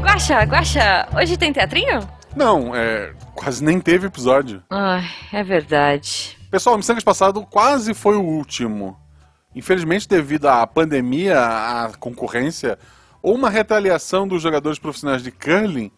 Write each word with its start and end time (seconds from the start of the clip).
Guaxa, 0.00 0.42
Guaxa, 0.42 1.08
hoje 1.16 1.36
tem 1.36 1.52
teatrinho? 1.52 2.00
Não, 2.36 2.74
é, 2.74 3.12
quase 3.34 3.62
nem 3.62 3.80
teve 3.80 4.06
episódio. 4.06 4.62
Ai, 4.70 5.04
é 5.32 5.42
verdade. 5.42 6.36
Pessoal, 6.50 6.74
o 6.74 6.78
Missangas 6.78 7.04
passado 7.04 7.44
quase 7.44 7.94
foi 7.94 8.16
o 8.16 8.22
último. 8.22 8.96
Infelizmente, 9.54 10.08
devido 10.08 10.46
à 10.46 10.66
pandemia, 10.66 11.38
à 11.38 11.92
concorrência, 11.98 12.78
ou 13.22 13.34
uma 13.34 13.50
retaliação 13.50 14.26
dos 14.26 14.42
jogadores 14.42 14.78
profissionais 14.78 15.22
de 15.22 15.30
curling, 15.30 15.90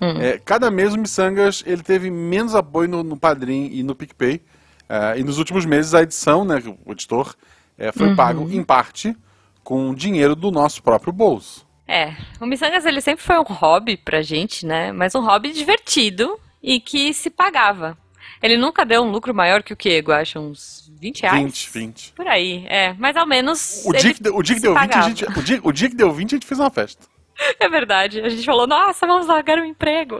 é, 0.00 0.38
cada 0.38 0.70
mês 0.70 0.94
o 0.94 0.98
Missangas 0.98 1.62
ele 1.66 1.82
teve 1.82 2.10
menos 2.10 2.54
apoio 2.54 2.88
no, 2.88 3.02
no 3.02 3.16
Padrim 3.16 3.68
e 3.72 3.82
no 3.82 3.94
PicPay. 3.94 4.42
É, 4.88 5.18
e 5.18 5.22
nos 5.22 5.38
últimos 5.38 5.66
meses 5.66 5.94
a 5.94 6.02
edição, 6.02 6.44
né, 6.44 6.62
o 6.84 6.92
editor, 6.92 7.34
é, 7.76 7.92
foi 7.92 8.14
pago 8.16 8.50
em 8.50 8.62
parte 8.62 9.14
com 9.62 9.94
dinheiro 9.94 10.34
do 10.34 10.50
nosso 10.50 10.82
próprio 10.82 11.12
bolso. 11.12 11.66
É, 11.86 12.14
o 12.40 12.46
Missangas 12.46 12.84
ele 12.86 13.00
sempre 13.00 13.24
foi 13.24 13.38
um 13.38 13.42
hobby 13.42 13.96
pra 13.96 14.22
gente, 14.22 14.64
né? 14.64 14.92
Mas 14.92 15.14
um 15.14 15.20
hobby 15.24 15.52
divertido 15.52 16.38
e 16.62 16.78
que 16.80 17.12
se 17.12 17.28
pagava. 17.30 17.98
Ele 18.42 18.56
nunca 18.56 18.86
deu 18.86 19.02
um 19.02 19.10
lucro 19.10 19.34
maior 19.34 19.62
que 19.62 19.72
o 19.72 19.76
que, 19.76 19.98
Guaxa? 19.98 20.38
Uns 20.40 20.90
20 20.98 21.22
reais? 21.22 21.42
20, 21.42 21.70
20. 21.70 22.12
Por 22.14 22.26
aí, 22.26 22.64
é. 22.68 22.94
Mas 22.98 23.16
ao 23.16 23.26
menos. 23.26 23.82
O 23.84 23.92
dia, 23.92 24.14
que, 24.14 24.22
deu- 24.22 24.36
o 24.36 24.42
dia 24.42 24.54
que 24.54 24.60
se 24.60 24.66
deu 24.66 24.74
20, 24.74 24.78
a 24.82 24.88
pagava. 24.88 25.08
gente, 25.08 25.24
o, 25.24 25.42
dia, 25.42 25.60
o 25.64 25.72
dia 25.72 25.88
que 25.90 25.96
deu 25.96 26.12
20, 26.12 26.32
a 26.32 26.36
gente 26.36 26.46
fez 26.46 26.58
uma 26.60 26.70
festa. 26.70 27.06
É 27.58 27.68
verdade. 27.70 28.20
A 28.20 28.28
gente 28.28 28.44
falou, 28.44 28.66
nossa, 28.66 29.06
vamos 29.06 29.26
largar 29.26 29.58
o 29.58 29.64
emprego. 29.64 30.18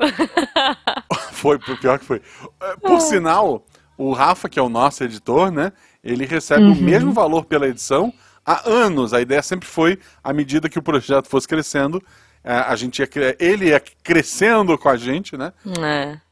Foi, 1.32 1.58
pior 1.58 1.98
que 1.98 2.04
foi. 2.04 2.20
É, 2.60 2.76
Por 2.76 3.00
sinal, 3.00 3.64
o 3.96 4.12
Rafa, 4.12 4.48
que 4.48 4.58
é 4.58 4.62
o 4.62 4.68
nosso 4.68 5.04
editor, 5.04 5.50
né? 5.50 5.72
Ele 6.02 6.24
recebe 6.26 6.62
Uhum. 6.64 6.72
o 6.72 6.76
mesmo 6.76 7.12
valor 7.12 7.44
pela 7.44 7.66
edição 7.68 8.12
há 8.52 8.68
anos. 8.68 9.12
A 9.12 9.20
ideia 9.20 9.42
sempre 9.42 9.68
foi, 9.68 9.98
à 10.22 10.32
medida 10.32 10.68
que 10.68 10.78
o 10.78 10.82
projeto 10.82 11.28
fosse 11.28 11.46
crescendo, 11.46 12.02
é, 12.42 12.52
a 12.52 12.74
gente 12.76 13.00
ia, 13.00 13.08
ele 13.38 13.66
ia 13.66 13.80
crescendo 14.02 14.76
com 14.78 14.88
a 14.88 14.96
gente, 14.96 15.36
né? 15.36 15.52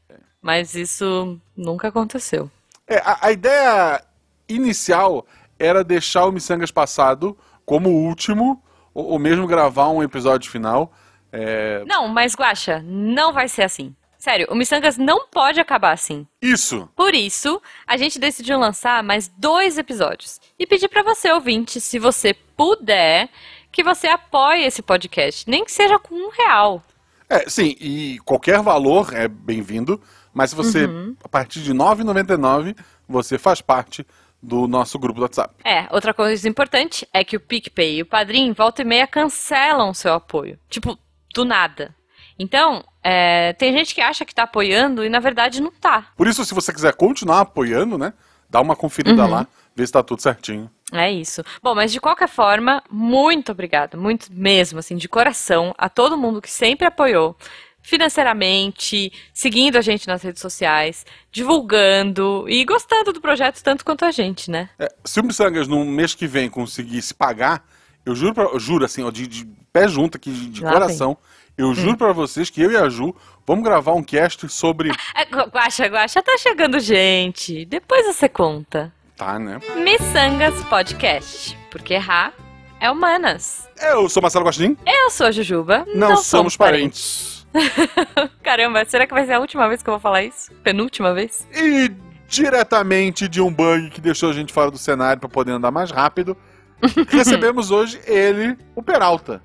é. 0.09 0.15
Mas 0.41 0.75
isso 0.75 1.39
nunca 1.55 1.89
aconteceu. 1.89 2.49
É, 2.87 2.97
a, 2.97 3.27
a 3.27 3.31
ideia 3.31 4.03
inicial 4.47 5.25
era 5.57 5.83
deixar 5.83 6.25
o 6.25 6.31
Missangas 6.31 6.71
passado 6.71 7.37
como 7.65 7.89
o 7.89 8.07
último, 8.07 8.63
ou, 8.93 9.11
ou 9.11 9.19
mesmo 9.19 9.45
gravar 9.45 9.89
um 9.89 10.01
episódio 10.01 10.49
final. 10.49 10.91
É, 11.31 11.83
Não, 11.85 12.07
mas 12.07 12.33
Guaxa, 12.33 12.81
não 12.83 13.31
vai 13.31 13.47
ser 13.47 13.63
assim. 13.63 13.95
Sério, 14.19 14.47
o 14.51 14.55
Missangas 14.55 14.97
não 14.97 15.27
pode 15.27 15.61
acabar 15.61 15.93
assim. 15.93 16.27
isso! 16.41 16.89
Por 16.93 17.15
isso, 17.15 17.61
a 17.87 17.95
gente 17.95 18.19
decidiu 18.19 18.59
lançar 18.59 19.01
mais 19.01 19.29
dois 19.29 19.77
episódios. 19.77 20.41
E 20.59 20.67
pedir 20.67 20.89
pra 20.89 21.01
você, 21.01 21.31
ouvinte, 21.31 21.79
se 21.79 21.97
você 21.97 22.33
puder, 22.33 23.29
que 23.71 23.81
você 23.81 24.07
apoie 24.07 24.65
esse 24.65 24.81
podcast. 24.81 25.49
Nem 25.49 25.63
que 25.63 25.71
seja 25.71 25.97
com 25.97 26.13
um 26.15 26.29
real. 26.31 26.83
É, 27.29 27.49
sim, 27.49 27.77
e 27.79 28.19
qualquer 28.25 28.61
valor 28.61 29.13
é 29.13 29.27
bem-vindo, 29.27 30.01
mas 30.33 30.49
se 30.49 30.55
você, 30.55 30.85
Uhum. 30.85 31.15
a 31.23 31.29
partir 31.29 31.61
de 31.61 31.71
R$ 31.71 31.77
9,99, 31.77 32.75
você 33.07 33.37
faz 33.37 33.61
parte 33.61 34.05
do 34.43 34.67
nosso 34.67 34.99
grupo 34.99 35.19
do 35.19 35.23
WhatsApp. 35.23 35.53
É, 35.63 35.87
outra 35.91 36.13
coisa 36.13 36.47
importante 36.49 37.07
é 37.13 37.23
que 37.23 37.37
o 37.37 37.39
PicPay 37.39 37.97
e 37.97 38.01
o 38.01 38.05
Padrim, 38.05 38.51
volta 38.51 38.81
e 38.81 38.85
meia, 38.85 39.07
cancelam 39.07 39.91
o 39.91 39.93
seu 39.95 40.13
apoio. 40.13 40.59
Tipo, 40.69 40.97
do 41.33 41.45
nada. 41.45 41.95
Então, 42.37 42.83
é, 43.03 43.53
tem 43.53 43.71
gente 43.77 43.93
que 43.95 44.01
acha 44.01 44.25
que 44.25 44.33
tá 44.35 44.43
apoiando 44.43 45.03
e 45.05 45.09
na 45.09 45.19
verdade 45.19 45.61
não 45.61 45.71
tá. 45.71 46.07
Por 46.15 46.27
isso, 46.27 46.43
se 46.45 46.53
você 46.53 46.73
quiser 46.73 46.93
continuar 46.93 47.41
apoiando, 47.41 47.97
né, 47.97 48.13
dá 48.49 48.59
uma 48.61 48.75
conferida 48.75 49.23
Uhum. 49.23 49.29
lá, 49.31 49.47
vê 49.75 49.85
se 49.85 49.93
tá 49.93 50.03
tudo 50.03 50.21
certinho. 50.21 50.69
É 50.91 51.11
isso. 51.11 51.43
Bom, 51.61 51.75
mas 51.75 51.91
de 51.91 51.99
qualquer 52.01 52.27
forma, 52.27 52.81
muito 52.89 53.51
obrigado, 53.51 53.97
muito 53.97 54.27
mesmo, 54.33 54.79
assim, 54.79 54.97
de 54.97 55.07
coração, 55.07 55.73
a 55.77 55.87
todo 55.87 56.17
mundo 56.17 56.41
que 56.41 56.49
sempre 56.49 56.87
apoiou 56.87 57.37
financeiramente, 57.81 59.11
seguindo 59.33 59.77
a 59.77 59.81
gente 59.81 60.07
nas 60.07 60.21
redes 60.21 60.41
sociais, 60.41 61.05
divulgando 61.31 62.45
e 62.47 62.63
gostando 62.65 63.13
do 63.13 63.21
projeto 63.21 63.61
tanto 63.63 63.85
quanto 63.85 64.05
a 64.05 64.11
gente, 64.11 64.49
né? 64.51 64.69
É, 64.79 64.87
se 65.05 65.19
o 65.19 65.23
Missangas 65.23 65.67
no 65.67 65.83
mês 65.85 66.13
que 66.13 66.27
vem 66.27 66.49
conseguir 66.49 67.01
se 67.01 67.13
pagar, 67.13 67.63
eu 68.05 68.15
juro, 68.15 68.33
pra, 68.33 68.43
eu 68.45 68.59
juro 68.59 68.85
assim, 68.85 69.03
ó, 69.03 69.11
de, 69.11 69.27
de 69.27 69.45
pé 69.71 69.87
junto 69.87 70.17
aqui, 70.17 70.31
de, 70.31 70.49
de 70.49 70.61
coração, 70.61 71.17
eu 71.59 71.73
juro 71.73 71.97
pra 71.97 72.11
vocês 72.13 72.49
que 72.49 72.61
eu 72.61 72.71
e 72.71 72.77
a 72.77 72.87
Ju 72.89 73.15
vamos 73.45 73.63
gravar 73.63 73.93
um 73.93 74.03
cast 74.03 74.47
sobre... 74.49 74.91
É, 75.15 75.25
Gu- 75.25 75.49
Guaxa, 75.51 75.85
Guaxa, 75.87 76.21
tá 76.23 76.37
chegando 76.37 76.79
gente. 76.79 77.65
Depois 77.65 78.05
você 78.05 78.27
conta. 78.29 78.93
Tá, 79.17 79.37
né? 79.37 79.59
Missangas 79.83 80.63
Podcast, 80.65 81.57
porque 81.69 81.95
errar 81.95 82.33
é 82.79 82.89
humanas. 82.89 83.67
Eu 83.81 84.07
sou 84.07 84.21
Marcelo 84.21 84.45
Gostin, 84.45 84.77
Eu 84.87 85.09
sou 85.09 85.27
a 85.27 85.31
Jujuba. 85.31 85.85
não, 85.93 86.15
somos 86.17 86.55
parentes. 86.55 87.45
Caramba, 88.43 88.85
será 88.85 89.05
que 89.07 89.13
vai 89.13 89.25
ser 89.25 89.33
a 89.33 89.39
última 89.39 89.67
vez 89.67 89.81
que 89.83 89.89
eu 89.89 89.93
vou 89.93 89.99
falar 89.99 90.23
isso? 90.23 90.51
Penúltima 90.63 91.13
vez? 91.13 91.47
E 91.53 91.91
diretamente 92.27 93.27
de 93.27 93.41
um 93.41 93.51
bug 93.51 93.89
que 93.89 93.99
deixou 93.99 94.29
a 94.29 94.33
gente 94.33 94.53
fora 94.53 94.69
do 94.71 94.77
cenário 94.77 95.19
pra 95.19 95.27
poder 95.29 95.51
andar 95.51 95.71
mais 95.71 95.91
rápido, 95.91 96.37
recebemos 97.09 97.71
hoje 97.71 97.99
ele, 98.05 98.57
o 98.75 98.81
Peralta. 98.83 99.41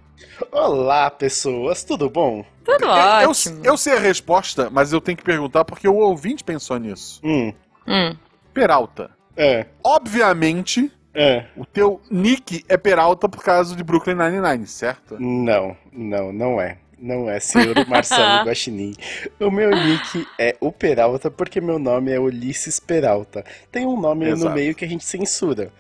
Olá, 0.51 1.11
pessoas, 1.11 1.85
tudo 1.85 2.09
bom? 2.11 2.45
Tudo 2.65 2.85
Eu, 2.85 3.31
ótimo. 3.31 3.61
eu 3.65 3.77
sei 3.77 3.95
a 3.95 3.99
resposta, 4.01 4.69
mas 4.71 4.93
eu 4.93 5.01
tenho 5.01 5.17
que 5.19 5.25
perguntar 5.25 5.65
porque 5.65 5.87
o 5.89 5.97
ouvinte 5.97 6.43
pensou 6.45 6.79
nisso. 6.79 7.21
Hum, 7.25 7.53
Hum. 7.87 8.17
Peralta. 8.53 9.11
é, 9.37 9.67
Obviamente, 9.83 10.91
é. 11.15 11.45
o 11.57 11.65
teu 11.67 12.01
nick 12.11 12.65
é 12.69 12.77
Peralta 12.77 13.29
por 13.29 13.43
causa 13.43 13.75
de 13.77 13.83
Brooklyn 13.85 14.15
Nine-Nine, 14.15 14.67
certo? 14.67 15.17
Não, 15.21 15.77
não, 15.93 16.33
não 16.33 16.61
é. 16.61 16.79
Não 16.99 17.29
é, 17.29 17.39
senhor 17.41 17.75
Marcelo 17.89 18.45
Guaxinim. 18.47 18.95
O 19.39 19.51
meu 19.51 19.69
nick 19.71 20.27
é 20.39 20.57
o 20.61 20.73
Peralta 20.73 21.31
porque 21.31 21.61
meu 21.61 21.79
nome 21.79 22.11
é 22.13 22.19
Ulisses 22.19 22.81
Peralta. 22.81 23.45
Tem 23.71 23.85
um 23.85 24.01
nome 24.01 24.27
Exato. 24.31 24.49
no 24.49 24.55
meio 24.55 24.75
que 24.75 24.85
a 24.85 24.89
gente 24.89 25.05
censura. 25.05 25.71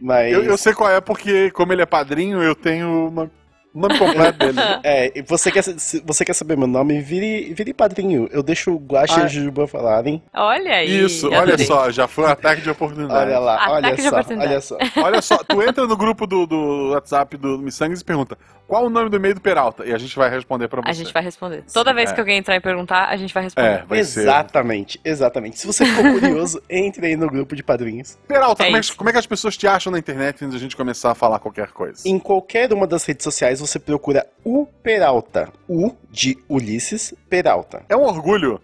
Mas. 0.00 0.32
Eu, 0.32 0.44
eu 0.44 0.56
sei 0.56 0.72
qual 0.74 0.90
é 0.90 1.00
porque, 1.00 1.50
como 1.50 1.72
ele 1.72 1.82
é 1.82 1.86
padrinho, 1.86 2.40
eu 2.40 2.54
tenho 2.54 3.08
uma, 3.08 3.28
o 3.74 3.80
nome 3.80 3.98
completo 3.98 4.38
dele. 4.38 4.58
É, 4.82 5.22
você 5.22 5.50
quer, 5.50 5.62
você 5.62 6.24
quer 6.24 6.32
saber 6.32 6.56
meu 6.56 6.66
nome? 6.66 7.00
Vire, 7.00 7.52
vire 7.54 7.72
padrinho. 7.74 8.28
Eu 8.30 8.42
deixo 8.42 8.72
o 8.72 8.78
Guaxa 8.78 9.16
Ah. 9.18 9.20
e 9.20 9.24
a 9.24 9.26
Jujuba 9.26 9.66
falarem. 9.66 10.22
Olha 10.34 10.72
aí. 10.76 11.04
Isso, 11.04 11.26
olha 11.28 11.38
adorei. 11.42 11.66
só, 11.66 11.90
já 11.90 12.06
foi 12.08 12.24
um 12.24 12.28
ataque 12.28 12.62
de 12.62 12.70
oportunidade. 12.70 13.30
Olha 13.30 13.38
lá, 13.38 13.54
Ataque 13.56 13.72
olha 13.72 13.96
de 13.96 14.02
só, 14.02 14.08
oportunidade. 14.08 14.50
olha 14.52 14.60
só. 14.60 14.78
Olha 15.08 15.22
só, 15.22 15.36
tu 15.38 15.62
entra 15.62 15.86
no 15.86 15.96
grupo 15.96 16.26
do, 16.26 16.46
do 16.46 16.90
WhatsApp 16.92 17.36
do 17.36 17.58
Missangas 17.58 18.00
e 18.00 18.04
pergunta 18.04 18.36
qual 18.68 18.84
o 18.84 18.90
nome 18.90 19.08
do 19.08 19.16
e-mail 19.16 19.34
do 19.34 19.40
Peralta? 19.40 19.86
E 19.86 19.94
a 19.94 19.98
gente 19.98 20.14
vai 20.14 20.28
responder 20.28 20.68
pra 20.68 20.82
você. 20.82 20.90
A 20.90 20.92
gente 20.92 21.10
vai 21.10 21.22
responder. 21.22 21.64
Toda 21.72 21.94
vez 21.94 22.10
é. 22.10 22.14
que 22.14 22.20
alguém 22.20 22.36
entrar 22.36 22.54
e 22.54 22.60
perguntar, 22.60 23.06
a 23.08 23.16
gente 23.16 23.32
vai 23.32 23.42
É, 23.42 23.44
responder. 23.44 23.84
vai 23.86 24.04
ser. 24.04 24.20
Exatamente, 24.20 25.00
exatamente. 25.02 25.58
Se 25.58 25.66
você 25.66 25.86
ficou 25.86 26.12
curioso, 26.20 26.60
entre 26.68 27.06
aí 27.06 27.16
no 27.16 27.28
grupo 27.30 27.56
de 27.56 27.62
padrinhos. 27.62 28.18
Peralta, 28.28 28.64
É 28.64 28.66
como, 28.66 28.76
é, 28.76 28.80
como 28.94 29.08
é 29.08 29.12
que 29.12 29.18
as 29.18 29.26
pessoas 29.26 29.56
te 29.56 29.66
acham 29.66 29.90
na 29.90 29.98
internet 29.98 30.44
antes 30.44 30.52
da 30.52 30.60
gente 30.60 30.76
começar 30.76 31.10
a 31.12 31.14
falar 31.14 31.38
qualquer 31.38 31.68
coisa? 31.68 32.06
Em 32.06 32.18
qualquer 32.18 32.70
uma 32.74 32.86
das 32.86 33.06
redes 33.06 33.24
sociais 33.24 33.57
você 33.60 33.78
procura 33.78 34.26
o 34.44 34.66
Peralta. 34.82 35.52
U 35.68 35.92
de 36.10 36.38
Ulisses 36.48 37.14
Peralta. 37.28 37.82
É 37.88 37.96
um 37.96 38.02
orgulho, 38.04 38.60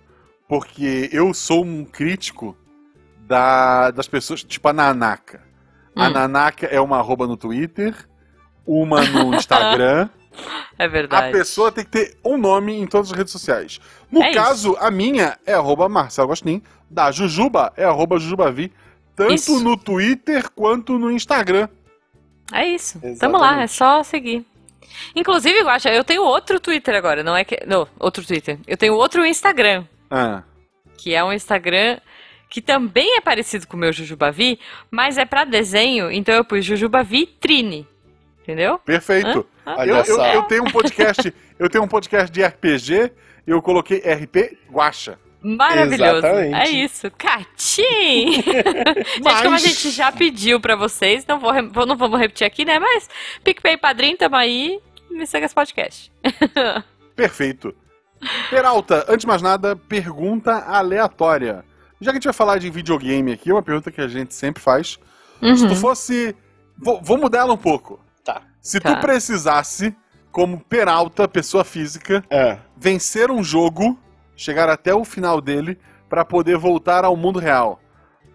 porque 0.49 1.09
eu 1.13 1.33
sou 1.35 1.65
um 1.65 1.85
crítico 1.85 2.57
da, 3.27 3.91
das 3.91 4.07
pessoas, 4.09 4.43
tipo 4.45 4.69
a 4.69 4.73
Nanaka. 4.73 5.41
A 5.97 6.09
Hum. 6.09 6.13
Nanaka 6.13 6.67
é 6.67 6.81
uma 6.81 6.99
arroba 6.99 7.27
no 7.27 7.37
Twitter, 7.37 7.95
uma 8.67 9.05
no 9.05 9.35
Instagram. 9.37 10.09
É 10.77 10.85
A 10.85 10.89
verdade. 10.89 11.31
pessoa 11.33 11.71
tem 11.71 11.85
que 11.85 11.91
ter 11.91 12.17
um 12.25 12.37
nome 12.37 12.73
em 12.75 12.87
todas 12.87 13.11
as 13.13 13.17
redes 13.17 13.33
sociais. 13.33 13.81
No 14.11 14.21
É 14.23 14.33
caso, 14.35 14.77
a 14.81 14.91
minha 14.91 15.39
é 15.47 15.55
arroba 15.55 15.89
Marcelo 15.89 16.27
Gostin, 16.29 16.61
da 16.91 17.13
Jujuba 17.13 17.73
é 17.77 17.85
arroba 17.85 18.19
Jujubavi, 18.19 18.73
tanto 19.15 19.35
Isso. 19.35 19.61
no 19.63 19.77
Twitter 19.77 20.51
quanto 20.51 20.99
no 20.99 21.11
Instagram. 21.13 21.69
É 22.53 22.67
isso. 22.67 22.99
Tamo 23.01 23.13
Exatamente. 23.13 23.41
lá, 23.41 23.63
é 23.63 23.67
só 23.69 24.03
seguir. 24.03 24.45
Inclusive, 25.15 25.63
Guaxa, 25.63 25.91
eu 25.91 26.05
tenho 26.05 26.23
outro 26.23 26.61
Twitter 26.61 26.95
agora, 26.95 27.23
não 27.23 27.37
é 27.37 27.45
que. 27.45 27.63
Não, 27.67 27.87
outro 27.99 28.25
Twitter. 28.25 28.59
Eu 28.67 28.77
tenho 28.77 28.95
outro 28.95 29.25
Instagram, 29.25 29.85
Ah, 30.11 30.43
que 30.97 31.15
é 31.15 31.23
um 31.23 31.33
Instagram 31.33 31.99
que 32.49 32.63
também 32.63 33.17
é 33.17 33.21
parecido 33.21 33.67
com 33.67 33.77
o 33.77 33.81
meu 33.81 33.93
Jujubavi, 33.93 34.61
mas 34.89 35.19
é 35.19 35.25
pra 35.25 35.45
desenho, 35.45 36.09
então 36.11 36.33
eu 36.35 36.45
pus 36.45 36.65
Jujubavi 36.65 37.27
Trine. 37.27 37.87
Entendeu? 38.43 38.79
perfeito. 38.79 39.45
Hã? 39.67 39.75
Olha 39.79 39.91
Eu, 39.91 39.97
eu, 40.05 40.23
eu 40.23 40.43
tenho 40.45 40.63
um 40.63 40.71
podcast, 40.71 41.35
eu 41.59 41.69
tenho 41.69 41.83
um 41.83 41.89
podcast 41.89 42.31
de 42.31 42.45
RPG 42.45 43.11
e 43.47 43.51
eu 43.51 43.61
coloquei 43.63 43.99
RP 43.99 44.57
Guacha. 44.71 45.19
Maravilhoso. 45.45 46.19
Exatamente. 46.27 46.55
É 46.55 46.69
isso. 46.71 47.11
Catim! 47.11 48.33
gente, 48.43 49.43
como 49.43 49.55
a 49.55 49.59
gente 49.59 49.91
já 49.91 50.11
pediu 50.11 50.59
pra 50.59 50.75
vocês, 50.75 51.25
não, 51.27 51.39
vou, 51.39 51.53
não 51.87 51.97
vamos 51.97 52.19
repetir 52.19 52.47
aqui, 52.47 52.65
né? 52.65 52.79
Mas 52.79 53.09
PicPay 53.45 53.77
Padrinho, 53.77 54.17
tamo 54.17 54.37
aí. 54.37 54.81
Me 55.11 55.27
segue 55.27 55.45
esse 55.47 55.55
podcast. 55.55 56.11
Perfeito. 57.15 57.75
Peralta, 58.51 59.05
antes 59.09 59.21
de 59.21 59.27
mais 59.27 59.43
nada, 59.43 59.77
pergunta 59.77 60.53
aleatória. 60.67 61.65
Já 62.01 62.11
que 62.11 62.17
a 62.17 62.21
gente 62.21 62.25
vai 62.25 62.33
falar 62.33 62.59
de 62.59 62.71
videogame 62.71 63.33
aqui, 63.33 63.51
é 63.51 63.55
uma 63.55 63.63
pergunta 63.63 63.91
que 63.91 64.01
a 64.01 64.09
gente 64.09 64.35
sempre 64.35 64.63
faz. 64.63 64.99
Se 65.41 65.67
tu 65.67 65.71
Uhum. 65.71 65.77
fosse. 65.77 66.35
Vou, 66.77 67.01
vou 67.03 67.19
mudar 67.19 67.41
ela 67.41 67.53
um 67.53 67.57
pouco. 67.59 68.01
Tá. 68.25 68.43
Se 68.61 68.81
Tá. 68.81 68.95
tu 68.95 69.01
precisasse 69.01 69.95
como 70.33 70.59
Peralta, 70.59 71.29
pessoa 71.29 71.65
física, 71.65 72.25
Ah, 72.31 72.59
vencer 72.77 73.31
um 73.31 73.43
jogo, 73.45 73.97
chegar 74.37 74.69
até 74.69 74.95
o 74.95 75.05
final 75.05 75.41
dele, 75.41 75.79
pra 76.09 76.25
poder 76.25 76.57
voltar 76.57 77.05
ao 77.05 77.17
mundo 77.17 77.39
real. 77.39 77.81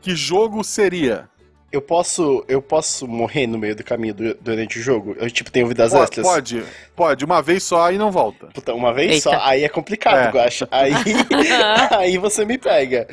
Que 0.02 0.16
jogo 0.16 0.64
seria? 0.64 1.28
eu 1.72 1.84
posso, 1.84 2.44
eu 2.48 2.64
posso 2.64 3.08
morrer 3.08 3.46
no 3.46 3.56
meio 3.60 3.76
do 3.76 3.84
caminho 3.84 4.12
du- 4.16 4.34
durante 4.42 4.80
o 4.80 4.82
jogo? 4.82 5.16
Eu, 5.20 5.30
tipo, 5.30 5.52
tenho 5.52 5.68
vidas 5.68 5.92
Po- 5.94 6.02
extras? 6.02 6.26
Pode, 6.26 6.64
pode, 6.96 7.24
uma 7.24 7.44
vez 7.44 7.62
só 7.62 7.92
e 7.92 7.98
não 8.00 8.10
volta. 8.10 8.48
Puta, 8.48 8.74
uma 8.74 8.92
vez 8.92 9.12
Eita. 9.12 9.30
só, 9.30 9.40
aí 9.46 9.64
é 9.64 9.70
complicado, 9.70 10.18
É. 10.18 10.32
Guaxa. 10.32 10.68
Aí, 10.72 10.92
aí 11.96 12.18
você 12.18 12.44
me 12.44 12.58
pega. 12.58 13.08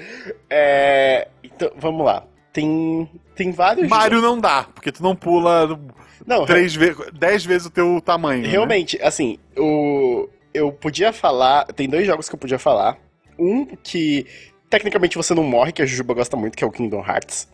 É, 0.49 1.29
então, 1.45 1.71
vamos 1.77 2.05
lá. 2.07 2.25
Tem, 2.51 3.11
tem 3.35 3.53
vários 3.53 3.89
Mario 3.89 4.23
não 4.23 4.41
dá, 4.41 4.65
porque 4.75 4.91
tu 4.91 5.03
não 5.03 5.15
pula. 5.15 5.79
Não, 6.27 6.47
três 6.47 6.75
vezes, 6.75 6.97
dez 7.13 7.45
vezes 7.45 7.67
o 7.67 7.71
teu 7.71 8.01
tamanho. 8.03 8.43
né? 8.43 8.49
Realmente, 8.49 8.99
assim, 9.03 9.39
o, 9.55 10.31
eu 10.57 10.73
podia 10.73 11.13
falar. 11.13 11.65
Tem 11.67 11.89
dois 11.89 12.07
jogos 12.07 12.29
que 12.29 12.35
eu 12.35 12.39
podia 12.39 12.59
falar. 12.59 12.99
Um 13.39 13.65
que 13.67 14.27
tecnicamente 14.71 15.17
você 15.17 15.35
não 15.35 15.45
morre, 15.45 15.73
que 15.73 15.83
a 15.83 15.87
Jujuba 15.87 16.15
gosta 16.15 16.37
muito, 16.37 16.57
que 16.57 16.65
é 16.65 16.67
o 16.67 16.71
Kingdom 16.73 17.05
Hearts. 17.07 17.49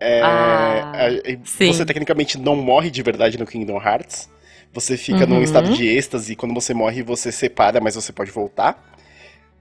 É, 0.00 0.20
Ah, 0.22 0.92
a- 1.06 1.46
sim. 1.46 1.66
você 1.72 1.84
tecnicamente 1.84 2.38
não 2.38 2.56
morre 2.56 2.90
de 2.90 3.02
verdade 3.02 3.38
no 3.38 3.46
Kingdom 3.46 3.80
Hearts. 3.80 4.28
Você 4.72 4.96
fica 4.96 5.24
num 5.26 5.36
Uhum. 5.36 5.42
estado 5.42 5.70
de 5.70 5.86
êxtase 5.86 6.32
e 6.32 6.36
quando 6.36 6.52
você 6.54 6.74
morre 6.74 7.02
você 7.02 7.30
separa, 7.30 7.80
mas 7.80 7.94
você 7.94 8.12
pode 8.12 8.30
voltar. 8.30 8.82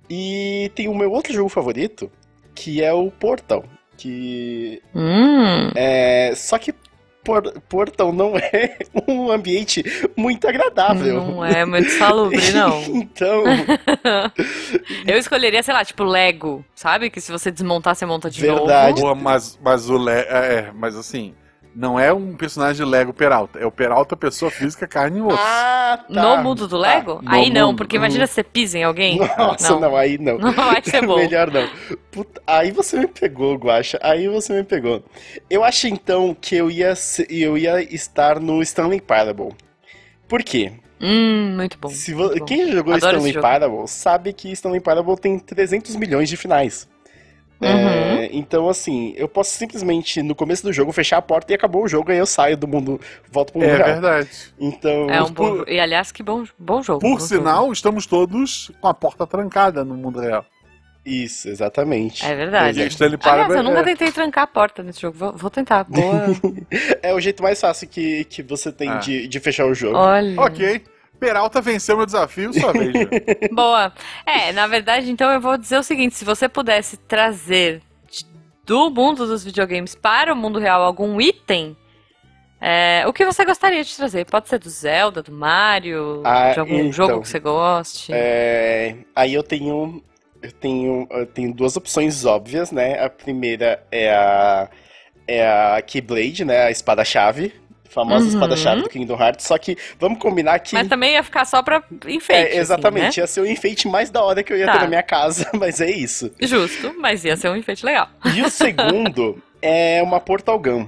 E 0.10 0.72
tem 0.75 0.88
o 0.88 0.96
meu 0.96 1.12
outro 1.12 1.34
jogo 1.34 1.50
favorito, 1.50 2.12
que 2.56 2.84
é 2.84 2.92
o 2.94 3.10
Portal. 3.12 3.63
Que 3.96 4.81
Hum. 4.94 5.69
é. 5.75 6.34
Só 6.36 6.57
que 6.57 6.74
Por- 7.24 7.54
Portal 7.70 8.12
não 8.12 8.36
é 8.38 8.78
um 9.08 9.31
ambiente 9.31 9.84
muito 10.16 10.48
agradável. 10.48 11.22
Não 11.24 11.46
é 11.46 11.66
muito 11.66 11.90
salubre, 11.92 12.40
não. 12.52 12.81
então, 12.84 13.44
Eu 15.08 15.18
escolheria, 15.18 15.64
sei 15.64 15.74
lá, 15.74 15.84
tipo 15.86 16.04
Lego, 16.04 16.64
sabe? 16.75 17.10
Que 17.10 17.22
se 17.22 17.31
você 17.31 17.52
desmontar, 17.52 17.96
você 17.96 18.06
monta 18.06 18.30
de 18.30 18.42
Verdade. 18.42 19.02
novo. 19.02 19.02
Boa, 19.02 19.16
mas, 19.16 19.58
mas 19.64 19.90
o 19.90 19.98
Le... 19.98 20.12
é, 20.12 20.72
mas 20.74 20.96
assim, 20.96 21.34
não 21.75 22.00
é 22.00 22.14
um 22.14 22.36
personagem 22.36 22.86
Lego 22.86 23.14
Peralta, 23.14 23.60
é 23.60 23.66
o 23.66 23.72
Peralta 23.72 24.16
pessoa 24.16 24.52
física, 24.52 24.88
carne 24.88 25.20
e 25.20 25.22
osso. 25.22 25.38
ah, 25.40 26.06
tá. 26.12 26.22
No 26.22 26.44
mundo 26.44 26.68
do 26.68 26.78
Lego? 26.78 27.22
no 27.22 27.31
aí 27.31 27.50
não, 27.50 27.68
mundo. 27.68 27.78
porque 27.78 27.96
imagina 27.96 28.28
se 28.28 28.34
você 28.34 28.44
pisa 28.44 28.78
em 28.78 28.84
alguém. 28.84 29.20
Nossa, 29.38 29.80
não. 29.80 29.96
aí 29.96 30.18
não. 30.18 30.38
Não 30.44 30.52
vai 30.54 30.81
ser 30.84 31.06
bom. 31.06 31.18
Melhor 31.18 31.52
não. 31.52 31.68
Puta, 32.12 32.42
aí 32.46 32.72
você 32.72 33.00
me 33.00 33.08
pegou, 33.08 33.56
Guaxa. 33.56 33.98
Aí 34.02 34.28
você 34.28 34.54
me 34.54 34.64
pegou. 34.64 35.04
Eu 35.50 35.64
acho 35.64 35.88
então 35.88 36.36
que 36.40 36.56
eu 36.56 36.70
ia, 36.70 36.94
eu 37.30 37.58
ia 37.58 37.81
estar 37.94 38.40
no 38.40 38.62
Stanley 38.62 39.02
Parable. 39.02 39.50
Por 40.28 40.44
quê? 40.44 40.74
Hum, 41.02 41.56
muito 41.58 41.78
bom. 41.78 41.90
Muito 41.90 42.40
bom. 42.40 42.46
Quem 42.46 42.72
jogou 42.72 42.94
Adoro 42.94 43.18
Stanley. 43.18 43.42
Parable 43.42 43.88
sabe 43.88 44.31
que 44.31 44.52
Stanley 44.52 44.80
Parable 44.80 45.18
tem 45.18 45.38
300 45.40 45.96
milhões 45.96 46.30
de 46.30 46.38
finais. 46.38 46.88
Uhum. 47.62 47.70
É, 47.70 48.30
então, 48.34 48.68
assim, 48.68 49.14
eu 49.16 49.28
posso 49.28 49.52
simplesmente, 49.52 50.22
no 50.22 50.36
começo 50.36 50.64
do 50.64 50.74
jogo, 50.74 50.92
fechar 50.92 51.18
a 51.18 51.22
porta 51.22 51.54
e 51.54 51.56
acabou 51.56 51.84
o 51.84 51.88
jogo, 51.88 52.12
aí 52.12 52.18
eu 52.18 52.26
saio 52.26 52.58
do 52.58 52.68
mundo, 52.68 53.00
volto 53.32 53.54
pro 53.54 53.62
mundo 53.62 53.70
É 53.72 53.76
real. 53.78 53.88
verdade. 53.88 54.30
Então, 54.60 55.10
É 55.10 55.22
um 55.22 55.26
bom 55.28 55.34
por- 55.34 55.58
jogo. 55.60 55.70
E 55.70 55.80
aliás, 55.80 56.12
que 56.12 56.22
bom, 56.22 56.44
bom 56.60 56.82
jogo. 56.82 57.00
Por 57.00 57.08
bom 57.12 57.20
jogo. 57.20 57.28
sinal, 57.28 57.72
estamos 57.72 58.06
todos 58.06 58.70
com 58.82 58.88
a 58.88 58.94
porta 58.94 59.26
trancada 59.26 59.86
no 59.86 59.96
mundo 59.96 60.20
real. 60.20 60.46
isso, 61.06 61.50
exatamente. 61.50 62.26
É 62.26 62.34
verdade. 62.36 62.80
E 62.80 62.84
a 62.84 62.88
Stanley 62.88 63.20
Aliás, 63.22 63.54
eu 63.54 63.62
nunca 63.64 63.80
é- 63.80 63.84
tentei 63.84 64.10
trancar 64.12 64.46
a 64.46 64.48
porta 64.48 64.82
nesse 64.82 65.02
jogo. 65.02 65.18
Vou, 65.18 65.34
vou 65.34 65.50
tentar. 65.50 65.84
Boa. 65.84 66.28
É 67.04 67.14
o 67.14 67.20
jeito 67.20 67.44
mais 67.44 67.60
fácil 67.60 67.88
que, 67.90 68.24
que 68.26 68.42
você 68.42 68.72
tem 68.72 68.90
Ah. 68.90 68.98
de, 69.00 69.28
de 69.28 69.40
fechar 69.42 69.66
o 69.66 69.74
jogo. 69.76 69.98
Olha. 69.98 70.40
Ok. 70.42 70.82
Peralta 71.24 71.62
venceu 71.62 71.96
meu 71.96 72.06
desafio, 72.06 72.54
sua 72.54 72.74
vez. 72.74 72.92
Boa. 73.50 73.94
É, 74.25 74.52
na 74.52 74.68
verdade, 74.68 75.10
então 75.10 75.31
eu 75.31 75.40
vou 75.40 75.58
dizer 75.58 75.78
o 75.78 75.84
seguinte: 75.84 76.16
se 76.16 76.25
você 76.25 76.50
pudesse 76.50 76.98
trazer 76.98 77.81
do 78.66 78.90
mundo 78.90 79.25
dos 79.25 79.42
videogames 79.42 79.96
para 79.96 80.34
o 80.34 80.36
mundo 80.36 80.60
real 80.60 80.84
algum 80.84 81.22
item, 81.22 81.78
é, 82.60 83.06
o 83.08 83.14
que 83.14 83.25
você 83.25 83.46
gostaria 83.46 83.81
de 83.86 83.96
trazer? 83.96 84.25
Pode 84.25 84.50
ser 84.50 84.60
do 84.60 84.70
Zelda, 84.70 85.24
do 85.24 85.31
Mario, 85.31 86.22
Ah, 86.25 86.52
de 86.52 86.60
algum 86.60 86.80
então, 86.80 86.92
jogo 86.92 87.22
que 87.22 87.30
você 87.30 87.40
goste. 87.40 88.12
É, 88.14 88.98
aí 89.16 89.34
eu 89.34 89.44
tenho, 89.44 90.04
eu 90.42 90.52
tenho, 90.52 91.08
eu 91.10 91.25
tenho 91.25 91.54
duas 91.54 91.78
opções 91.78 92.25
óbvias, 92.25 92.70
né? 92.70 93.02
A 93.02 93.10
primeira 93.10 93.81
é 93.90 94.14
a 94.14 94.70
é 95.25 95.48
a 95.48 95.81
Keyblade, 95.81 96.44
né? 96.44 96.64
A 96.64 96.72
espada-chave, 96.72 97.54
famosa 97.94 98.24
Uhum. 98.25 98.30
espada-chave 98.34 98.81
do 98.81 98.90
Kingdom 98.90 99.18
Hearts. 99.22 99.45
Só 99.45 99.57
que 99.57 99.78
vamos 100.00 100.19
combinar 100.19 100.60
que 100.60 100.74
Mas 100.75 100.88
também 100.88 101.13
ia 101.13 101.24
ficar 101.24 101.45
só 101.45 101.62
pra 101.62 101.81
enfeite. 102.07 102.56
é, 102.56 102.57
exatamente 102.57 103.07
assim, 103.07 103.22
ia 103.22 103.28
ser 103.28 103.42
o 103.42 103.45
enfeite 103.45 103.88
mais 103.88 104.10
da 104.10 104.22
hora 104.24 104.44
que 104.44 104.51
eu 104.51 104.57
ia 104.57 104.66
Tá. 104.66 104.74
ter 104.74 104.80
na 104.81 104.88
minha 104.88 105.04
casa, 105.04 105.50
mas 105.54 105.80
é 105.80 105.90
isso. 105.92 106.25
né? 106.40 106.48
Justo, 106.48 106.94
mas 107.00 107.24
ia 107.24 107.38
ser 107.38 107.50
um 107.50 107.56
enfeite 107.56 107.86
legal. 107.86 108.07
E 108.36 108.42
o 108.42 108.50
segundo 108.50 109.42
é 109.62 110.01
uma 110.04 110.19
Portal 110.19 110.60
Gun. 110.60 110.88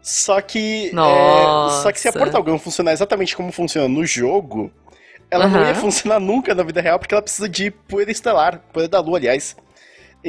Só 0.00 0.40
que, 0.40 0.90
é, 0.90 1.70
só 1.82 1.92
que 1.92 2.00
se 2.00 2.08
a 2.08 2.12
Portal 2.12 2.42
Gun 2.42 2.58
funcionar 2.58 2.92
exatamente 2.92 3.36
como 3.36 3.52
funciona 3.52 3.88
no 3.88 4.06
jogo, 4.06 4.70
ela 5.30 5.46
não 5.46 5.58
Aham. 5.60 5.68
ia 5.68 5.74
funcionar 5.74 6.18
nunca 6.18 6.54
na 6.54 6.62
vida 6.62 6.80
real, 6.80 6.98
porque 6.98 7.12
ela 7.14 7.20
precisa 7.20 7.48
de 7.48 7.70
poeira 7.70 8.10
estelar, 8.10 8.60
poeira 8.72 8.88
da 8.88 9.00
lua, 9.00 9.18
aliás. 9.18 9.54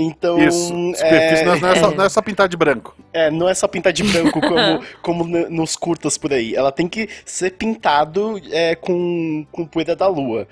Então, 0.02 0.40
Isso. 0.40 0.68
Superfície 0.96 1.44
não, 1.44 1.54
é, 1.56 1.60
não 1.60 1.70
é 1.70 1.76
só, 1.76 1.92
é. 1.92 1.96
não 1.96 2.04
é 2.06 2.10
só 2.10 2.22
pintar 2.22 2.48
de 2.48 2.56
branco. 2.56 2.96
é, 3.12 3.30
não 3.30 3.50
é 3.50 3.54
só 3.54 3.68
pintar 3.68 3.92
de 3.92 4.04
branco 4.04 4.40
como, 4.40 4.84
como 5.02 5.24
nos 5.50 5.76
curtas 5.76 6.18
por 6.18 6.32
aí. 6.32 6.56
Ela 6.56 6.72
tem 6.72 6.88
que 6.88 7.10
ser 7.26 7.52
pintado 7.58 8.40
é, 8.50 8.76
com, 8.76 9.46
com 9.52 9.66
poeira 9.66 9.98
da 9.98 10.08
lua. 10.08 10.48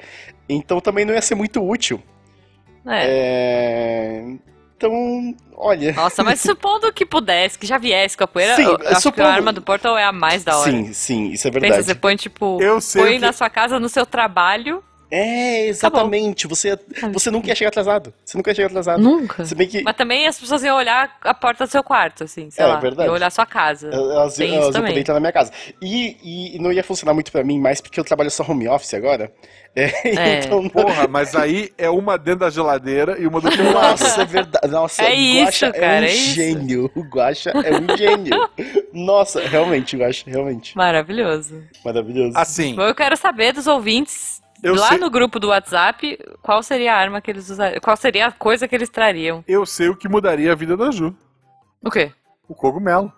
Então 0.49 0.81
também 0.81 1.05
não 1.05 1.13
ia 1.13 1.21
ser 1.21 1.35
muito 1.35 1.65
útil. 1.65 2.03
É. 2.85 3.05
É, 3.05 4.23
Então, 4.75 5.33
olha. 5.55 5.93
Nossa, 5.93 6.23
mas 6.25 6.39
supondo 6.41 6.91
que 6.91 7.05
pudesse, 7.05 7.57
que 7.57 7.65
já 7.65 7.77
viesse 7.77 8.17
com 8.17 8.25
a 8.25 8.27
poeira, 8.27 8.55
Sim, 8.57 8.63
eu 8.63 8.75
acho 8.75 8.87
que 8.95 9.01
supondo- 9.01 9.27
a 9.29 9.33
arma 9.33 9.53
do 9.53 9.61
Portal 9.61 9.97
é 9.97 10.03
a 10.03 10.11
mais 10.11 10.43
da 10.43 10.57
hora. 10.57 10.69
Sim, 10.69 10.91
sim, 10.93 11.29
isso 11.31 11.47
é 11.47 11.51
Pensa, 11.51 11.61
verdade. 11.61 11.83
você 11.85 11.95
põe 11.95 12.15
tipo, 12.17 12.61
Eu 12.61 12.81
sei 12.81 13.01
põe 13.01 13.13
que- 13.13 13.19
na 13.19 13.31
sua 13.31 13.49
casa, 13.49 13.79
no 13.79 13.87
seu 13.87 14.05
trabalho. 14.05 14.83
É, 15.09 15.67
exatamente. 15.67 16.47
Você, 16.47 16.77
você 17.13 17.31
nunca 17.31 17.47
ia 17.47 17.55
chegar 17.55 17.69
atrasado. 17.69 18.13
Você 18.25 18.37
nunca 18.37 18.51
ia 18.51 18.55
chegar 18.55 18.67
atrasado. 18.67 19.01
Nunca. 19.01 19.45
Se 19.45 19.55
bem 19.55 19.67
que 19.67 19.81
Mas 19.81 19.95
também 19.95 20.27
as 20.27 20.39
pessoas 20.39 20.63
iam 20.63 20.75
olhar 20.75 21.17
a 21.21 21.33
porta 21.33 21.65
do 21.65 21.69
seu 21.71 21.83
quarto, 21.83 22.25
assim, 22.25 22.49
sei 22.51 22.65
É, 22.65 22.67
lá. 22.67 22.75
verdade. 22.77 23.07
Iam 23.07 23.15
olhar 23.15 23.27
a 23.27 23.31
sua 23.31 23.45
casa. 23.45 23.87
elas, 23.87 24.35
Tem 24.35 24.47
elas 24.49 24.59
isso 24.59 24.67
iam 24.67 24.71
também. 24.73 24.91
poder 24.91 24.99
entrar 24.99 25.13
na 25.13 25.19
minha 25.19 25.31
casa. 25.31 25.51
E, 25.81 26.17
e- 26.23 26.55
e 26.55 26.59
não 26.59 26.71
ia 26.73 26.83
funcionar 26.83 27.13
muito 27.13 27.31
pra 27.31 27.43
mim 27.43 27.59
mais 27.59 27.79
porque 27.79 27.99
eu 27.99 28.03
trabalho 28.03 28.29
só 28.29 28.43
home 28.43 28.67
office 28.67 28.93
agora. 28.93 29.31
É, 29.75 29.85
É. 30.19 30.39
então. 30.39 30.67
Porra, 30.69 31.07
mas 31.07 31.35
aí 31.35 31.71
é 31.77 31.89
uma 31.89 32.17
dentro 32.17 32.39
da 32.41 32.49
geladeira 32.49 33.15
e 33.19 33.27
uma 33.27 33.39
do 33.39 33.49
teu 33.49 33.71
lado. 33.71 33.91
Nossa, 34.01 34.21
é 34.21 34.25
verdade. 34.25 34.67
Nossa, 34.67 35.03
É 35.03 35.05
o 35.05 35.43
Guaxa 35.43 35.49
isso, 35.49 35.65
é 35.65 35.71
cara, 35.71 36.01
um 36.01 36.03
é 36.03 36.11
isso. 36.13 36.35
gênio. 36.35 36.91
O 36.95 37.01
Guaxa 37.03 37.51
é 37.51 37.71
um 37.77 37.97
gênio. 37.97 38.49
Nossa, 38.91 39.39
realmente, 39.47 39.95
Guaxa, 39.95 40.23
realmente. 40.27 40.75
Maravilhoso. 40.75 41.63
Maravilhoso. 41.85 42.33
Assim, 42.35 42.75
Bom, 42.75 42.83
eu 42.83 42.95
quero 42.95 43.15
saber 43.15 43.53
dos 43.53 43.67
ouvintes, 43.67 44.41
Eu 44.63 44.75
lá 44.75 44.89
sei- 44.89 44.97
no 44.97 45.09
grupo 45.09 45.39
do 45.39 45.49
WhatsApp, 45.49 46.17
qual 46.41 46.63
seria 46.63 46.93
a 46.93 46.97
arma 46.97 47.21
que 47.21 47.29
eles 47.31 47.49
usariam, 47.49 47.79
qual 47.79 47.95
seria 47.97 48.27
a 48.27 48.31
coisa 48.31 48.67
que 48.67 48.75
eles 48.75 48.89
trariam. 48.89 49.43
eu 49.47 49.65
sei 49.65 49.89
o 49.89 49.95
que 49.95 50.09
mudaria 50.09 50.51
a 50.51 50.55
vida 50.55 50.75
da 50.75 50.89
Ju. 50.91 51.15
O 51.83 51.91
quê? 51.91 52.11
O 52.47 52.55
cogumelo. 52.55 53.11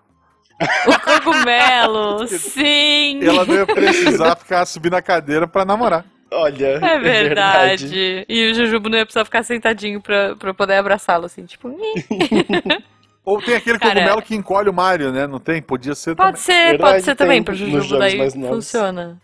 O 0.86 1.00
cogumelo, 1.00 2.26
sim! 2.28 3.20
Ela 3.24 3.46
não 3.46 3.54
ia 3.54 3.66
precisar 3.66 4.36
ficar 4.36 4.66
subindo 4.66 4.94
a 4.94 5.00
cadeira 5.02 5.48
pra 5.48 5.64
namorar. 5.64 6.04
Olha, 6.32 6.78
É 6.84 6.98
verdade. 6.98 8.24
E 8.28 8.50
o 8.50 8.54
Jujubo 8.54 8.88
não 8.88 8.98
ia 8.98 9.06
precisar 9.06 9.24
ficar 9.24 9.42
sentadinho 9.42 10.00
pra, 10.00 10.36
pra 10.36 10.52
poder 10.54 10.74
abraçá-lo, 10.74 11.24
assim, 11.26 11.44
tipo... 11.46 11.68
Ou 13.24 13.40
tem 13.42 13.54
aquele 13.54 13.78
Cara, 13.78 13.94
cogumelo 13.94 14.22
que 14.22 14.34
encolhe 14.34 14.68
o 14.68 14.72
Mario, 14.72 15.12
né? 15.12 15.26
Não 15.26 15.38
tem? 15.38 15.60
Podia 15.60 15.94
ser 15.94 16.14
Pode 16.16 16.28
também. 16.32 16.42
ser, 16.42 16.70
Verdade, 16.70 16.92
pode 16.92 17.04
ser 17.04 17.14
também 17.16 17.42
pro 17.42 17.54
Jujubo, 17.54 17.98
daí 17.98 18.30
funciona. 18.30 19.20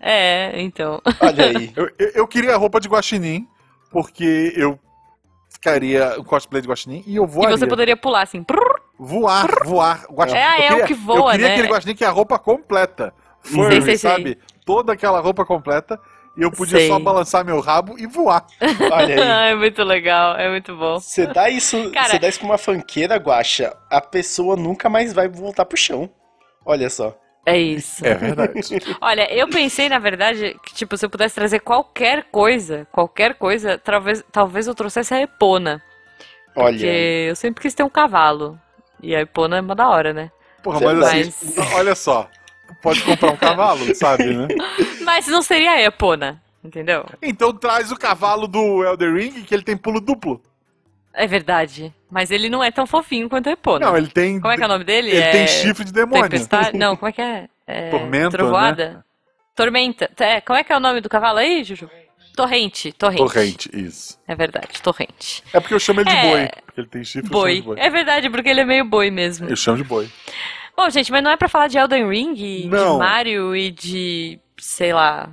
É, 0.00 0.60
então. 0.60 1.00
Olha 1.20 1.46
aí. 1.46 1.72
Eu, 1.76 1.90
eu, 1.98 2.08
eu 2.14 2.26
queria 2.28 2.54
a 2.54 2.56
roupa 2.56 2.80
de 2.80 2.88
guaxinim, 2.88 3.46
porque 3.90 4.52
eu 4.56 4.78
ficaria 5.50 6.18
um 6.18 6.24
cosplay 6.24 6.62
de 6.62 6.68
guaxinim 6.68 7.02
e 7.06 7.16
eu 7.16 7.24
E 7.24 7.26
voaria. 7.26 7.56
você 7.56 7.66
poderia 7.66 7.96
pular 7.96 8.22
assim. 8.22 8.42
prrr, 8.42 8.58
Voar, 8.98 9.48
voar. 9.64 10.06
Guaxinim. 10.10 10.40
É, 10.40 10.58
eu 10.58 10.62
é 10.62 10.66
o 10.66 10.70
queria, 10.70 10.86
que 10.86 10.94
voa, 10.94 11.18
Eu 11.18 11.30
queria 11.32 11.46
né? 11.48 11.52
aquele 11.54 11.68
guaxinim 11.68 11.94
que 11.94 12.04
é 12.04 12.06
a 12.06 12.10
roupa 12.10 12.38
completa. 12.38 13.12
Furry, 13.40 13.74
Sei, 13.74 13.82
sei, 13.82 13.96
sei. 13.98 14.10
sabe? 14.10 14.38
Toda 14.66 14.92
aquela 14.92 15.20
roupa 15.20 15.44
completa. 15.44 15.98
E 16.36 16.42
eu 16.42 16.52
podia 16.52 16.78
Sei. 16.78 16.86
só 16.88 17.00
balançar 17.00 17.44
meu 17.44 17.58
rabo 17.58 17.98
e 17.98 18.06
voar. 18.06 18.46
Olha 18.92 19.46
aí. 19.46 19.50
é 19.52 19.54
muito 19.56 19.82
legal, 19.82 20.36
é 20.36 20.48
muito 20.48 20.76
bom. 20.76 21.00
Você 21.00 21.26
dá 21.26 21.50
isso, 21.50 21.90
Cara- 21.90 22.10
você 22.10 22.18
dá 22.20 22.28
isso 22.28 22.38
pra 22.38 22.48
uma 22.48 22.58
fanqueira, 22.58 23.16
Guaxa, 23.16 23.76
a 23.90 24.00
pessoa 24.00 24.54
nunca 24.54 24.88
mais 24.88 25.12
vai 25.12 25.26
voltar 25.26 25.64
pro 25.64 25.76
chão. 25.76 26.08
Olha 26.64 26.88
só. 26.90 27.16
É 27.48 27.58
isso. 27.58 28.04
É 28.06 28.14
verdade. 28.14 28.60
Olha, 29.00 29.32
eu 29.32 29.48
pensei, 29.48 29.88
na 29.88 29.98
verdade, 29.98 30.56
que, 30.64 30.74
tipo, 30.74 30.96
se 30.96 31.06
eu 31.06 31.10
pudesse 31.10 31.34
trazer 31.34 31.60
qualquer 31.60 32.24
coisa, 32.30 32.86
qualquer 32.92 33.34
coisa, 33.34 33.78
talvez, 33.78 34.24
talvez 34.30 34.66
eu 34.66 34.74
trouxesse 34.74 35.14
a 35.14 35.20
Epona. 35.22 35.82
Olha. 36.54 36.72
Porque 36.72 37.26
eu 37.30 37.36
sempre 37.36 37.62
quis 37.62 37.74
ter 37.74 37.82
um 37.82 37.88
cavalo. 37.88 38.58
E 39.02 39.14
a 39.14 39.20
Epona 39.20 39.58
é 39.58 39.60
uma 39.60 39.74
da 39.74 39.88
hora, 39.88 40.12
né? 40.12 40.30
Porra, 40.62 40.78
Você 40.80 40.84
mas 40.86 40.98
vai- 40.98 41.20
assim, 41.20 41.54
olha 41.74 41.94
só. 41.94 42.28
pode 42.82 43.00
comprar 43.02 43.32
um 43.32 43.36
cavalo, 43.36 43.94
sabe, 43.94 44.24
né? 44.34 44.48
Mas 45.04 45.26
não 45.28 45.40
seria 45.40 45.70
a 45.72 45.80
Epona, 45.82 46.42
entendeu? 46.62 47.06
Então 47.22 47.52
traz 47.54 47.90
o 47.92 47.96
cavalo 47.96 48.46
do 48.48 48.84
Elder 48.84 49.14
Ring, 49.14 49.42
que 49.44 49.54
ele 49.54 49.62
tem 49.62 49.76
pulo 49.76 50.00
duplo. 50.00 50.42
É 51.18 51.26
verdade. 51.26 51.92
Mas 52.08 52.30
ele 52.30 52.48
não 52.48 52.62
é 52.62 52.70
tão 52.70 52.86
fofinho 52.86 53.28
quanto 53.28 53.48
a 53.48 53.52
Epona. 53.52 53.86
Não, 53.86 53.96
ele 53.96 54.06
tem. 54.06 54.40
Como 54.40 54.52
é 54.52 54.56
que 54.56 54.62
é 54.62 54.66
o 54.66 54.68
nome 54.68 54.84
dele? 54.84 55.10
Ele 55.10 55.18
é... 55.18 55.30
tem 55.32 55.48
chifre 55.48 55.84
de 55.84 55.92
demônio. 55.92 56.22
Tempestade? 56.22 56.78
Não, 56.78 56.94
como 56.96 57.08
é 57.08 57.12
que 57.12 57.20
é? 57.20 57.48
é... 57.66 57.90
Tormenta, 57.90 58.30
Trovoada? 58.30 58.88
né? 58.90 59.00
Tormenta. 59.56 60.08
É, 60.18 60.40
como 60.40 60.56
é 60.56 60.62
que 60.62 60.72
é 60.72 60.76
o 60.76 60.80
nome 60.80 61.00
do 61.00 61.08
cavalo 61.08 61.38
aí, 61.38 61.64
Juju? 61.64 61.90
Torrente. 62.36 62.92
Torrente. 62.92 63.18
Torrente, 63.18 63.70
isso. 63.74 64.16
É 64.28 64.36
verdade, 64.36 64.80
torrente. 64.80 65.42
É 65.52 65.58
porque 65.58 65.74
eu 65.74 65.80
chamo 65.80 66.00
ele 66.00 66.08
de 66.08 66.16
É. 66.16 66.22
boi. 66.30 66.48
Porque 66.66 66.80
ele 66.82 66.88
tem 66.88 67.02
chifre, 67.04 67.28
Boi. 67.28 67.54
de 67.56 67.62
boi. 67.62 67.76
É 67.80 67.90
verdade, 67.90 68.30
porque 68.30 68.48
ele 68.48 68.60
é 68.60 68.64
meio 68.64 68.84
boi 68.84 69.10
mesmo. 69.10 69.48
Eu 69.48 69.56
chamo 69.56 69.76
de 69.76 69.82
boi. 69.82 70.08
Bom, 70.76 70.88
gente, 70.88 71.10
mas 71.10 71.24
não 71.24 71.32
é 71.32 71.36
pra 71.36 71.48
falar 71.48 71.66
de 71.66 71.76
Elden 71.76 72.08
Ring, 72.08 72.34
de 72.34 72.68
Não. 72.68 72.98
Mario 72.98 73.56
e 73.56 73.72
de, 73.72 74.38
sei 74.56 74.92
lá, 74.92 75.28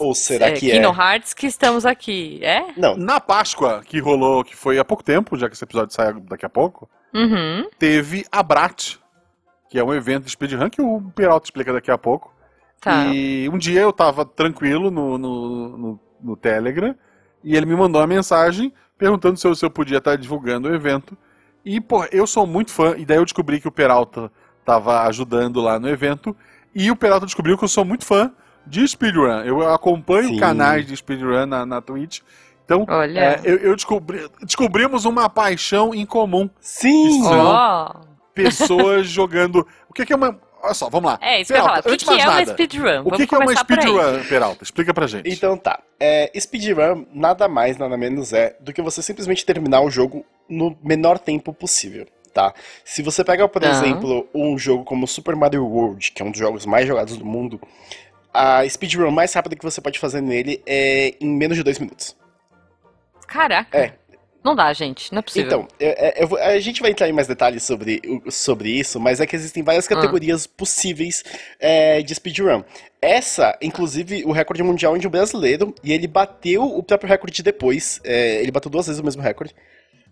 Ou 0.00 0.14
será 0.14 0.48
é, 0.48 0.52
que 0.52 0.70
é? 0.70 0.74
Kingdom 0.74 0.94
Hearts 0.94 1.34
que 1.34 1.46
estamos 1.46 1.84
aqui. 1.84 2.40
É? 2.42 2.72
Não, 2.76 2.96
Na 2.96 3.20
Páscoa, 3.20 3.82
que 3.84 4.00
rolou, 4.00 4.42
que 4.42 4.56
foi 4.56 4.78
há 4.78 4.84
pouco 4.84 5.04
tempo, 5.04 5.36
já 5.36 5.48
que 5.48 5.54
esse 5.54 5.64
episódio 5.64 5.94
sai 5.94 6.12
daqui 6.22 6.46
a 6.46 6.48
pouco, 6.48 6.88
Uhum. 7.12 7.68
teve 7.78 8.24
a 8.30 8.42
Brat, 8.42 8.96
que 9.68 9.78
é 9.78 9.84
um 9.84 9.92
evento 9.92 10.24
de 10.24 10.30
speedrun 10.30 10.70
que 10.70 10.80
o 10.80 11.00
Peralta 11.14 11.46
explica 11.46 11.72
daqui 11.72 11.90
a 11.90 11.98
pouco. 11.98 12.32
Tá. 12.80 13.06
E 13.06 13.48
um 13.48 13.58
dia 13.58 13.80
eu 13.80 13.92
tava 13.92 14.24
tranquilo 14.24 14.90
no, 14.90 15.18
no, 15.18 15.76
no, 15.76 16.00
no 16.20 16.36
Telegram 16.36 16.94
e 17.44 17.56
ele 17.56 17.66
me 17.66 17.76
mandou 17.76 18.00
uma 18.00 18.06
mensagem 18.06 18.72
perguntando 18.96 19.36
se 19.38 19.46
eu, 19.46 19.54
se 19.54 19.64
eu 19.64 19.70
podia 19.70 19.98
estar 19.98 20.16
divulgando 20.16 20.68
o 20.68 20.74
evento. 20.74 21.16
E, 21.64 21.80
pô, 21.80 22.04
eu 22.06 22.26
sou 22.26 22.46
muito 22.46 22.70
fã, 22.70 22.94
e 22.96 23.04
daí 23.04 23.18
eu 23.18 23.24
descobri 23.24 23.60
que 23.60 23.68
o 23.68 23.72
Peralta 23.72 24.30
tava 24.64 25.02
ajudando 25.02 25.60
lá 25.60 25.78
no 25.78 25.88
evento. 25.88 26.34
E 26.74 26.90
o 26.90 26.96
Peralta 26.96 27.26
descobriu 27.26 27.58
que 27.58 27.64
eu 27.64 27.68
sou 27.68 27.84
muito 27.84 28.04
fã 28.04 28.32
de 28.66 28.86
speedrun. 28.86 29.40
Eu 29.42 29.72
acompanho 29.72 30.28
Sim. 30.30 30.38
canais 30.38 30.86
de 30.86 30.96
speedrun 30.96 31.46
na, 31.46 31.64
na 31.66 31.80
Twitch. 31.80 32.20
Então, 32.64 32.86
Olha. 32.88 33.18
é, 33.18 33.40
eu, 33.44 33.56
eu 33.58 33.74
descobri, 33.76 34.28
descobrimos 34.42 35.04
uma 35.04 35.28
paixão 35.28 35.92
em 35.94 36.06
comum. 36.06 36.48
sim! 36.60 37.18
Isso. 37.20 37.28
Ó. 37.28 37.92
Pessoas 38.34 39.06
jogando. 39.10 39.66
O 39.88 39.92
que, 39.92 40.06
que 40.06 40.12
é 40.12 40.16
uma. 40.16 40.38
Olha 40.62 40.74
só, 40.74 40.88
vamos 40.90 41.10
lá. 41.10 41.18
É, 41.22 41.40
isso 41.40 41.52
que 41.52 41.58
eu 41.58 41.62
ia 41.62 41.68
falar. 41.68 41.78
O 41.80 41.82
que, 41.82 41.96
que 41.96 42.10
é 42.10 42.14
uma 42.14 42.24
nada, 42.26 42.52
speedrun? 42.52 43.00
O 43.00 43.04
Vamos 43.04 43.16
que, 43.16 43.26
que 43.26 43.34
é 43.34 43.38
uma 43.38 43.44
começar 43.46 43.64
por 43.64 43.78
aí. 43.78 43.82
speedrun, 43.82 44.24
Peralta? 44.28 44.62
Explica 44.64 44.94
pra 44.94 45.06
gente. 45.06 45.28
Então 45.28 45.56
tá. 45.56 45.80
É, 45.98 46.30
speedrun 46.38 47.06
nada 47.12 47.48
mais, 47.48 47.76
nada 47.78 47.96
menos 47.96 48.32
é 48.32 48.54
do 48.60 48.72
que 48.72 48.82
você 48.82 49.02
simplesmente 49.02 49.44
terminar 49.44 49.80
o 49.80 49.90
jogo 49.90 50.24
no 50.48 50.76
menor 50.84 51.18
tempo 51.18 51.52
possível, 51.54 52.06
tá? 52.34 52.52
Se 52.84 53.02
você 53.02 53.24
pega, 53.24 53.48
por 53.48 53.62
Tá. 53.62 53.70
exemplo, 53.70 54.28
um 54.34 54.56
jogo 54.58 54.84
como 54.84 55.06
Super 55.08 55.34
Mario 55.34 55.64
World, 55.66 56.12
que 56.12 56.22
é 56.22 56.24
um 56.24 56.30
dos 56.30 56.38
jogos 56.38 56.66
mais 56.66 56.86
jogados 56.86 57.16
do 57.16 57.24
mundo, 57.24 57.58
a 58.32 58.68
speedrun 58.68 59.10
mais 59.10 59.32
rápida 59.32 59.56
que 59.56 59.64
você 59.64 59.80
pode 59.80 59.98
fazer 59.98 60.20
nele 60.20 60.62
é 60.66 61.14
em 61.20 61.28
menos 61.28 61.56
de 61.56 61.62
dois 61.62 61.78
minutos. 61.78 62.16
Caraca. 63.26 63.76
É. 63.78 63.92
Não 64.42 64.54
dá, 64.56 64.72
gente. 64.72 65.12
Não 65.12 65.18
é 65.18 65.22
possível. 65.22 65.46
Então, 65.46 65.68
eu- 65.78 65.90
eu- 65.92 66.12
eu 66.22 66.26
vou- 66.28 66.38
a 66.38 66.58
gente 66.60 66.80
vai 66.80 66.90
entrar 66.90 67.06
em 67.08 67.12
mais 67.12 67.26
detalhes 67.28 67.62
sobre, 67.62 68.00
sobre 68.30 68.70
isso, 68.70 68.98
mas 68.98 69.20
é 69.20 69.26
que 69.26 69.36
existem 69.36 69.62
várias 69.62 69.84
Ah. 69.86 69.94
categorias 69.94 70.46
possíveis 70.46 71.22
é, 71.58 72.00
de 72.00 72.14
speedrun. 72.14 72.62
Essa, 73.02 73.56
inclusive, 73.60 74.24
o 74.24 74.32
recorde 74.32 74.62
mundial 74.62 74.96
é 74.96 74.98
de 74.98 75.06
um 75.06 75.10
brasileiro, 75.10 75.74
e 75.84 75.92
ele 75.92 76.06
bateu 76.06 76.62
o 76.64 76.82
próprio 76.82 77.08
recorde 77.08 77.42
depois. 77.42 78.00
é, 78.02 78.40
ele 78.40 78.50
bateu 78.50 78.70
duas 78.70 78.86
vezes 78.86 78.98
o 79.00 79.04
mesmo 79.04 79.20
recorde. 79.20 79.54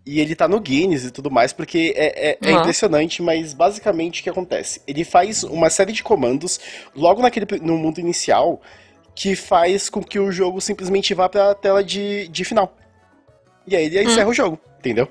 E 0.06 0.20
ele 0.20 0.34
tá 0.34 0.48
no 0.48 0.58
Guinness 0.58 1.04
e 1.04 1.10
tudo 1.10 1.30
mais, 1.30 1.52
porque 1.52 1.92
é, 1.96 2.30
é- 2.30 2.38
é 2.40 2.48
Ah. 2.54 2.60
impressionante, 2.60 3.22
mas 3.22 3.52
basicamente 3.52 4.20
o 4.20 4.24
que 4.24 4.30
acontece? 4.30 4.80
Ele 4.86 5.04
faz 5.04 5.42
uma 5.44 5.68
série 5.68 5.92
de 5.92 6.02
comandos 6.02 6.58
logo 6.94 7.20
naquele, 7.20 7.46
no 7.60 7.76
mundo 7.76 8.00
inicial 8.00 8.60
que 9.14 9.34
faz 9.36 9.90
com 9.90 10.02
que 10.02 10.18
o 10.18 10.30
jogo 10.32 10.60
simplesmente 10.60 11.12
vá 11.12 11.28
pra 11.28 11.54
tela 11.54 11.82
de, 11.84 12.28
de 12.28 12.44
final. 12.44 12.74
E 13.66 13.76
aí 13.76 13.84
Hum. 13.84 13.92
ele 13.92 14.04
encerra 14.04 14.28
o 14.30 14.34
jogo, 14.34 14.58
entendeu? 14.78 15.08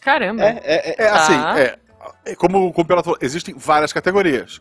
Caramba. 0.00 0.42
É, 0.44 0.60
é, 0.64 0.90
é, 0.90 0.94
É 1.04 1.08
assim, 1.08 1.32
Tá. 1.34 1.60
é, 1.60 1.78
é 2.24 2.34
como, 2.34 2.72
como 2.72 2.92
o 2.92 3.02
falou, 3.02 3.18
existem 3.20 3.54
várias 3.56 3.92
categorias. 3.92 4.60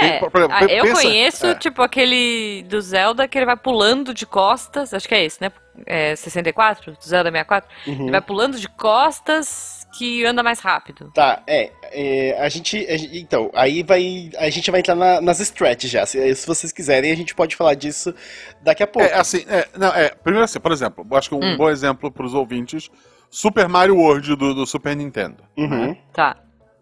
É, 0.00 0.18
Por- 0.18 0.30
exemplo, 0.36 0.56
ah, 0.58 0.64
eu 0.64 0.84
pensa- 0.84 1.02
conheço, 1.02 1.46
é. 1.46 1.54
tipo, 1.54 1.82
aquele 1.82 2.64
do 2.68 2.80
Zelda 2.80 3.26
que 3.28 3.38
ele 3.38 3.46
vai 3.46 3.56
pulando 3.56 4.12
de 4.14 4.26
costas, 4.26 4.92
acho 4.94 5.08
que 5.08 5.14
é 5.14 5.24
esse, 5.24 5.40
né? 5.40 5.50
É 5.86 6.16
64, 6.16 6.92
do 6.92 7.04
Zelda 7.04 7.30
64. 7.30 7.68
uhum. 7.86 8.02
Ele 8.02 8.10
vai 8.10 8.20
pulando 8.20 8.58
de 8.58 8.68
costas 8.68 9.86
que 9.98 10.24
anda 10.24 10.42
mais 10.42 10.60
rápido. 10.60 11.10
Tá, 11.14 11.42
é, 11.46 11.70
é, 11.92 12.36
a, 12.40 12.48
gente, 12.48 12.78
a 12.88 12.96
gente- 12.96 13.18
Então, 13.18 13.50
aí 13.54 13.82
vai. 13.82 14.30
A 14.38 14.48
gente 14.50 14.70
vai 14.70 14.80
entrar 14.80 14.94
na- 14.94 15.20
nas 15.20 15.40
stretches 15.40 15.90
já. 15.90 16.04
Se, 16.06 16.34
se 16.34 16.46
vocês 16.46 16.72
quiserem, 16.72 17.10
a 17.12 17.16
gente 17.16 17.34
pode 17.34 17.56
falar 17.56 17.74
disso 17.74 18.14
daqui 18.62 18.82
a 18.82 18.86
pouco. 18.86 19.08
É 19.08 19.14
assim, 19.14 19.44
é, 19.48 19.66
não, 19.76 19.88
é, 19.88 20.10
primeiro 20.10 20.44
assim, 20.44 20.60
por 20.60 20.72
exemplo, 20.72 21.06
eu 21.10 21.16
acho 21.16 21.28
que 21.28 21.34
um 21.34 21.40
Hum. 21.42 21.56
bom 21.56 21.70
exemplo 21.70 22.10
pros 22.10 22.34
ouvintes, 22.34 22.90
Super 23.30 23.68
Mario 23.68 23.96
World 23.96 24.34
do, 24.36 24.54
do 24.54 24.66
Super 24.66 24.94
Nintendo. 24.96 25.42
Uhum. 25.56 25.96
Tá. 26.12 26.36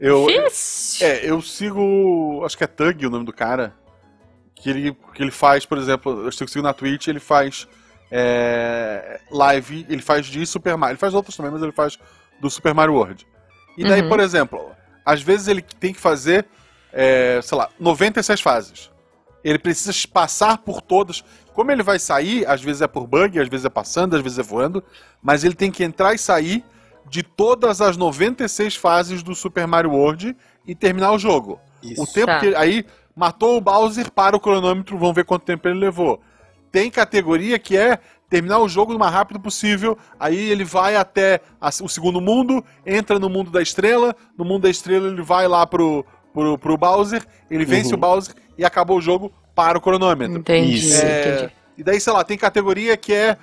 Eu, 0.06 0.26
Difícil. 0.26 1.06
é, 1.06 1.30
eu 1.30 1.40
sigo, 1.40 2.42
acho 2.44 2.58
que 2.58 2.64
é 2.64 2.66
Tug 2.66 3.06
o 3.06 3.10
nome 3.10 3.24
do 3.24 3.32
cara, 3.32 3.74
que 4.54 4.68
ele, 4.68 4.92
que 5.14 5.22
ele 5.22 5.30
faz, 5.30 5.64
por 5.64 5.78
exemplo, 5.78 6.24
eu 6.26 6.30
sigo 6.32 6.60
na 6.62 6.74
Twitch, 6.74 7.08
ele 7.08 7.20
faz 7.20 7.66
é, 8.10 9.18
live, 9.30 9.86
ele 9.88 10.02
faz 10.02 10.26
de 10.26 10.44
Super 10.46 10.76
Mario, 10.76 10.92
ele 10.92 10.98
faz 11.00 11.14
outros 11.14 11.34
também, 11.36 11.50
mas 11.52 11.62
ele 11.62 11.72
faz 11.72 11.98
do 12.40 12.50
Super 12.50 12.74
Mario 12.74 12.94
World. 12.94 13.26
E 13.78 13.82
daí, 13.82 14.02
Uhum. 14.02 14.08
por 14.08 14.20
exemplo, 14.20 14.70
às 15.04 15.22
vezes 15.22 15.48
ele 15.48 15.62
tem 15.62 15.92
que 15.94 16.00
fazer, 16.00 16.46
é, 16.92 17.40
sei 17.42 17.56
lá, 17.56 17.70
96 17.80 18.40
fases. 18.40 18.90
Ele 19.42 19.58
precisa 19.58 19.92
passar 20.12 20.58
por 20.58 20.80
todas. 20.80 21.24
Como 21.52 21.70
ele 21.70 21.82
vai 21.82 21.98
sair, 21.98 22.46
às 22.46 22.62
vezes 22.62 22.82
é 22.82 22.86
por 22.86 23.06
bug, 23.06 23.38
às 23.40 23.48
vezes 23.48 23.64
é 23.66 23.70
passando, 23.70 24.16
às 24.16 24.22
vezes 24.22 24.38
é 24.38 24.42
voando, 24.42 24.82
mas 25.22 25.44
ele 25.44 25.54
tem 25.54 25.70
que 25.70 25.82
entrar 25.84 26.14
e 26.14 26.18
sair 26.18 26.64
de 27.08 27.22
todas 27.22 27.80
as 27.80 27.96
96 27.96 28.76
fases 28.76 29.22
do 29.22 29.34
Super 29.34 29.66
Mario 29.66 29.92
World 29.92 30.36
e 30.66 30.74
terminar 30.74 31.12
o 31.12 31.18
jogo. 31.18 31.60
Isso. 31.82 32.02
O 32.02 32.06
tempo 32.06 32.26
Tá. 32.26 32.40
que 32.40 32.54
aí 32.54 32.84
matou 33.14 33.56
o 33.56 33.60
Bowser, 33.60 34.10
para 34.10 34.36
o 34.36 34.40
cronômetro, 34.40 34.98
vamos 34.98 35.14
ver 35.14 35.24
quanto 35.24 35.44
tempo 35.44 35.68
ele 35.68 35.78
levou. 35.78 36.20
Tem 36.72 36.90
categoria 36.90 37.58
que 37.58 37.76
é 37.76 37.98
terminar 38.28 38.58
o 38.58 38.68
jogo 38.68 38.94
o 38.94 38.98
mais 38.98 39.12
rápido 39.12 39.38
possível, 39.38 39.96
aí 40.18 40.50
ele 40.50 40.64
vai 40.64 40.96
até 40.96 41.40
a- 41.60 41.68
o 41.82 41.88
segundo 41.88 42.20
mundo, 42.20 42.64
entra 42.84 43.18
no 43.18 43.28
mundo 43.28 43.50
da 43.50 43.62
estrela, 43.62 44.16
no 44.36 44.44
mundo 44.44 44.62
da 44.62 44.70
estrela 44.70 45.06
ele 45.06 45.22
vai 45.22 45.46
lá 45.46 45.64
pro, 45.66 46.04
pro, 46.32 46.58
pro 46.58 46.76
Bowser, 46.76 47.24
ele 47.50 47.64
vence 47.64 47.90
Uhum. 47.90 47.94
o 47.94 48.00
Bowser 48.00 48.34
e 48.58 48.64
acabou 48.64 48.96
o 48.98 49.00
jogo 49.00 49.32
para 49.54 49.78
o 49.78 49.80
cronômetro. 49.80 50.38
Entendi, 50.38 50.74
Isso. 50.78 51.04
É, 51.04 51.34
entendi. 51.36 51.52
E 51.78 51.82
daí, 51.84 52.00
sei 52.00 52.12
lá, 52.12 52.24
tem 52.24 52.36
categoria 52.38 52.96
que 52.96 53.12
é 53.12 53.36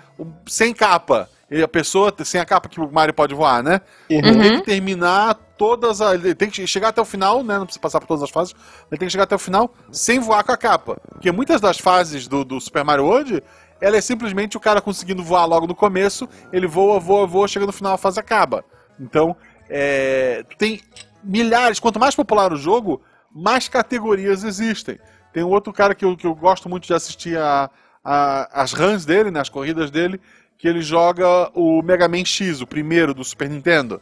sem 0.48 0.74
capa. 0.74 1.30
E 1.52 1.62
a 1.62 1.68
pessoa, 1.68 2.14
sem 2.24 2.40
a 2.40 2.46
capa 2.46 2.70
que 2.70 2.80
o 2.80 2.90
Mario 2.90 3.14
pode 3.14 3.36
voar, 3.36 3.62
né? 3.62 3.82
Uhum. 4.10 4.20
Ele 4.20 4.40
tem 4.40 4.60
que 4.60 4.66
terminar 4.66 5.34
todas 5.58 6.00
as. 6.00 6.14
Ele 6.24 6.34
tem 6.34 6.50
que 6.50 6.66
chegar 6.66 6.88
até 6.88 7.02
o 7.02 7.06
final, 7.06 7.44
né? 7.44 7.58
Não 7.58 7.66
precisa 7.66 7.82
passar 7.82 8.00
por 8.00 8.08
todas 8.08 8.24
as 8.24 8.30
fases. 8.30 8.56
Ele 8.90 8.98
tem 8.98 9.08
que 9.08 9.12
chegar 9.12 9.26
até 9.26 9.36
o 9.36 9.40
final 9.40 9.74
sem 9.92 10.18
voar 10.18 10.46
com 10.46 10.54
a 10.54 10.58
capa. 10.58 10.98
Porque 11.12 11.30
muitas 11.30 11.60
das 11.60 11.78
fases 11.78 12.26
do, 12.26 12.46
do 12.46 12.60
Super 12.62 12.86
Mario 12.86 13.04
World, 13.04 13.44
ela 13.82 13.98
é 13.98 14.02
simplesmente 14.02 14.56
o 14.56 14.62
cara 14.62 14.80
conseguindo 14.82 15.22
voar 15.22 15.44
logo 15.46 15.68
no 15.68 15.76
começo, 15.76 16.26
ele 16.54 16.68
voa, 16.68 17.00
voa, 17.02 17.28
voa, 17.28 17.50
chega 17.50 17.66
no 17.66 17.74
final, 17.74 17.94
a 17.96 17.98
fase 17.98 18.18
acaba. 18.18 18.64
Então, 18.98 19.36
é, 19.70 20.46
tem 20.58 20.80
milhares. 21.22 21.80
Quanto 21.82 22.00
mais 22.00 22.16
popular 22.16 22.54
o 22.54 22.58
jogo, 22.58 23.02
mais 23.30 23.68
categorias 23.68 24.46
existem. 24.46 24.98
Tem 25.34 25.44
um 25.44 25.50
outro 25.50 25.74
cara 25.74 25.94
que 25.94 26.06
eu, 26.06 26.16
que 26.16 26.26
eu 26.26 26.34
gosto 26.34 26.70
muito 26.70 26.88
de 26.88 26.94
assistir 26.94 27.38
a, 27.38 27.70
a- 28.04 28.50
as 28.62 28.74
runs 28.74 29.06
dele, 29.06 29.32
né, 29.32 29.40
as 29.40 29.50
corridas 29.50 29.92
dele, 29.92 30.20
que 30.62 30.68
ele 30.68 30.82
joga 30.84 31.50
o 31.56 31.82
Mega 31.82 32.08
Man 32.08 32.24
X, 32.24 32.62
o 32.62 32.68
primeiro 32.68 33.16
do 33.16 33.24
Super 33.24 33.50
Nintendo. 33.50 34.00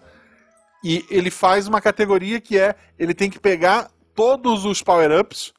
E 0.84 1.06
ele 1.10 1.32
faz 1.32 1.68
uma 1.70 1.80
categoria 1.80 2.42
que 2.42 2.58
é, 2.60 2.76
ele 2.98 3.14
tem 3.14 3.30
que 3.30 3.40
pegar 3.40 3.90
todos 4.14 4.66
os 4.66 4.84
power-ups, 4.84 5.54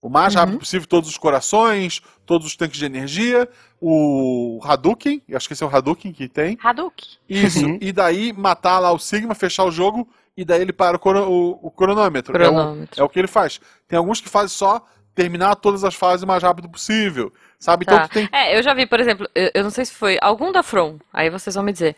o 0.00 0.08
mais 0.08 0.34
Uhum. 0.34 0.40
rápido 0.40 0.58
possível, 0.60 0.86
todos 0.86 1.10
os 1.10 1.16
corações, 1.18 2.00
todos 2.24 2.46
os 2.46 2.54
tanques 2.56 2.78
de 2.78 2.84
energia, 2.84 3.48
o 3.80 4.60
Hadouken, 4.62 5.20
eu 5.28 5.36
acho 5.36 5.48
que 5.48 5.52
esse 5.54 5.64
é 5.64 5.66
o 5.66 5.74
Hadouken 5.76 6.12
que 6.12 6.28
tem, 6.28 6.56
Hadouken. 6.62 7.08
isso, 7.28 7.66
Uhum. 7.66 7.78
e 7.80 7.90
daí 7.90 8.32
matar 8.32 8.78
lá 8.78 8.92
o 8.92 8.98
Sigma, 9.00 9.34
fechar 9.34 9.64
o 9.64 9.70
jogo, 9.72 10.08
e 10.36 10.44
daí 10.44 10.60
ele 10.60 10.72
para 10.72 10.96
o, 10.96 11.00
crono- 11.00 11.28
o- 11.28 11.58
o 11.66 11.70
cronômetro. 11.72 12.36
É 12.40 12.48
o- 12.48 12.52
Cronômetro. 12.52 13.00
É, 13.00 13.04
o, 13.04 13.08
que 13.08 13.18
ele 13.18 13.26
faz. 13.26 13.60
Tem 13.88 13.98
alguns 13.98 14.20
que 14.20 14.28
fazem 14.28 14.48
só 14.56 14.84
terminar 15.16 15.56
todas 15.56 15.82
as 15.82 15.94
fases 15.94 16.22
o 16.22 16.26
mais 16.26 16.42
rápido 16.42 16.68
possível, 16.68 17.32
sabe? 17.58 17.84
Tá. 17.86 17.94
Então 17.94 18.08
tu 18.08 18.12
tem... 18.12 18.28
É, 18.30 18.56
eu 18.56 18.62
já 18.62 18.74
vi, 18.74 18.86
por 18.86 19.00
exemplo, 19.00 19.26
eu, 19.34 19.50
eu 19.54 19.64
não 19.64 19.70
sei 19.70 19.86
se 19.86 19.92
foi 19.92 20.18
algum 20.20 20.52
da 20.52 20.62
From, 20.62 20.98
aí 21.12 21.30
vocês 21.30 21.56
vão 21.56 21.64
me 21.64 21.72
dizer, 21.72 21.96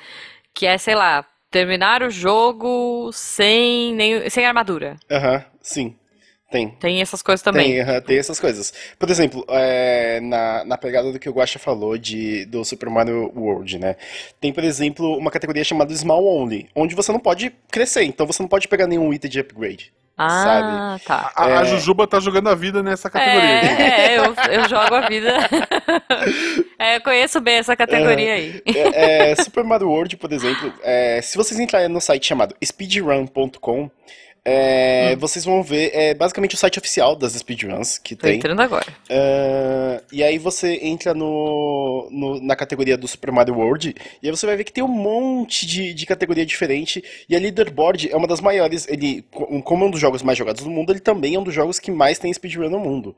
que 0.54 0.64
é, 0.64 0.78
sei 0.78 0.94
lá, 0.94 1.26
terminar 1.50 2.02
o 2.02 2.10
jogo 2.10 3.10
sem, 3.12 3.92
nem, 3.94 4.30
sem 4.30 4.46
armadura. 4.46 4.96
Aham, 5.10 5.44
sim. 5.60 5.96
Tem. 6.50 6.70
Tem 6.70 7.02
essas 7.02 7.20
coisas 7.20 7.42
também. 7.42 7.84
Tem, 7.84 8.00
tem 8.00 8.16
essas 8.16 8.40
coisas. 8.40 8.72
Por 8.98 9.10
exemplo, 9.10 9.44
é, 9.50 10.18
na, 10.20 10.64
na 10.64 10.78
pegada 10.78 11.12
do 11.12 11.18
que 11.18 11.28
o 11.28 11.32
Guaxa 11.32 11.58
falou 11.58 11.98
de, 11.98 12.46
do 12.46 12.64
Super 12.64 12.88
Mario 12.88 13.30
World, 13.36 13.78
né? 13.78 13.96
Tem, 14.40 14.50
por 14.50 14.64
exemplo, 14.64 15.18
uma 15.18 15.30
categoria 15.30 15.62
chamada 15.62 15.94
Small 15.94 16.24
Only, 16.24 16.70
onde 16.74 16.94
você 16.94 17.12
não 17.12 17.20
pode 17.20 17.52
crescer, 17.70 18.04
então 18.04 18.26
você 18.26 18.42
não 18.42 18.48
pode 18.48 18.66
pegar 18.66 18.86
nenhum 18.86 19.12
item 19.12 19.30
de 19.30 19.40
upgrade. 19.40 19.92
Ah, 20.18 20.98
sabe? 20.98 21.04
tá. 21.04 21.32
A, 21.36 21.44
a 21.44 21.62
É. 21.62 21.64
Jujuba 21.64 22.06
tá 22.06 22.18
jogando 22.18 22.48
a 22.48 22.54
vida 22.54 22.82
nessa 22.82 23.08
categoria. 23.08 23.40
É, 23.40 24.14
é, 24.14 24.18
eu, 24.18 24.34
eu 24.52 24.68
jogo 24.68 24.94
a 24.94 25.08
vida. 25.08 25.32
É, 26.80 26.96
eu 26.96 27.00
conheço 27.00 27.40
bem 27.40 27.56
essa 27.56 27.74
categoria 27.74 28.34
aí. 28.34 28.62
É, 28.64 29.30
é, 29.32 29.34
Super 29.34 29.64
Mario 29.64 29.88
World, 29.88 30.16
por 30.16 30.32
exemplo, 30.32 30.72
é, 30.84 31.20
se 31.20 31.36
vocês 31.36 31.58
entrarem 31.58 31.88
no 31.88 32.00
site 32.00 32.28
chamado 32.28 32.54
speedrun.com, 32.64 33.90
é, 34.44 35.14
Hum. 35.14 35.18
vocês 35.18 35.44
vão 35.44 35.62
ver 35.62 35.90
é, 35.94 36.14
basicamente 36.14 36.54
o 36.54 36.58
site 36.58 36.78
oficial 36.78 37.14
das 37.16 37.32
speedruns 37.32 37.98
que 37.98 38.16
Tô 38.16 38.26
tem. 38.26 38.36
entrando 38.36 38.60
agora. 38.60 38.86
Ah, 39.10 40.02
e 40.12 40.22
aí 40.22 40.38
você 40.38 40.78
entra 40.82 41.12
no, 41.14 42.08
no- 42.10 42.40
na 42.42 42.56
categoria 42.56 42.96
do 42.96 43.06
Super 43.08 43.30
Mario 43.32 43.54
World 43.56 43.94
e 44.22 44.26
aí 44.26 44.30
você 44.34 44.46
vai 44.46 44.56
ver 44.56 44.64
que 44.64 44.72
tem 44.72 44.82
um 44.84 44.88
monte 44.88 45.66
de, 45.66 45.92
de 45.92 46.06
categoria 46.06 46.46
diferente 46.46 47.02
e 47.28 47.36
a 47.36 47.38
Leaderboard 47.38 48.10
é 48.10 48.16
uma 48.16 48.26
das 48.26 48.40
maiores, 48.40 48.86
ele, 48.88 49.22
co- 49.30 49.46
como 49.62 49.84
é 49.84 49.88
um 49.88 49.90
dos 49.90 50.00
jogos 50.00 50.22
mais 50.22 50.38
jogados 50.38 50.62
do 50.64 50.70
mundo, 50.70 50.92
ele 50.92 51.00
também 51.00 51.34
é 51.34 51.38
um 51.38 51.44
dos 51.44 51.54
jogos 51.54 51.78
que 51.78 51.90
mais 51.90 52.18
tem 52.18 52.32
speedrun 52.32 52.68
no 52.70 52.78
mundo. 52.78 53.14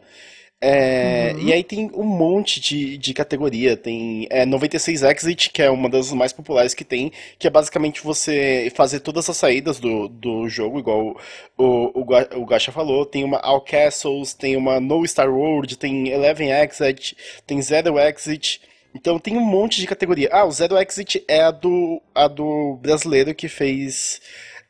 É, 0.63 1.33
Uhum. 1.33 1.49
E 1.49 1.53
aí 1.53 1.65
tem 1.65 1.91
um 1.95 2.05
monte 2.05 2.61
de, 2.61 2.99
de 2.99 3.15
categoria, 3.15 3.77
tem 3.77 4.27
é, 4.31 4.45
96 4.45 5.03
Exit, 5.03 5.51
que 5.51 5.63
é 5.63 5.71
uma 5.71 5.89
das 5.89 6.13
mais 6.13 6.33
populares 6.33 6.75
que 6.75 6.85
tem, 6.85 7.13
que 7.39 7.47
é 7.47 7.51
basicamente 7.51 8.03
você 8.03 8.71
fazer 8.75 9.01
todas 9.01 9.29
as 9.29 9.37
saídas 9.37 9.81
do, 9.81 10.09
do 10.09 10.49
jogo, 10.49 10.79
igual 10.79 11.17
o, 11.57 11.65
o, 12.01 12.41
o 12.43 12.47
Gacha 12.47 12.73
falou, 12.73 13.07
tem 13.07 13.25
uma 13.25 13.39
All 13.39 13.61
Castles, 13.61 14.35
tem 14.35 14.57
uma 14.57 14.81
No 14.81 15.07
Star 15.07 15.31
World, 15.33 15.77
tem 15.79 16.09
Eleven 16.09 16.51
Exit, 16.51 17.17
tem 17.47 17.61
Zero 17.63 17.99
Exit. 17.99 18.61
Então 18.95 19.19
tem 19.19 19.37
um 19.37 19.45
monte 19.45 19.81
de 19.81 19.87
categoria. 19.87 20.29
Ah, 20.33 20.45
o 20.45 20.51
Zero 20.51 20.77
Exit 20.77 21.25
é 21.29 21.43
a 21.43 21.51
do, 21.51 22.03
a 22.15 22.27
do 22.27 22.77
brasileiro 22.83 23.35
que 23.35 23.49
fez 23.49 24.21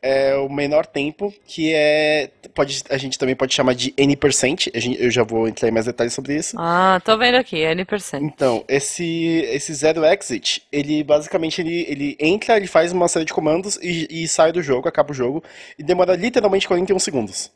é, 0.02 0.34
o 0.36 0.48
menor 0.48 0.86
tempo, 0.86 1.32
que 1.46 1.72
é. 1.74 2.30
Pode, 2.54 2.82
a 2.88 2.96
gente 2.96 3.18
também 3.18 3.36
pode 3.36 3.54
chamar 3.54 3.74
de 3.74 3.92
N%. 3.96 4.70
Eu 4.98 5.10
já 5.10 5.22
vou 5.22 5.46
entrar 5.46 5.68
em 5.68 5.72
mais 5.72 5.86
detalhes 5.86 6.14
sobre 6.14 6.36
isso. 6.36 6.56
Ah, 6.58 7.00
tô 7.04 7.16
vendo 7.18 7.36
aqui, 7.36 7.58
N%. 7.58 8.22
Então, 8.22 8.64
esse, 8.66 9.44
esse 9.50 9.74
Zero 9.74 10.04
Exit, 10.04 10.62
ele 10.72 11.04
basicamente 11.04 11.60
ele, 11.60 11.84
ele 11.88 12.16
entra, 12.18 12.56
ele 12.56 12.66
faz 12.66 12.92
uma 12.92 13.08
série 13.08 13.26
de 13.26 13.32
comandos 13.32 13.76
e, 13.82 14.06
e 14.10 14.28
sai 14.28 14.52
do 14.52 14.62
jogo, 14.62 14.88
acaba 14.88 15.12
o 15.12 15.14
jogo, 15.14 15.44
e 15.78 15.82
demora 15.82 16.16
literalmente 16.16 16.66
41 16.66 16.98
segundos. 16.98 17.50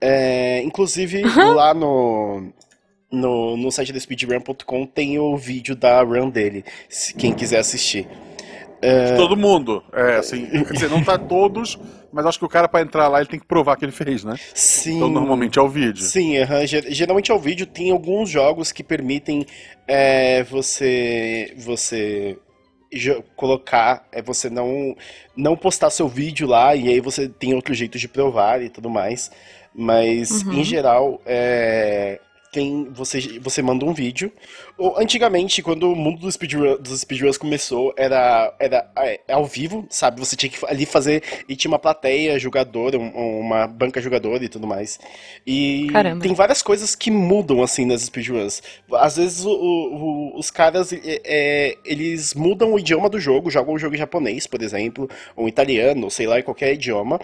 É, 0.00 0.60
inclusive, 0.62 1.22
lá 1.54 1.72
no, 1.72 2.52
no, 3.10 3.56
no 3.56 3.70
site 3.70 3.92
da 3.92 4.00
speedrun.com 4.00 4.86
tem 4.86 5.18
o 5.18 5.36
vídeo 5.36 5.76
da 5.76 6.02
run 6.02 6.28
dele, 6.28 6.64
se 6.88 7.14
quem 7.14 7.32
quiser 7.32 7.58
assistir. 7.58 8.08
De 8.80 9.16
todo 9.16 9.36
mundo. 9.36 9.82
É, 9.92 10.16
assim, 10.16 10.46
quer 10.46 10.72
dizer, 10.72 10.90
não 10.90 11.02
tá 11.02 11.16
todos, 11.18 11.78
mas 12.12 12.26
acho 12.26 12.38
que 12.38 12.44
o 12.44 12.48
cara 12.48 12.68
pra 12.68 12.80
entrar 12.82 13.08
lá 13.08 13.18
ele 13.20 13.28
tem 13.28 13.40
que 13.40 13.46
provar 13.46 13.76
que 13.76 13.84
ele 13.84 13.92
fez, 13.92 14.22
né? 14.24 14.36
Sim. 14.54 14.96
Então 14.96 15.08
normalmente 15.08 15.58
é 15.58 15.62
o 15.62 15.68
vídeo. 15.68 16.02
Sim, 16.02 16.34
ger- 16.66 16.86
geralmente 16.90 17.32
ao 17.32 17.38
vídeo 17.38 17.66
tem 17.66 17.90
alguns 17.90 18.28
jogos 18.30 18.72
que 18.72 18.84
permitem 18.84 19.46
é, 19.88 20.42
você 20.44 21.52
você 21.56 22.38
colocar, 23.34 24.06
é 24.12 24.22
você 24.22 24.48
não 24.48 24.96
não 25.36 25.56
postar 25.56 25.90
seu 25.90 26.08
vídeo 26.08 26.46
lá 26.46 26.74
e 26.74 26.88
aí 26.88 27.00
você 27.00 27.28
tem 27.28 27.54
outro 27.54 27.74
jeito 27.74 27.98
de 27.98 28.08
provar 28.08 28.62
e 28.62 28.68
tudo 28.70 28.88
mais. 28.88 29.30
Mas 29.74 30.42
Uhum. 30.42 30.52
em 30.54 30.64
geral 30.64 31.20
é, 31.26 32.20
tem 32.56 32.88
você 32.90 33.38
você 33.38 33.60
manda 33.60 33.84
um 33.84 33.92
vídeo. 33.92 34.32
Ou, 34.78 34.98
antigamente, 34.98 35.62
quando 35.62 35.92
o 35.92 35.94
mundo 35.96 36.20
dos 36.20 36.34
speedrun, 36.34 36.76
dos 36.80 37.00
speedruns 37.00 37.36
começou, 37.36 37.92
era 37.96 38.54
era 38.58 38.90
é, 38.96 39.20
ao 39.30 39.44
vivo, 39.44 39.86
sabe? 39.90 40.18
Você 40.20 40.34
tinha 40.36 40.48
que 40.50 40.58
ali 40.66 40.86
fazer 40.86 41.22
e 41.46 41.54
tinha 41.54 41.70
uma 41.70 41.78
plateia 41.78 42.38
jogadora, 42.38 42.98
um- 42.98 43.40
uma 43.40 43.66
banca 43.66 44.00
jogadora 44.00 44.42
e 44.42 44.48
tudo 44.48 44.66
mais. 44.66 44.98
E 45.46 45.88
Caramba. 45.92 46.22
tem 46.22 46.34
várias 46.34 46.62
coisas 46.62 46.94
que 46.94 47.10
mudam 47.10 47.62
assim 47.62 47.84
nas 47.84 48.02
speedruns. 48.02 48.62
Às 48.94 49.16
vezes 49.18 49.44
o- 49.44 49.50
o- 49.50 50.38
os 50.38 50.50
caras 50.50 50.92
é, 50.92 50.98
é, 51.24 51.76
eles 51.84 52.32
mudam 52.34 52.72
o 52.72 52.78
idioma 52.78 53.10
do 53.10 53.20
jogo, 53.20 53.50
jogam 53.50 53.74
o 53.74 53.78
jogo 53.78 53.94
em 53.94 53.98
japonês, 53.98 54.46
por 54.46 54.62
exemplo, 54.62 55.08
ou 55.36 55.44
em 55.46 55.48
italiano, 55.48 56.04
ou 56.04 56.10
sei 56.10 56.26
lá, 56.26 56.38
em 56.40 56.42
qualquer 56.42 56.72
idioma. 56.72 57.20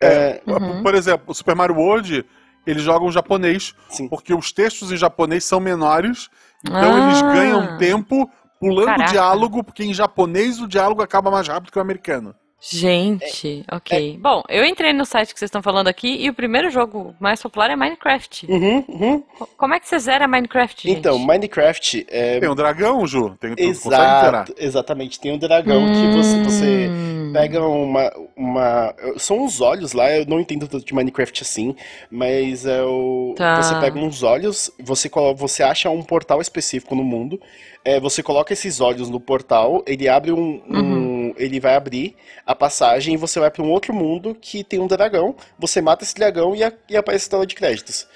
É, 0.00 0.40
Uhum. 0.46 0.82
Por 0.82 0.94
exemplo, 0.94 1.24
o 1.26 1.34
Super 1.34 1.56
Mario 1.56 1.74
World, 1.76 2.24
eles 2.70 2.82
jogam 2.82 3.10
japonês, 3.10 3.74
sim. 3.88 4.08
porque 4.08 4.34
os 4.34 4.52
textos 4.52 4.92
em 4.92 4.96
japonês 4.96 5.44
são 5.44 5.58
menores, 5.60 6.28
então 6.64 6.94
Ah. 6.94 6.98
eles 7.06 7.22
ganham 7.22 7.78
tempo 7.78 8.30
pulando 8.60 8.82
o 8.84 8.86
Caraca. 8.86 9.10
diálogo, 9.12 9.64
porque 9.64 9.84
em 9.84 9.94
japonês 9.94 10.60
o 10.60 10.66
diálogo 10.68 11.00
acaba 11.02 11.30
mais 11.30 11.46
rápido 11.48 11.70
que 11.72 11.78
o 11.78 11.82
americano. 11.82 12.34
Gente, 12.60 13.64
ok. 13.70 14.18
Bom, 14.20 14.42
eu 14.48 14.64
entrei 14.64 14.92
no 14.92 15.04
site 15.06 15.32
que 15.32 15.38
vocês 15.38 15.48
estão 15.48 15.62
falando 15.62 15.86
aqui 15.86 16.16
e 16.16 16.28
o 16.28 16.34
primeiro 16.34 16.70
jogo 16.70 17.14
mais 17.20 17.40
popular 17.40 17.70
é 17.70 17.76
Minecraft. 17.76 18.46
Uhum, 18.50 18.84
uhum. 18.88 19.22
Co- 19.38 19.48
Como 19.56 19.74
é 19.74 19.80
que 19.80 19.86
você 19.88 19.96
zera 20.00 20.26
Minecraft, 20.26 20.88
gente? 20.88 20.98
Então, 20.98 21.18
Minecraft 21.20 22.04
é 22.08 22.40
Tem 22.40 22.48
um 22.48 22.56
dragão, 22.56 23.06
Ju? 23.06 23.36
Tem. 23.40 23.54
Exato, 23.56 24.54
exatamente. 24.58 25.20
Tem 25.20 25.32
um 25.32 25.38
dragão 25.38 25.92
que 25.92 26.08
você, 26.08 26.42
você 26.42 26.88
Hum. 26.90 27.30
pega 27.32 27.62
uma, 27.64 28.12
uma. 28.36 28.94
São 29.18 29.44
os 29.44 29.60
olhos 29.60 29.92
lá, 29.92 30.10
eu 30.10 30.26
não 30.26 30.40
entendo 30.40 30.66
tanto 30.66 30.84
de 30.84 30.92
Minecraft 30.94 31.42
assim, 31.42 31.76
mas 32.10 32.66
é 32.66 32.82
o. 32.82 33.34
Tá. 33.36 33.54
Você 33.62 33.74
pega 33.76 33.98
uns 34.00 34.24
olhos, 34.24 34.68
você, 34.80 35.08
você 35.36 35.62
acha 35.62 35.88
um 35.90 36.02
portal 36.02 36.40
específico 36.40 36.94
no 36.96 37.04
mundo, 37.04 37.40
é, 37.84 38.00
você 38.00 38.20
coloca 38.22 38.52
esses 38.52 38.80
olhos 38.80 39.08
no 39.08 39.20
portal, 39.20 39.82
ele 39.86 40.08
abre 40.08 40.32
um. 40.32 40.60
um- 40.68 40.76
Uhum. 40.78 41.07
Ele 41.36 41.60
vai 41.60 41.74
abrir 41.74 42.16
a 42.46 42.54
passagem 42.54 43.14
e 43.14 43.16
você 43.16 43.38
vai 43.40 43.50
para 43.50 43.62
um 43.62 43.70
outro 43.70 43.92
mundo 43.94 44.36
que 44.40 44.62
tem 44.64 44.78
um 44.80 44.86
dragão, 44.86 45.34
você 45.58 45.80
mata 45.80 46.04
esse 46.04 46.14
dragão 46.14 46.54
e, 46.54 46.62
a- 46.64 46.72
e 46.88 46.96
aparece 46.96 47.26
a 47.28 47.30
tela 47.30 47.46
de 47.46 47.54
créditos. 47.54 48.06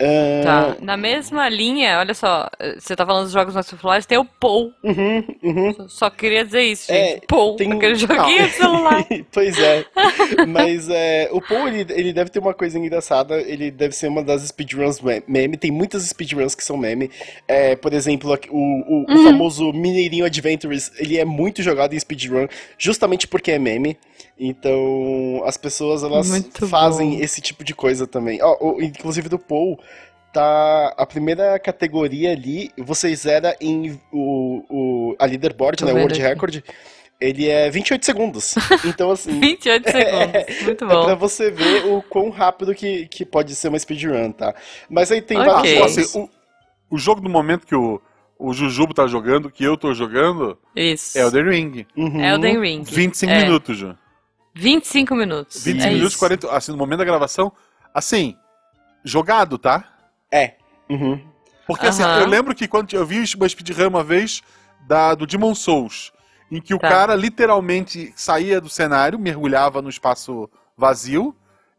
Ah, 0.00 0.42
Tá, 0.42 0.76
na 0.80 0.96
mesma 0.96 1.48
linha, 1.48 1.98
olha 2.00 2.12
só, 2.14 2.48
você 2.78 2.96
tá 2.96 3.06
falando 3.06 3.24
dos 3.24 3.32
jogos 3.32 3.54
mais 3.54 3.70
populares, 3.70 4.04
tem 4.06 4.18
o 4.18 4.24
Pou. 4.24 4.72
Uhum, 4.82 5.24
uhum. 5.42 5.88
Só 5.88 6.10
queria 6.10 6.44
dizer 6.44 6.62
isso, 6.62 6.90
É, 6.90 7.10
gente. 7.14 7.26
Pou, 7.28 7.54
tem- 7.56 7.72
aquele 7.72 7.94
joguinho 7.94 8.48
de 8.48 8.54
celular. 8.54 9.06
pois 9.30 9.56
é. 9.58 9.84
Mas 10.48 10.88
é, 10.88 11.28
o 11.30 11.40
Paul, 11.40 11.68
ele, 11.68 11.86
ele 11.92 12.12
deve 12.12 12.30
ter 12.30 12.40
uma 12.40 12.52
coisa 12.54 12.78
engraçada. 12.78 13.40
Ele 13.40 13.70
deve 13.70 13.94
ser 13.94 14.08
uma 14.08 14.22
das 14.24 14.42
speedruns 14.42 15.00
me- 15.00 15.22
meme. 15.28 15.56
Tem 15.56 15.70
muitas 15.70 16.02
speedruns 16.04 16.54
que 16.56 16.64
são 16.64 16.76
meme. 16.76 17.08
É, 17.46 17.76
por 17.76 17.92
exemplo, 17.92 18.36
o, 18.50 18.56
o, 18.56 19.04
o 19.08 19.12
Uhum. 19.12 19.24
famoso 19.24 19.72
Mineirinho 19.72 20.24
Adventures. 20.24 20.90
Ele 20.98 21.16
é 21.18 21.24
muito 21.24 21.62
jogado 21.62 21.94
em 21.94 22.00
speedrun, 22.00 22.48
justamente 22.76 23.28
porque 23.28 23.52
é 23.52 23.58
meme. 23.58 23.96
Então, 24.38 25.42
as 25.44 25.56
pessoas, 25.56 26.02
elas 26.02 26.28
Muito 26.28 26.66
fazem 26.66 27.10
bom. 27.16 27.22
esse 27.22 27.40
tipo 27.40 27.62
de 27.62 27.74
coisa 27.74 28.06
também. 28.06 28.40
Ó, 28.42 28.56
o- 28.60 28.82
inclusive 28.82 29.28
do 29.28 29.38
Paul, 29.38 29.78
tá 30.32 30.94
a 30.96 31.04
primeira 31.06 31.58
categoria 31.58 32.32
ali, 32.32 32.70
você 32.78 33.14
zera 33.14 33.56
em 33.60 34.00
o, 34.12 34.64
o, 34.68 35.16
a 35.18 35.26
leaderboard, 35.26 35.78
Tô 35.78 35.86
né, 35.86 35.92
o 35.92 35.96
World 35.96 36.14
aqui. 36.14 36.22
Record, 36.22 36.60
ele 37.20 37.48
é 37.48 37.70
28 37.70 38.04
segundos. 38.04 38.54
Então, 38.84 39.10
assim, 39.10 39.38
28 39.38 39.84
segundos. 39.90 40.62
Muito 40.64 40.84
é 40.84 40.88
pra 40.88 40.96
bom. 41.06 41.16
você 41.16 41.50
ver 41.50 41.84
o 41.86 42.02
quão 42.02 42.30
rápido 42.30 42.74
que, 42.74 43.06
que 43.06 43.24
pode 43.24 43.54
ser 43.54 43.68
uma 43.68 43.78
speedrun, 43.78 44.32
tá? 44.32 44.54
Mas 44.88 45.12
aí 45.12 45.20
tem 45.22 45.38
Ok. 45.38 45.50
vários 45.78 45.98
assim, 45.98 46.18
o, 46.18 46.96
o 46.96 46.98
jogo 46.98 47.20
do 47.20 47.28
momento 47.28 47.66
que 47.66 47.74
o, 47.74 48.00
o 48.38 48.52
Jujubo 48.52 48.92
tá 48.92 49.06
jogando, 49.06 49.50
que 49.50 49.62
eu 49.62 49.76
tô 49.76 49.94
jogando, 49.94 50.58
Isso. 50.74 51.16
é 51.16 51.24
o 51.24 51.30
The 51.30 51.42
Ring. 51.42 51.86
Uhum. 51.96 52.24
Elden 52.24 52.60
Ring. 52.60 52.82
25 52.82 53.32
É, 53.32 53.44
minutos, 53.44 53.78
Ju. 53.78 53.96
25 54.54 55.14
minutos. 55.14 55.62
25 55.62 55.86
é 55.86 55.90
minutos, 55.90 56.12
isso. 56.12 56.18
40. 56.18 56.50
Assim, 56.50 56.72
no 56.72 56.78
momento 56.78 56.98
da 56.98 57.04
gravação. 57.04 57.52
Assim, 57.94 58.36
jogado, 59.04 59.58
tá? 59.58 59.91
É. 60.32 60.54
Uhum. 60.88 61.20
Porque 61.66 61.86
assim, 61.86 62.02
Aham. 62.02 62.20
eu 62.20 62.26
lembro 62.26 62.54
que 62.54 62.66
quando 62.66 62.92
eu 62.94 63.06
vi 63.06 63.22
uma 63.36 63.48
speedrun 63.48 63.88
uma 63.88 64.02
vez 64.02 64.42
da, 64.86 65.14
do 65.14 65.26
Demon 65.26 65.54
Souls, 65.54 66.12
em 66.50 66.60
que 66.60 66.74
o 66.74 66.78
Tá. 66.78 66.88
cara 66.88 67.14
literalmente 67.14 68.12
saía 68.16 68.60
do 68.60 68.68
cenário, 68.68 69.18
mergulhava 69.18 69.80
no 69.80 69.88
espaço 69.88 70.50
vazio, 70.76 71.34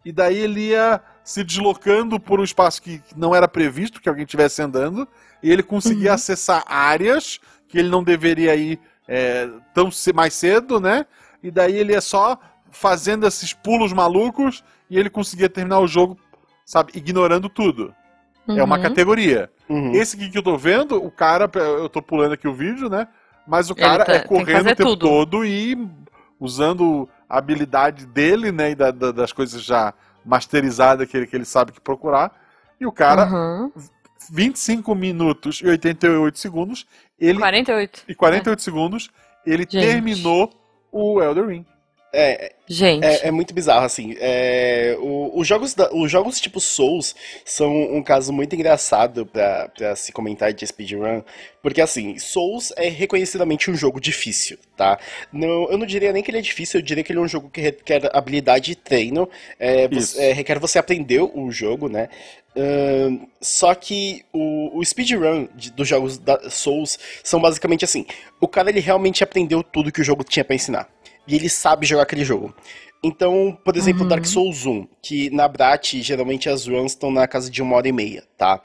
e 0.06 0.12
daí 0.12 0.38
ele 0.38 0.70
ia 0.70 1.02
se 1.24 1.44
deslocando 1.44 2.20
por 2.20 2.40
um 2.40 2.44
espaço 2.44 2.82
que 2.82 3.02
não 3.16 3.34
era 3.36 3.48
previsto 3.48 4.02
que 4.02 4.10
alguém 4.10 4.24
estivesse 4.26 4.62
andando, 4.62 5.08
e 5.42 5.52
ele 5.52 5.64
conseguia 5.64 6.10
Uhum. 6.10 6.16
acessar 6.16 6.64
áreas 6.68 7.40
que 7.68 7.78
ele 7.80 7.90
não 7.90 8.04
deveria 8.04 8.56
ir 8.56 8.80
é, 9.08 9.50
tão 9.74 9.90
mais 10.16 10.34
cedo, 10.34 10.80
né? 10.80 11.06
E 11.42 11.52
daí 11.52 11.76
ele 11.76 11.92
ia 11.92 12.02
só 12.02 12.40
fazendo 12.72 13.28
esses 13.28 13.52
pulos 13.54 13.92
malucos 13.92 14.64
e 14.90 14.98
ele 14.98 15.10
conseguia 15.10 15.50
terminar 15.50 15.80
o 15.80 15.88
jogo, 15.88 16.18
sabe, 16.66 16.94
ignorando 16.96 17.50
tudo. 17.50 17.94
É 18.48 18.64
uma 18.64 18.76
Uhum. 18.78 18.82
categoria. 18.82 19.50
Uhum. 19.70 19.94
Esse 19.94 20.16
aqui 20.16 20.30
que 20.30 20.38
eu 20.38 20.44
tô 20.44 20.58
vendo, 20.58 20.98
o 21.04 21.10
cara, 21.10 21.50
eu 21.56 21.88
tô 21.90 22.02
pulando 22.02 22.34
aqui 22.34 22.48
o 22.48 22.54
vídeo, 22.54 22.90
né? 22.90 23.08
Mas 23.48 23.70
o 23.70 23.76
cara 23.76 24.04
tá- 24.06 24.14
é 24.14 24.20
correndo 24.20 24.62
o 24.72 24.76
tempo 24.76 24.84
tudo. 24.84 25.08
todo 25.08 25.46
e 25.46 25.78
usando 26.40 27.08
a 27.30 27.38
habilidade 27.38 28.06
dele, 28.06 28.52
né? 28.52 28.72
E 28.72 28.76
da- 28.76 28.92
da- 28.92 29.12
das 29.12 29.32
coisas 29.32 29.64
já 29.64 29.94
masterizadas 30.26 31.08
que 31.10 31.16
ele, 31.18 31.28
que 31.28 31.36
ele 31.36 31.46
sabe 31.46 31.72
que 31.72 31.80
procurar. 31.82 32.32
E 32.80 32.86
o 32.86 32.92
cara, 32.92 33.26
Uhum. 33.26 33.72
25 34.32 34.94
minutos 34.96 35.62
e 35.64 35.68
88 35.68 36.40
segundos, 36.40 36.86
ele 37.20 37.40
48. 37.40 38.04
e 38.08 38.16
48 38.16 38.62
segundos, 38.62 39.10
ele 39.46 39.66
Gente. 39.70 39.86
terminou 39.86 40.50
o 40.92 41.22
Elder 41.22 41.48
Ring. 41.48 41.66
É, 42.16 42.54
Gente. 42.68 43.04
É, 43.04 43.28
é 43.28 43.32
muito 43.32 43.54
bizarro, 43.56 43.86
assim. 43.86 44.16
É, 44.20 44.96
o- 45.00 45.32
os, 45.38 45.48
jogos 45.48 45.74
da- 45.74 45.92
os 45.92 46.10
jogos 46.12 46.40
tipo 46.40 46.60
Souls 46.62 47.16
são 47.44 47.72
um 47.74 48.04
caso 48.04 48.32
muito 48.32 48.56
engraçado 48.56 49.26
pra, 49.26 49.68
pra 49.70 49.96
se 49.96 50.12
comentar 50.12 50.54
de 50.54 50.66
speedrun, 50.66 51.24
porque 51.62 51.82
assim, 51.82 52.18
Souls 52.20 52.72
é 52.78 52.88
reconhecidamente 52.88 53.70
um 53.72 53.76
jogo 53.76 54.00
difícil, 54.00 54.58
tá? 54.78 55.00
Não, 55.32 55.70
eu 55.72 55.78
não 55.78 55.86
diria 55.88 56.14
nem 56.14 56.22
que 56.22 56.30
ele 56.30 56.38
é 56.38 56.42
difícil, 56.42 56.80
eu 56.80 56.86
diria 56.86 57.04
que 57.04 57.12
ele 57.12 57.20
é 57.20 57.22
um 57.24 57.28
jogo 57.28 57.50
que 57.50 57.60
requer 57.60 58.10
habilidade 58.16 58.72
e 58.74 58.76
treino, 58.76 59.28
é, 59.60 59.88
você- 59.88 60.22
é, 60.26 60.34
requer 60.34 60.60
você 60.60 60.78
aprender 60.78 61.20
o 61.22 61.50
jogo, 61.52 61.90
né? 61.90 62.10
Ahn, 62.56 63.26
só 63.42 63.74
que 63.74 64.24
o, 64.32 64.78
o 64.78 64.86
speedrun 64.86 65.48
de- 65.56 65.72
dos 65.72 65.88
jogos 65.88 66.20
da 66.20 66.50
Souls 66.52 67.00
são 67.24 67.42
basicamente 67.42 67.84
assim: 67.84 68.06
o 68.40 68.48
cara 68.48 68.70
ele 68.70 68.80
realmente 68.80 69.24
aprendeu 69.24 69.64
tudo 69.64 69.92
que 69.92 70.02
o 70.02 70.04
jogo 70.04 70.24
tinha 70.24 70.46
pra 70.46 70.56
ensinar. 70.56 70.88
E 71.28 71.36
ele 71.36 71.50
sabe 71.50 71.86
jogar 71.86 72.04
aquele 72.04 72.26
jogo. 72.26 72.54
Então, 73.04 73.58
por 73.66 73.76
exemplo, 73.76 74.08
Dark 74.08 74.26
Souls 74.26 74.66
1, 74.66 74.88
que 75.02 75.30
na 75.30 75.48
Brat, 75.48 75.94
geralmente 76.02 76.48
as 76.50 76.66
runs 76.68 76.94
estão 76.94 77.12
na 77.12 77.28
casa 77.28 77.50
de 77.52 77.62
uma 77.62 77.76
hora 77.76 77.88
e 77.88 77.92
meia, 77.92 78.24
tá? 78.38 78.62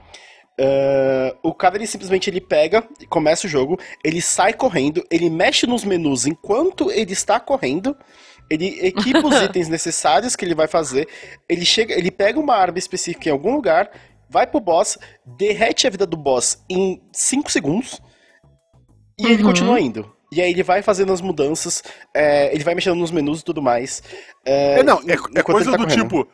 Ah, 0.60 1.36
o 1.42 1.54
cara, 1.54 1.76
ele 1.76 1.86
simplesmente 1.86 2.28
ele 2.28 2.40
pega, 2.40 2.82
começa 3.08 3.46
o 3.46 3.50
jogo, 3.50 3.78
ele 4.04 4.20
sai 4.20 4.52
correndo, 4.52 5.04
ele 5.10 5.30
mexe 5.30 5.66
nos 5.66 5.84
menus 5.84 6.26
enquanto 6.26 6.90
ele 6.90 7.12
está 7.12 7.38
correndo, 7.38 7.96
ele 8.50 8.78
equipa 8.80 9.26
os 9.26 9.34
itens 9.42 9.68
necessários 9.68 10.34
que 10.34 10.44
ele 10.44 10.54
vai 10.54 10.66
fazer, 10.66 11.08
ele 11.48 11.64
chega, 11.64 11.94
ele 11.94 12.10
pega 12.10 12.40
uma 12.40 12.54
arma 12.56 12.78
específica 12.78 13.28
em 13.28 13.32
algum 13.32 13.54
lugar, 13.54 13.90
vai 14.28 14.46
pro 14.46 14.60
boss, 14.60 14.98
derrete 15.24 15.86
a 15.86 15.90
vida 15.90 16.06
do 16.06 16.16
boss 16.16 16.62
em 16.68 17.00
5 17.12 17.50
segundos, 17.50 18.00
e 19.18 19.26
ele 19.26 19.42
Uhum. 19.42 19.48
continua 19.48 19.80
indo. 19.80 20.12
E 20.30 20.40
aí 20.42 20.50
ele 20.50 20.62
vai 20.62 20.82
fazendo 20.82 21.12
as 21.12 21.20
mudanças, 21.20 21.82
é, 22.12 22.52
ele 22.54 22.62
vai 22.64 22.74
mexendo 22.74 22.96
nos 22.96 23.10
menus 23.10 23.40
e 23.40 23.44
tudo 23.44 23.62
mais. 23.62 24.02
é, 24.44 24.80
É, 24.80 24.82
não, 24.82 24.98
é, 25.00 25.14
é 25.38 25.42
coisa 25.42 25.70
tá 25.70 25.76
do 25.76 25.84
correndo. 25.84 26.02
tipo, 26.02 26.28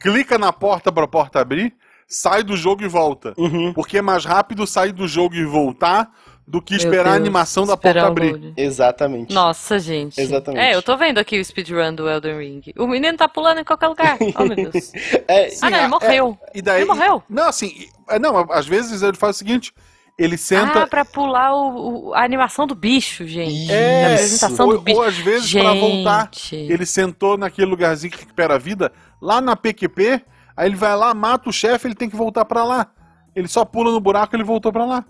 clica 0.00 0.38
na 0.38 0.52
porta 0.52 0.92
pra 0.92 1.08
porta 1.08 1.40
abrir, 1.40 1.74
sai 2.06 2.42
do 2.42 2.56
jogo 2.56 2.82
e 2.84 2.88
volta. 2.88 3.34
Uhum, 3.36 3.72
Porque 3.72 3.98
é 3.98 4.02
mais 4.02 4.24
rápido 4.24 4.66
sair 4.66 4.92
do 4.92 5.08
jogo 5.08 5.34
e 5.34 5.44
voltar 5.44 6.08
do 6.46 6.62
que 6.62 6.74
Meu 6.74 6.78
esperar 6.78 7.00
a 7.08 7.12
Deus, 7.14 7.16
animação 7.16 7.66
da 7.66 7.74
esperar 7.74 8.06
porta 8.06 8.22
abrir. 8.28 8.54
exatamente. 8.56 9.34
Nossa, 9.34 9.80
gente. 9.80 10.20
Exatamente. 10.20 10.62
É, 10.64 10.76
eu 10.76 10.80
tô 10.82 10.96
vendo 10.96 11.18
aqui 11.18 11.40
o 11.40 11.44
speedrun 11.44 11.92
do 11.92 12.08
Elden 12.08 12.38
Ring. 12.38 12.62
O 12.78 12.86
menino 12.86 13.18
tá 13.18 13.28
pulando 13.28 13.58
em 13.58 13.64
qualquer 13.64 13.88
lugar. 13.88 14.16
Oh, 14.38 14.44
meu 14.44 14.54
Deus. 14.70 14.92
É, 15.26 15.48
ah, 15.62 15.70
não, 15.70 15.76
é- 15.78 15.80
ele 15.80 15.88
morreu. 15.88 16.38
E 16.54 16.62
daí, 16.62 16.82
Ele 16.82 16.84
morreu? 16.84 17.20
Não, 17.28 17.48
assim, 17.48 17.88
é, 18.08 18.20
não, 18.20 18.46
às 18.52 18.64
vezes 18.68 19.02
ele 19.02 19.16
faz 19.16 19.34
o 19.34 19.38
seguinte, 19.40 19.72
ele 20.18 20.36
senta... 20.38 20.82
Ah, 20.82 20.86
pra 20.86 21.04
pular 21.04 21.54
o, 21.54 22.08
o- 22.10 22.14
a 22.14 22.22
animação 22.24 22.66
do 22.66 22.74
bicho, 22.74 23.26
gente. 23.26 23.70
É, 23.70 24.04
a 24.06 24.14
apresentação 24.14 24.66
ou, 24.66 24.72
do 24.74 24.80
bicho. 24.80 24.96
ou 24.98 25.02
às 25.04 25.16
vezes 25.16 25.52
pra 25.52 25.72
voltar, 25.74 26.30
Gente. 26.32 26.54
ele 26.72 26.86
sentou 26.86 27.36
naquele 27.36 27.66
lugarzinho 27.66 28.12
que 28.12 28.20
recupera 28.20 28.54
a 28.54 28.58
vida, 28.58 28.90
lá 29.20 29.40
na 29.40 29.54
PQP, 29.56 30.22
aí 30.56 30.68
ele 30.68 30.76
vai 30.76 30.96
lá, 30.96 31.12
mata 31.12 31.48
o 31.48 31.52
chefe, 31.52 31.86
ele 31.86 31.94
tem 31.94 32.08
que 32.08 32.16
voltar 32.16 32.44
pra 32.44 32.64
lá. 32.64 32.86
Ele 33.34 33.48
só 33.48 33.64
pula 33.64 33.90
no 33.92 34.00
buraco 34.00 34.34
e 34.34 34.36
ele 34.36 34.44
voltou 34.44 34.72
pra 34.72 34.84
lá. 34.86 35.04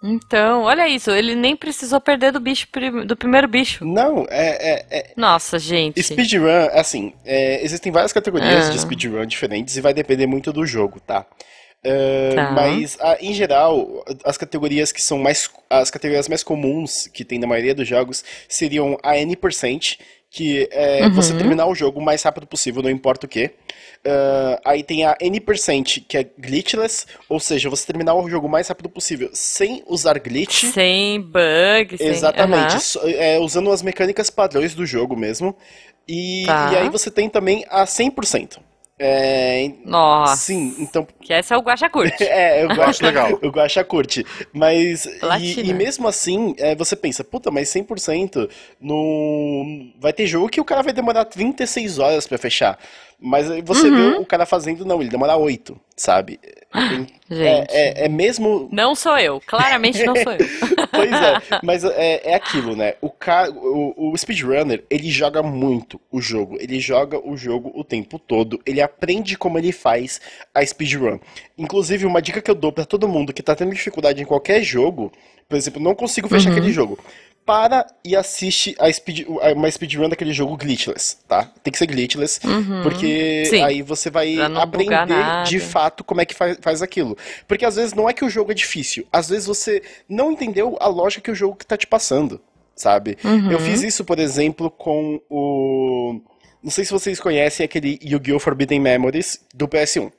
Então, 0.00 0.62
olha 0.62 0.88
isso. 0.88 1.10
Ele 1.10 1.34
nem 1.34 1.56
precisou 1.56 2.00
perder 2.00 2.30
do 2.30 2.38
bicho 2.38 2.68
do 3.04 3.16
primeiro 3.16 3.48
bicho. 3.48 3.84
Não, 3.84 4.24
é, 4.30 4.74
é, 4.74 4.86
é- 4.90 5.12
Nossa, 5.16 5.58
gente. 5.58 6.00
Speedrun, 6.00 6.68
assim, 6.72 7.12
é, 7.24 7.64
existem 7.64 7.90
várias 7.90 8.12
categorias 8.12 8.68
Ah. 8.68 8.70
de 8.70 8.78
speedrun 8.80 9.26
diferentes 9.26 9.76
e 9.76 9.80
vai 9.80 9.92
depender 9.92 10.28
muito 10.28 10.52
do 10.52 10.64
jogo, 10.64 11.00
tá? 11.00 11.26
É, 11.82 12.34
Tá. 12.34 12.50
Mas, 12.52 12.96
ah, 13.00 13.16
em 13.20 13.32
geral, 13.32 14.04
as 14.24 14.36
categorias 14.36 14.90
que 14.92 15.00
são 15.00 15.18
mais. 15.18 15.48
As 15.70 15.90
categorias 15.90 16.28
mais 16.28 16.42
comuns 16.42 17.06
que 17.06 17.24
tem 17.24 17.38
na 17.38 17.46
maioria 17.46 17.74
dos 17.74 17.86
jogos 17.86 18.24
seriam 18.48 18.98
a 19.02 19.16
N%, 19.16 19.96
que 20.30 20.68
é 20.72 21.04
Uhum. 21.04 21.10
você 21.12 21.34
terminar 21.34 21.66
o 21.66 21.74
jogo 21.74 22.00
o 22.00 22.02
mais 22.02 22.22
rápido 22.22 22.46
possível, 22.46 22.82
não 22.82 22.90
importa 22.90 23.26
o 23.26 23.28
que. 23.28 23.50
aí 24.64 24.82
tem 24.82 25.04
a 25.04 25.16
N%, 25.20 26.00
que 26.08 26.16
é 26.18 26.24
glitchless, 26.38 27.06
ou 27.28 27.38
seja, 27.40 27.68
você 27.70 27.86
terminar 27.86 28.14
o 28.14 28.28
jogo 28.28 28.46
o 28.46 28.50
mais 28.50 28.68
rápido 28.68 28.88
possível 28.88 29.30
sem 29.32 29.82
usar 29.86 30.18
glitch. 30.18 30.64
Sem 30.72 31.20
bug, 31.20 31.96
sem... 31.96 32.06
Exatamente, 32.08 32.72
Aham. 32.72 32.80
só- 32.80 33.00
é, 33.08 33.38
usando 33.38 33.70
as 33.70 33.82
mecânicas 33.82 34.30
padrões 34.30 34.74
do 34.74 34.84
jogo 34.86 35.16
mesmo. 35.16 35.54
E, 36.06 36.44
Tá. 36.46 36.70
e 36.72 36.76
aí 36.76 36.88
você 36.88 37.10
tem 37.10 37.28
também 37.28 37.64
a 37.68 37.84
100%. 37.86 38.60
É, 39.00 39.70
Nossa. 39.84 40.36
sim, 40.36 40.74
então. 40.80 41.06
Que 41.20 41.32
essa 41.32 41.54
é 41.54 41.58
o 41.58 41.60
Guaxa 41.60 41.88
Curte. 41.88 42.24
É, 42.28 42.64
eu 42.64 42.70
acho 42.82 43.04
legal. 43.04 43.38
Eu 43.40 43.52
gosto 43.52 43.78
a 43.78 43.84
curte. 43.84 44.26
Mas. 44.52 45.06
E, 45.40 45.60
e 45.70 45.72
mesmo 45.72 46.08
assim, 46.08 46.54
é, 46.58 46.74
você 46.74 46.96
pensa, 46.96 47.22
puta, 47.22 47.50
mas 47.50 47.68
100% 47.68 48.50
no. 48.80 49.92
Vai 50.00 50.12
ter 50.12 50.26
jogo 50.26 50.48
que 50.48 50.60
o 50.60 50.64
cara 50.64 50.82
vai 50.82 50.92
demorar 50.92 51.24
36 51.24 51.98
horas 51.98 52.26
pra 52.26 52.38
fechar. 52.38 52.78
Mas 53.20 53.50
aí 53.50 53.62
você 53.62 53.88
Uhum. 53.88 54.12
vê 54.12 54.18
o 54.18 54.24
cara 54.26 54.46
fazendo, 54.46 54.84
não, 54.84 55.00
ele 55.00 55.10
demora 55.10 55.36
8, 55.36 55.78
sabe? 55.96 56.38
Gente. 56.72 57.12
É, 57.30 58.02
é, 58.02 58.04
é 58.04 58.08
mesmo. 58.08 58.68
Não 58.72 58.94
sou 58.94 59.18
eu. 59.18 59.40
Claramente 59.46 60.04
não 60.04 60.14
sou 60.14 60.32
eu. 60.32 60.38
Pois 60.98 61.12
é, 61.12 61.40
mas 61.62 61.84
é, 61.84 62.30
é 62.30 62.34
aquilo, 62.34 62.74
né? 62.76 62.94
O, 63.00 63.10
ca... 63.10 63.48
o, 63.50 64.12
o 64.12 64.16
speedrunner, 64.16 64.84
ele 64.90 65.10
joga 65.10 65.42
muito 65.42 66.00
o 66.10 66.20
jogo. 66.20 66.56
Ele 66.60 66.80
joga 66.80 67.18
o 67.18 67.36
jogo 67.36 67.72
o 67.74 67.84
tempo 67.84 68.18
todo. 68.18 68.60
Ele 68.66 68.80
aprende 68.80 69.36
como 69.36 69.58
ele 69.58 69.72
faz 69.72 70.20
a 70.54 70.64
speedrun. 70.64 71.18
Inclusive, 71.56 72.06
uma 72.06 72.20
dica 72.22 72.40
que 72.40 72.50
eu 72.50 72.54
dou 72.54 72.72
pra 72.72 72.84
todo 72.84 73.08
mundo 73.08 73.32
que 73.32 73.42
tá 73.42 73.54
tendo 73.54 73.72
dificuldade 73.74 74.22
em 74.22 74.26
qualquer 74.26 74.62
jogo, 74.62 75.12
por 75.48 75.56
exemplo, 75.56 75.80
não 75.80 75.94
consigo 75.94 76.28
fechar 76.28 76.50
Uhum. 76.50 76.56
aquele 76.56 76.72
jogo. 76.72 76.98
Para 77.48 77.86
e 78.04 78.14
assiste 78.14 78.76
a 78.78 78.92
speed, 78.92 79.26
uma 79.56 79.70
speedrun 79.70 80.10
daquele 80.10 80.34
jogo 80.34 80.54
glitchless, 80.54 81.16
tá? 81.26 81.50
Tem 81.62 81.72
que 81.72 81.78
ser 81.78 81.86
glitchless, 81.86 82.38
porque 82.82 83.42
Uhum. 83.44 83.50
Sim. 83.50 83.62
aí 83.62 83.80
você 83.80 84.10
vai 84.10 84.36
aprender 84.38 85.06
de 85.46 85.58
fato 85.58 86.04
como 86.04 86.20
é 86.20 86.26
que 86.26 86.34
faz, 86.34 86.58
faz 86.60 86.82
aquilo. 86.82 87.16
Porque 87.46 87.64
às 87.64 87.76
vezes 87.76 87.94
não 87.94 88.06
é 88.06 88.12
que 88.12 88.22
o 88.22 88.28
jogo 88.28 88.52
é 88.52 88.54
difícil, 88.54 89.06
às 89.10 89.30
vezes 89.30 89.46
você 89.46 89.82
não 90.06 90.30
entendeu 90.30 90.76
a 90.78 90.88
lógica 90.88 91.22
que 91.22 91.30
o 91.30 91.34
jogo 91.34 91.56
que 91.56 91.64
tá 91.64 91.74
te 91.74 91.86
passando, 91.86 92.38
sabe? 92.76 93.16
Uhum. 93.24 93.50
Eu 93.50 93.58
fiz 93.60 93.82
isso, 93.82 94.04
por 94.04 94.18
exemplo, 94.18 94.70
com 94.70 95.18
o. 95.30 96.20
Não 96.62 96.70
sei 96.70 96.84
se 96.84 96.92
vocês 96.92 97.18
conhecem 97.18 97.64
aquele 97.64 97.98
Yu-Gi-Oh! 98.04 98.38
Forbidden 98.38 98.78
Memories 98.80 99.40
do 99.54 99.66
PS1. 99.66 100.12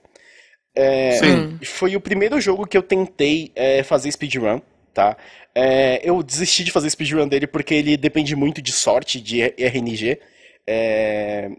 Sim. 1.20 1.60
Foi 1.64 1.96
o 1.96 2.02
primeiro 2.02 2.40
jogo 2.42 2.66
que 2.66 2.78
eu 2.78 2.82
tentei 2.82 3.52
é, 3.56 3.84
fazer 3.84 4.12
speedrun, 4.12 4.62
tá? 4.94 5.18
É, 5.56 6.02
eu 6.04 6.22
desisti 6.24 6.64
de 6.64 6.72
fazer 6.72 6.90
speedrun 6.90 7.28
dele 7.28 7.48
porque 7.48 7.74
ele 7.74 7.98
depende 7.98 8.36
muito 8.36 8.62
de 8.62 8.72
sorte, 8.72 9.20
de 9.22 9.42
RNG. 9.58 10.20
É, 10.68 11.50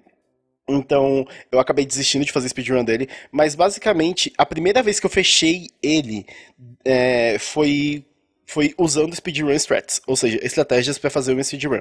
então, 0.68 1.26
eu 1.50 1.58
acabei 1.58 1.84
desistindo 1.84 2.24
de 2.24 2.32
fazer 2.32 2.48
speedrun 2.48 2.84
dele. 2.84 3.08
Mas, 3.32 3.54
basicamente, 3.54 4.32
a 4.38 4.46
primeira 4.46 4.82
vez 4.82 5.00
que 5.00 5.06
eu 5.06 5.10
fechei 5.10 5.66
ele 5.82 6.24
é, 6.84 7.36
foi, 7.38 8.04
foi 8.46 8.74
usando 8.78 9.14
speedrun 9.14 9.50
strats. 9.52 10.00
Ou 10.06 10.16
seja, 10.16 10.38
estratégias 10.42 10.98
para 10.98 11.10
fazer 11.10 11.34
um 11.34 11.42
speedrun. 11.42 11.80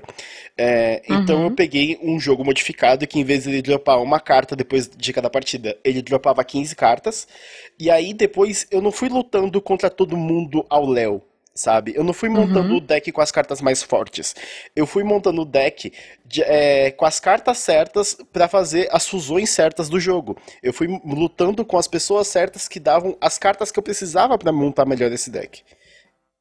É, 0.57 1.01
Então, 1.07 1.43
eu 1.43 1.51
peguei 1.51 1.99
um 2.01 2.19
jogo 2.19 2.43
modificado 2.43 3.05
que, 3.05 3.19
em 3.19 3.23
vez 3.23 3.43
de 3.43 3.49
ele 3.49 3.61
dropar 3.61 4.01
uma 4.01 4.19
carta 4.19 4.55
depois 4.55 4.89
de 4.89 5.13
cada 5.13 5.29
partida, 5.29 5.77
ele 5.83 6.01
dropava 6.01 6.43
15 6.43 6.75
cartas. 6.75 7.27
E 7.79 7.89
aí, 7.91 8.13
depois, 8.13 8.67
eu 8.71 8.81
não 8.81 8.91
fui 8.91 9.09
lutando 9.09 9.61
contra 9.61 9.89
todo 9.89 10.17
mundo 10.17 10.65
ao 10.69 10.85
Léo 10.85 11.21
sabe? 11.59 11.93
Eu 11.95 12.03
não 12.03 12.13
fui 12.13 12.29
montando 12.29 12.75
o 12.77 12.81
deck 12.81 13.11
com 13.11 13.21
as 13.21 13.31
cartas 13.31 13.61
mais 13.61 13.83
fortes. 13.83 14.35
Eu 14.75 14.87
fui 14.87 15.03
montando 15.03 15.41
o 15.41 15.45
deck 15.45 15.91
de- 16.25 16.43
é, 16.43 16.91
com 16.91 17.05
as 17.05 17.19
cartas 17.19 17.57
certas 17.57 18.17
pra 18.31 18.47
fazer 18.47 18.87
as 18.91 19.07
fusões 19.07 19.49
certas 19.49 19.89
do 19.89 19.99
jogo. 19.99 20.37
Eu 20.63 20.71
fui 20.73 20.87
lutando 21.05 21.65
com 21.65 21.77
as 21.77 21.87
pessoas 21.87 22.27
certas 22.27 22.67
que 22.67 22.79
davam 22.79 23.17
as 23.19 23.37
cartas 23.37 23.71
que 23.71 23.79
eu 23.79 23.83
precisava 23.83 24.37
pra 24.37 24.51
montar 24.51 24.85
melhor 24.85 25.11
esse 25.11 25.29
deck. 25.29 25.61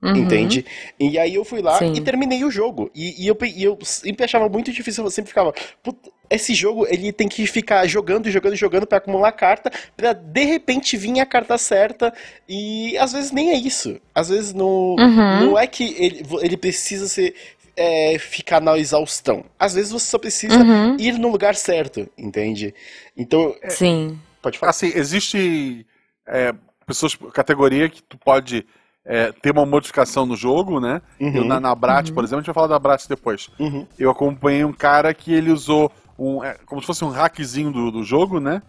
Uhum. 0.00 0.14
Entende? 0.14 0.64
E 0.98 1.18
aí 1.18 1.34
eu 1.34 1.44
fui 1.44 1.60
lá 1.60 1.76
Sim. 1.78 1.92
e 1.94 2.00
terminei 2.00 2.44
o 2.44 2.50
jogo. 2.50 2.88
E, 2.94 3.24
e 3.24 3.26
eu, 3.26 3.36
e 3.42 3.64
eu 3.64 3.76
sempre 3.82 4.24
achava 4.24 4.48
muito 4.48 4.70
difícil, 4.72 5.02
eu 5.04 5.10
sempre 5.10 5.28
ficava, 5.30 5.52
"Puta, 5.82 6.08
esse 6.30 6.54
jogo 6.54 6.86
ele 6.88 7.10
tem 7.12 7.26
que 7.28 7.44
ficar 7.48 7.84
jogando, 7.88 8.30
jogando, 8.30 8.54
jogando 8.54 8.86
pra 8.86 8.98
acumular 8.98 9.32
carta, 9.32 9.72
pra 9.96 10.12
de 10.12 10.44
repente 10.44 10.96
vir 10.96 11.18
a 11.18 11.26
carta 11.26 11.58
certa. 11.58 12.12
E 12.48 12.96
às 12.98 13.12
vezes 13.12 13.32
nem 13.32 13.50
é 13.50 13.56
isso. 13.56 14.00
Às 14.14 14.28
vezes 14.28 14.54
não, 14.54 14.94
Uhum. 14.94 15.40
não 15.46 15.58
é 15.58 15.66
que 15.66 15.96
ele, 15.98 16.22
ele 16.42 16.56
precisa 16.56 17.08
ser. 17.08 17.34
é, 17.80 18.18
ficar 18.18 18.60
na 18.60 18.76
exaustão. 18.76 19.44
Às 19.56 19.74
vezes 19.74 19.92
você 19.92 20.06
só 20.06 20.18
precisa 20.18 20.58
Uhum. 20.64 20.96
ir 20.98 21.12
no 21.16 21.28
lugar 21.28 21.54
certo, 21.54 22.08
entende? 22.18 22.74
Então, 23.16 23.54
Sim. 23.68 24.18
pode 24.42 24.58
falar. 24.58 24.70
Assim, 24.70 24.90
existe 24.96 25.86
é, 26.26 26.52
pessoas, 26.84 27.14
categoria 27.32 27.88
que 27.88 28.02
tu 28.02 28.18
pode 28.18 28.66
é, 29.08 29.32
ter 29.32 29.52
uma 29.52 29.64
modificação 29.64 30.26
no 30.26 30.36
jogo, 30.36 30.78
né? 30.78 31.00
Uhum. 31.18 31.36
Eu, 31.36 31.44
na, 31.44 31.58
na 31.58 31.74
Brat, 31.74 32.12
por 32.12 32.22
exemplo, 32.22 32.40
a 32.40 32.40
gente 32.42 32.46
vai 32.46 32.54
falar 32.54 32.66
da 32.66 32.78
Brat 32.78 33.06
depois. 33.08 33.48
Uhum. 33.58 33.86
Eu 33.98 34.10
acompanhei 34.10 34.62
um 34.66 34.72
cara 34.72 35.14
que 35.14 35.32
ele 35.32 35.50
usou 35.50 35.90
um, 36.18 36.44
é, 36.44 36.56
como 36.66 36.82
se 36.82 36.86
fosse 36.86 37.02
um 37.06 37.08
hackzinho 37.08 37.72
do, 37.72 37.90
do 37.90 38.04
jogo, 38.04 38.38
né? 38.38 38.60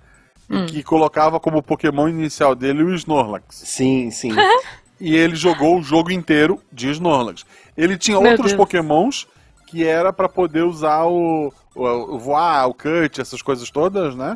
Hum. 0.50 0.64
E 0.64 0.66
que 0.66 0.82
colocava 0.82 1.40
como 1.42 1.62
Pokémon 1.62 2.08
inicial 2.08 2.56
dele 2.56 2.82
o 2.84 2.96
Snorlax. 2.96 3.44
Sim, 3.50 4.10
sim. 4.10 4.32
E 5.02 5.16
ele 5.16 5.34
jogou 5.34 5.80
o 5.80 5.82
jogo 5.82 6.12
inteiro 6.12 6.62
de 6.74 6.90
Snorlax. 6.90 7.46
Ele 7.78 7.98
tinha 7.98 8.20
Meu 8.20 8.32
outros 8.32 8.48
Deus. 8.48 8.58
Pokémons 8.58 9.30
que 9.66 9.86
era 9.86 10.12
pra 10.12 10.28
poder 10.28 10.64
usar 10.64 11.06
o, 11.06 11.54
o, 11.74 11.86
o 11.86 12.20
voar, 12.20 12.68
o 12.68 12.74
cut, 12.74 13.22
essas 13.22 13.42
coisas 13.42 13.70
todas, 13.70 14.14
né? 14.14 14.36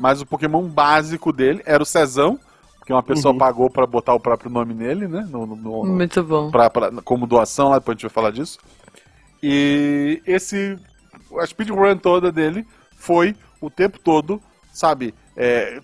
Mas 0.00 0.20
o 0.20 0.26
Pokémon 0.26 0.68
básico 0.68 1.32
dele 1.32 1.62
era 1.64 1.82
o 1.82 1.86
Cezão, 1.86 2.38
que 2.84 2.92
uma 2.92 3.02
pessoa 3.02 3.32
Uhum. 3.32 3.38
pagou 3.38 3.70
pra 3.70 3.86
botar 3.86 4.14
o 4.14 4.20
próprio 4.20 4.50
nome 4.50 4.74
nele, 4.74 5.06
né? 5.08 5.26
No, 5.30 5.46
no- 5.46 5.56
no- 5.56 5.84
Muito 5.84 6.22
bom. 6.24 6.50
pra- 6.50 6.68
pra- 6.70 6.90
como 7.04 7.26
doação, 7.26 7.68
lá 7.68 7.78
depois 7.78 7.94
a 7.94 7.96
gente 7.96 8.02
vai 8.02 8.10
falar 8.14 8.30
disso. 8.32 8.58
E 9.42 10.22
esse. 10.26 10.78
A 11.38 11.46
speedrun 11.46 11.96
toda 11.96 12.30
dele 12.30 12.66
foi 12.96 13.34
o 13.60 13.70
tempo 13.70 13.98
todo, 13.98 14.40
sabe? 14.72 15.14
é, 15.34 15.80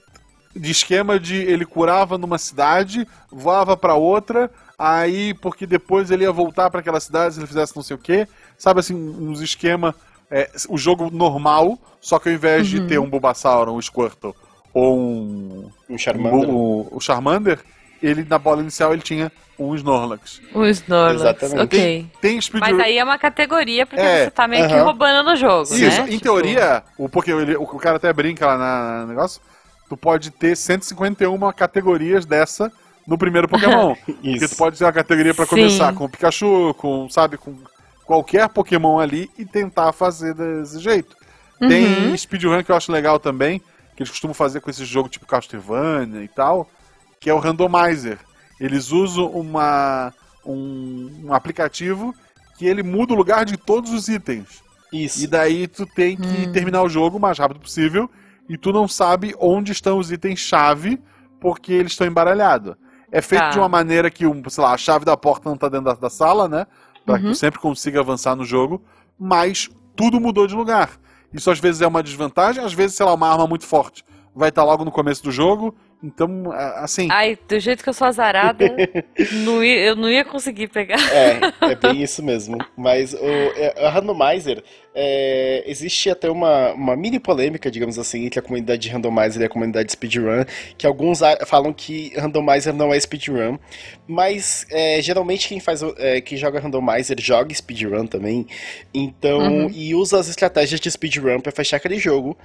de 0.54 0.70
esquema 0.70 1.18
de 1.18 1.36
ele 1.36 1.64
curava 1.64 2.18
numa 2.18 2.36
cidade, 2.36 3.08
voava 3.32 3.78
pra 3.78 3.94
outra, 3.94 4.50
aí 4.78 5.32
porque 5.32 5.66
depois 5.66 6.10
ele 6.10 6.24
ia 6.24 6.30
voltar 6.32 6.68
pra 6.70 6.80
aquela 6.80 7.00
cidade 7.00 7.32
se 7.34 7.40
ele 7.40 7.46
fizesse 7.46 7.74
não 7.74 7.82
sei 7.82 7.96
o 7.96 7.98
que, 7.98 8.28
sabe 8.58 8.80
assim, 8.80 8.94
uns 8.94 9.40
esquema. 9.40 9.94
é, 10.30 10.50
o 10.68 10.76
jogo 10.76 11.10
normal, 11.10 11.78
só 11.98 12.18
que 12.18 12.28
ao 12.28 12.34
invés 12.34 12.66
de 12.66 12.86
ter 12.86 12.98
um 13.00 13.08
Bulbasaur, 13.08 13.70
um 13.70 13.80
Squirtle 13.80 14.34
ou 14.74 14.98
um 14.98 15.70
Um 15.88 15.98
Charmander. 15.98 16.48
o, 16.50 16.88
o 16.90 17.00
Charmander, 17.00 17.58
ele 18.02 18.24
na 18.28 18.38
bola 18.38 18.60
inicial 18.62 18.92
ele 18.92 19.02
tinha 19.02 19.30
um 19.58 19.74
Snorlax. 19.74 20.40
O 20.54 20.64
Snorlax. 20.66 21.20
Exatamente. 21.20 21.60
Ok. 21.64 22.06
Tem 22.20 22.40
speedrun. 22.40 22.70
Mas 22.76 22.78
aí 22.84 22.96
é 22.98 23.02
uma 23.04 23.18
categoria 23.18 23.84
porque 23.86 24.00
É, 24.00 24.24
você 24.24 24.30
tá 24.30 24.46
meio 24.46 24.68
que 24.68 24.74
aham. 24.74 24.84
roubando 24.84 25.28
no 25.30 25.36
jogo, 25.36 25.62
Isso, 25.64 25.78
né? 26.02 26.06
em 26.06 26.10
Tipo, 26.12 26.22
teoria, 26.22 26.82
o 26.96 27.08
Pokémon, 27.08 27.40
ele- 27.40 27.56
o, 27.56 27.62
o 27.62 27.78
cara 27.78 27.96
até 27.96 28.12
brinca 28.12 28.46
lá 28.46 28.56
na, 28.56 29.00
no 29.02 29.06
negócio, 29.08 29.40
tu 29.88 29.96
pode 29.96 30.30
ter 30.30 30.54
151 30.56 31.52
categorias 31.52 32.24
dessa 32.24 32.70
no 33.06 33.18
primeiro 33.18 33.48
Pokémon. 33.48 33.94
Porque 33.96 34.12
tu 34.38 34.44
Isso. 34.44 34.56
pode 34.56 34.78
ter 34.78 34.84
uma 34.84 34.92
categoria 34.92 35.34
pra 35.34 35.44
Sim. 35.44 35.50
começar 35.50 35.92
com 35.94 36.04
o 36.04 36.08
Pikachu, 36.08 36.72
com, 36.74 37.08
sabe, 37.10 37.36
com 37.36 37.56
qualquer 38.04 38.48
Pokémon 38.50 38.98
ali 39.00 39.28
e 39.36 39.44
tentar 39.44 39.92
fazer 39.92 40.34
desse 40.34 40.78
jeito. 40.78 41.16
Uhum. 41.60 41.68
Tem 41.68 42.16
speedrun 42.16 42.62
que 42.62 42.70
eu 42.70 42.76
acho 42.76 42.92
legal 42.92 43.18
também, 43.18 43.60
que 43.98 44.02
eles 44.04 44.10
costumam 44.12 44.32
fazer 44.32 44.60
com 44.60 44.70
esse 44.70 44.84
jogo 44.84 45.08
tipo 45.08 45.26
Castlevania 45.26 46.22
e 46.22 46.28
tal, 46.28 46.70
que 47.18 47.28
é 47.28 47.34
o 47.34 47.38
Randomizer. 47.40 48.18
Eles 48.60 48.92
usam 48.92 49.26
uma, 49.26 50.14
um, 50.46 51.24
um 51.24 51.34
aplicativo 51.34 52.14
que 52.56 52.64
ele 52.64 52.84
muda 52.84 53.12
o 53.12 53.16
lugar 53.16 53.44
de 53.44 53.56
todos 53.56 53.92
os 53.92 54.06
itens. 54.08 54.62
Isso. 54.92 55.24
E 55.24 55.26
daí 55.26 55.66
tu 55.66 55.84
tem 55.84 56.16
que 56.16 56.46
terminar 56.52 56.82
o 56.84 56.88
jogo 56.88 57.16
o 57.16 57.20
mais 57.20 57.36
rápido 57.40 57.58
possível 57.58 58.08
e 58.48 58.56
tu 58.56 58.72
não 58.72 58.86
sabe 58.86 59.34
onde 59.40 59.72
estão 59.72 59.98
os 59.98 60.12
itens 60.12 60.38
chave 60.38 61.02
porque 61.40 61.72
eles 61.72 61.90
estão 61.90 62.06
embaralhados. 62.06 62.76
É 63.10 63.20
feito 63.20 63.42
Tá. 63.42 63.50
de 63.50 63.58
uma 63.58 63.68
maneira 63.68 64.08
que, 64.12 64.26
um, 64.26 64.42
sei 64.48 64.62
lá, 64.62 64.72
a 64.74 64.78
chave 64.78 65.04
da 65.04 65.16
porta 65.16 65.48
não 65.50 65.56
tá 65.56 65.68
dentro 65.68 65.86
da, 65.86 65.94
da 65.94 66.10
sala, 66.10 66.46
né? 66.48 66.68
Pra 67.04 67.18
que 67.18 67.24
Uhum. 67.24 67.32
tu 67.32 67.36
sempre 67.36 67.58
consiga 67.58 67.98
avançar 67.98 68.36
no 68.36 68.44
jogo, 68.44 68.80
mas 69.18 69.68
tudo 69.96 70.20
mudou 70.20 70.46
de 70.46 70.54
lugar. 70.54 70.90
Isso 71.32 71.50
às 71.50 71.58
vezes 71.58 71.80
é 71.82 71.86
uma 71.86 72.02
desvantagem, 72.02 72.64
às 72.64 72.72
vezes, 72.72 72.96
sei 72.96 73.04
lá, 73.06 73.14
uma 73.14 73.28
arma 73.28 73.46
muito 73.46 73.66
forte 73.66 74.04
vai 74.38 74.50
estar 74.50 74.62
logo 74.64 74.84
no 74.84 74.92
começo 74.92 75.22
do 75.22 75.32
jogo. 75.32 75.74
Então, 76.02 76.52
assim, 76.76 77.08
Ai, 77.10 77.36
do 77.48 77.58
jeito 77.58 77.82
que 77.82 77.88
eu 77.88 77.92
sou 77.92 78.06
azarada, 78.06 78.64
não 79.44 79.64
ia- 79.64 79.80
eu 79.86 79.96
não 79.96 80.08
ia 80.08 80.24
conseguir 80.24 80.68
pegar. 80.68 80.98
É, 81.12 81.40
é 81.72 81.74
bem 81.74 82.02
isso 82.02 82.22
mesmo. 82.22 82.56
Mas 82.76 83.14
o 83.14 83.18
é, 83.20 83.84
a 83.84 83.90
Randomizer, 83.90 84.62
é, 84.94 85.64
existe 85.66 86.08
até 86.08 86.30
uma, 86.30 86.72
uma 86.72 86.96
mini 86.96 87.18
polêmica, 87.18 87.68
digamos 87.68 87.98
assim, 87.98 88.26
entre 88.26 88.38
a 88.38 88.42
comunidade 88.42 88.80
de 88.80 88.88
Randomizer 88.88 89.42
e 89.42 89.44
a 89.44 89.48
comunidade 89.48 89.86
de 89.86 89.92
Speedrun, 89.92 90.44
que 90.76 90.86
alguns 90.86 91.18
falam 91.46 91.72
que 91.72 92.12
Randomizer 92.16 92.72
não 92.74 92.94
é 92.94 93.00
Speedrun, 93.00 93.58
mas 94.06 94.66
é, 94.70 95.02
geralmente 95.02 95.48
quem 95.48 95.58
faz, 95.58 95.82
é, 95.98 96.20
quem 96.20 96.38
joga 96.38 96.60
Randomizer 96.60 97.20
joga 97.20 97.52
Speedrun 97.54 98.06
também, 98.06 98.46
então, 98.94 99.38
Uhum. 99.64 99.70
e 99.72 99.94
usa 99.96 100.18
as 100.20 100.28
estratégias 100.28 100.80
de 100.80 100.88
Speedrun 100.90 101.40
pra 101.40 101.50
fechar 101.52 101.76
aquele 101.78 101.98
jogo. 101.98 102.36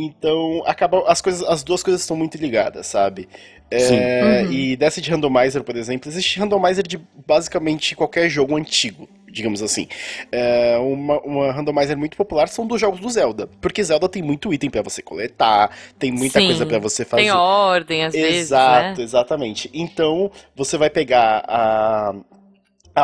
Então, 0.00 0.62
acaba, 0.64 1.02
as, 1.08 1.20
coisas, 1.20 1.42
as 1.42 1.64
duas 1.64 1.82
coisas 1.82 2.02
estão 2.02 2.16
muito 2.16 2.38
ligadas, 2.38 2.86
sabe? 2.86 3.28
É, 3.68 3.78
Sim. 3.80 3.98
Uhum. 3.98 4.52
E 4.52 4.76
dessa 4.76 5.00
de 5.00 5.10
randomizer, 5.10 5.62
por 5.64 5.76
exemplo, 5.76 6.08
existe 6.08 6.38
randomizer 6.38 6.86
de 6.86 7.00
basicamente 7.26 7.96
qualquer 7.96 8.28
jogo 8.28 8.56
antigo, 8.56 9.08
digamos 9.26 9.60
assim. 9.60 9.88
É, 10.30 10.78
uma, 10.78 11.20
uma 11.20 11.52
randomizer 11.52 11.98
muito 11.98 12.16
popular 12.16 12.48
são 12.48 12.64
dos 12.64 12.80
jogos 12.80 13.00
do 13.00 13.10
Zelda, 13.10 13.48
porque 13.60 13.82
Zelda 13.82 14.08
tem 14.08 14.22
muito 14.22 14.54
item 14.54 14.70
pra 14.70 14.82
você 14.82 15.02
coletar, 15.02 15.70
tem 15.98 16.12
muita 16.12 16.38
Sim, 16.38 16.46
coisa 16.46 16.64
pra 16.64 16.78
você 16.78 17.04
fazer. 17.04 17.24
Tem 17.24 17.32
ordem, 17.32 18.04
às 18.04 18.14
vezes, 18.14 18.40
Exato, 18.42 18.98
né? 18.98 19.04
exatamente. 19.04 19.68
Então, 19.74 20.30
você 20.54 20.78
vai 20.78 20.88
pegar 20.88 21.44
a. 21.46 22.14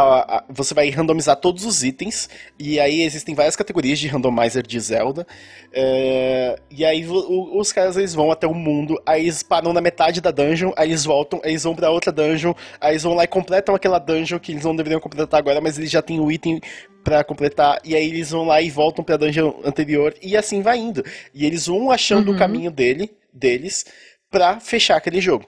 a- 0.00 0.20
a- 0.38 0.44
você 0.48 0.74
vai 0.74 0.88
randomizar 0.90 1.36
todos 1.36 1.64
os 1.64 1.82
itens, 1.82 2.28
e 2.58 2.78
aí 2.80 3.02
existem 3.02 3.34
várias 3.34 3.56
categorias 3.56 3.98
de 3.98 4.08
randomizer 4.08 4.66
de 4.66 4.78
Zelda. 4.80 5.26
é, 5.76 6.56
e 6.70 6.84
aí 6.84 7.04
o- 7.06 7.58
os 7.58 7.72
caras 7.72 7.96
eles 7.96 8.14
vão 8.14 8.30
até 8.30 8.46
o 8.46 8.54
mundo, 8.54 9.00
aí 9.04 9.22
eles 9.22 9.42
param 9.42 9.72
na 9.72 9.80
metade 9.80 10.20
da 10.20 10.30
dungeon, 10.30 10.72
aí 10.76 10.88
eles 10.90 11.04
voltam, 11.04 11.40
aí 11.44 11.50
eles 11.50 11.64
vão 11.64 11.74
pra 11.74 11.90
outra 11.90 12.12
dungeon, 12.12 12.54
aí 12.80 12.92
eles 12.92 13.02
vão 13.02 13.14
lá 13.14 13.24
e 13.24 13.26
completam 13.26 13.74
aquela 13.74 13.98
dungeon 13.98 14.38
que 14.38 14.52
eles 14.52 14.64
não 14.64 14.76
deveriam 14.76 15.00
completar 15.00 15.38
agora, 15.38 15.60
mas 15.60 15.76
eles 15.76 15.90
já 15.90 16.00
têm 16.00 16.20
o 16.20 16.30
item 16.30 16.60
pra 17.02 17.24
completar, 17.24 17.80
e 17.84 17.94
aí 17.96 18.06
eles 18.08 18.30
vão 18.30 18.44
lá 18.46 18.62
e 18.62 18.70
voltam 18.70 19.04
pra 19.04 19.16
dungeon 19.16 19.52
anterior, 19.64 20.14
e 20.22 20.36
assim 20.36 20.62
vai 20.62 20.78
indo. 20.78 21.04
E 21.34 21.44
eles 21.44 21.66
vão 21.66 21.90
achando 21.90 22.28
Uhum. 22.30 22.34
o 22.36 22.38
caminho 22.38 22.70
dele, 22.70 23.10
deles 23.32 23.84
pra 24.30 24.60
fechar 24.60 24.96
aquele 24.96 25.20
jogo. 25.20 25.44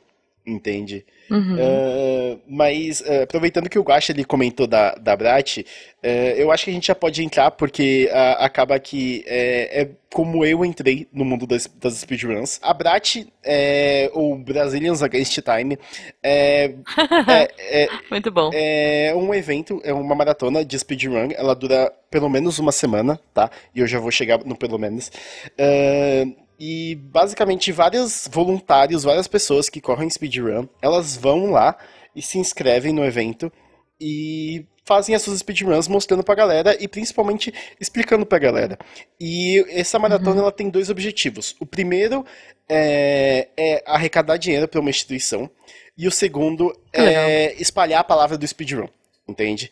Entende? 0.46 1.04
Uhum. 1.30 1.56
Ah, 1.58 2.38
mas 2.48 3.02
ah, 3.06 3.22
aproveitando 3.22 3.68
que 3.68 3.78
o 3.78 3.82
Guaxa 3.82 4.12
ele 4.12 4.24
comentou 4.24 4.66
da, 4.66 4.94
da 4.94 5.16
Brat, 5.16 5.58
eh, 6.02 6.34
eu 6.36 6.50
acho 6.52 6.64
que 6.64 6.70
a 6.70 6.74
gente 6.74 6.86
já 6.86 6.94
pode 6.94 7.22
entrar 7.22 7.50
porque 7.50 8.08
acaba 8.38 8.78
que 8.78 9.24
é, 9.26 9.82
é 9.82 9.88
como 10.16 10.46
eu 10.46 10.64
entrei 10.64 11.06
no 11.12 11.26
mundo 11.26 11.46
das, 11.46 11.66
das 11.78 11.94
speedruns. 11.94 12.58
A 12.62 12.72
Brat, 12.72 13.26
é, 13.44 14.10
ou 14.14 14.34
Brazilians 14.34 15.02
Against 15.02 15.40
Time, 15.42 15.78
é, 16.22 16.72
é, 17.28 17.82
é, 17.82 17.88
Muito 18.10 18.30
bom. 18.30 18.50
é 18.54 19.12
um 19.14 19.34
evento, 19.34 19.78
é 19.84 19.92
uma 19.92 20.14
maratona 20.14 20.64
de 20.64 20.78
speedrun. 20.78 21.28
Ela 21.36 21.54
dura 21.54 21.92
pelo 22.10 22.30
menos 22.30 22.58
uma 22.58 22.72
semana, 22.72 23.20
tá? 23.34 23.50
E 23.74 23.80
eu 23.80 23.86
já 23.86 23.98
vou 23.98 24.10
chegar 24.10 24.38
no 24.42 24.56
pelo 24.56 24.78
menos. 24.78 25.12
Ahn, 25.58 26.32
e 26.58 26.94
basicamente 26.96 27.70
vários 27.72 28.28
voluntários, 28.30 29.04
várias 29.04 29.26
pessoas 29.28 29.68
que 29.68 29.80
correm 29.80 30.08
speedrun, 30.10 30.66
elas 30.80 31.16
vão 31.16 31.50
lá 31.50 31.76
e 32.14 32.22
se 32.22 32.38
inscrevem 32.38 32.92
no 32.92 33.04
evento 33.04 33.52
e 34.00 34.64
fazem 34.84 35.14
as 35.14 35.22
suas 35.22 35.38
speedruns 35.40 35.88
mostrando 35.88 36.22
pra 36.22 36.34
galera 36.34 36.76
e 36.80 36.86
principalmente 36.86 37.52
explicando 37.80 38.24
pra 38.24 38.38
galera. 38.38 38.78
E 39.20 39.64
essa 39.68 39.98
maratona 39.98 40.40
ela 40.40 40.52
tem 40.52 40.70
dois 40.70 40.88
objetivos. 40.88 41.56
O 41.58 41.66
primeiro 41.66 42.24
é, 42.68 43.48
é 43.56 43.82
arrecadar 43.86 44.36
dinheiro 44.36 44.68
para 44.68 44.80
uma 44.80 44.90
instituição 44.90 45.50
e 45.98 46.06
o 46.06 46.10
segundo 46.12 46.72
Que 46.92 47.00
legal. 47.00 47.24
é 47.24 47.54
espalhar 47.54 48.00
a 48.00 48.04
palavra 48.04 48.38
do 48.38 48.46
speedrun, 48.46 48.86
entende? 49.28 49.70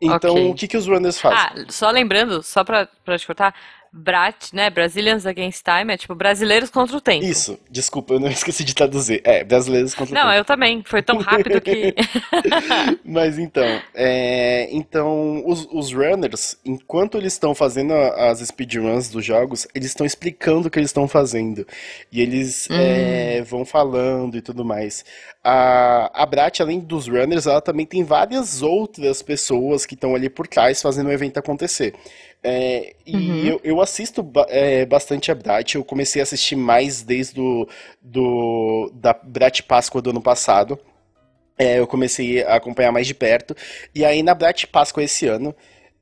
Então, 0.00 0.32
Ok. 0.34 0.50
o 0.50 0.54
que, 0.54 0.68
que 0.68 0.76
os 0.76 0.86
runners 0.86 1.18
fazem? 1.18 1.38
Ah, 1.38 1.64
só 1.70 1.90
lembrando, 1.90 2.42
só 2.42 2.64
pra, 2.64 2.88
pra 3.04 3.18
te 3.18 3.26
cortar, 3.26 3.54
Brat, 3.94 4.54
né, 4.54 4.70
Brazilians 4.70 5.26
Against 5.26 5.62
Time, 5.62 5.92
é 5.92 5.96
tipo 5.98 6.14
brasileiros 6.14 6.70
contra 6.70 6.96
o 6.96 7.00
tempo. 7.00 7.24
Isso, 7.26 7.58
desculpa, 7.70 8.14
eu 8.14 8.20
não 8.20 8.28
esqueci 8.32 8.64
de 8.64 8.74
traduzir. 8.74 9.20
É, 9.22 9.44
brasileiros 9.44 9.94
contra 9.94 10.12
o 10.12 10.18
Não, 10.18 10.28
tempo. 10.28 10.38
eu 10.38 10.44
também. 10.44 10.82
Foi 10.86 11.02
tão 11.02 11.18
rápido 11.18 11.60
que. 11.60 11.94
Mas 13.04 13.38
então, 13.38 13.82
é, 13.94 14.68
então 14.70 15.46
os, 15.46 15.68
os 15.70 15.92
runners, 15.92 16.56
enquanto 16.64 17.18
eles 17.18 17.34
estão 17.34 17.54
fazendo 17.54 17.92
as 17.92 18.38
speedruns 18.38 19.10
dos 19.10 19.24
jogos, 19.24 19.66
eles 19.74 19.88
estão 19.88 20.06
explicando 20.06 20.68
o 20.68 20.70
que 20.70 20.78
eles 20.78 20.88
estão 20.88 21.06
fazendo. 21.06 21.66
E 22.10 22.22
eles 22.22 22.68
é, 22.70 23.42
vão 23.42 23.64
falando 23.64 24.38
e 24.38 24.40
tudo 24.40 24.64
mais. 24.64 25.04
A, 25.44 26.22
a 26.22 26.24
Brat, 26.24 26.60
além 26.60 26.80
dos 26.80 27.08
runners, 27.08 27.46
ela 27.46 27.60
também 27.60 27.84
tem 27.84 28.04
várias 28.04 28.62
outras 28.62 29.20
pessoas 29.22 29.84
que 29.84 29.94
estão 29.94 30.14
ali 30.14 30.30
por 30.30 30.46
trás 30.46 30.80
fazendo 30.80 31.08
o 31.08 31.12
evento 31.12 31.36
acontecer. 31.38 31.94
É, 32.44 32.94
e 33.06 33.14
Uhum. 33.14 33.44
eu, 33.44 33.60
eu 33.62 33.80
assisto 33.80 34.28
é, 34.48 34.84
bastante 34.84 35.30
a 35.30 35.34
Brat, 35.34 35.74
eu 35.74 35.84
comecei 35.84 36.20
a 36.20 36.24
assistir 36.24 36.56
mais 36.56 37.02
desde 37.02 37.34
do, 37.34 37.68
do, 38.00 38.90
da 38.94 39.12
Brat 39.14 39.62
Páscoa 39.62 40.02
do 40.02 40.10
ano 40.10 40.20
passado. 40.20 40.78
É, 41.58 41.78
eu 41.78 41.86
comecei 41.86 42.42
a 42.42 42.56
acompanhar 42.56 42.92
mais 42.92 43.06
de 43.06 43.14
perto. 43.14 43.54
E 43.94 44.04
aí, 44.04 44.22
na 44.22 44.34
Brat 44.34 44.66
Páscoa 44.66 45.02
esse 45.04 45.26
ano, 45.26 45.54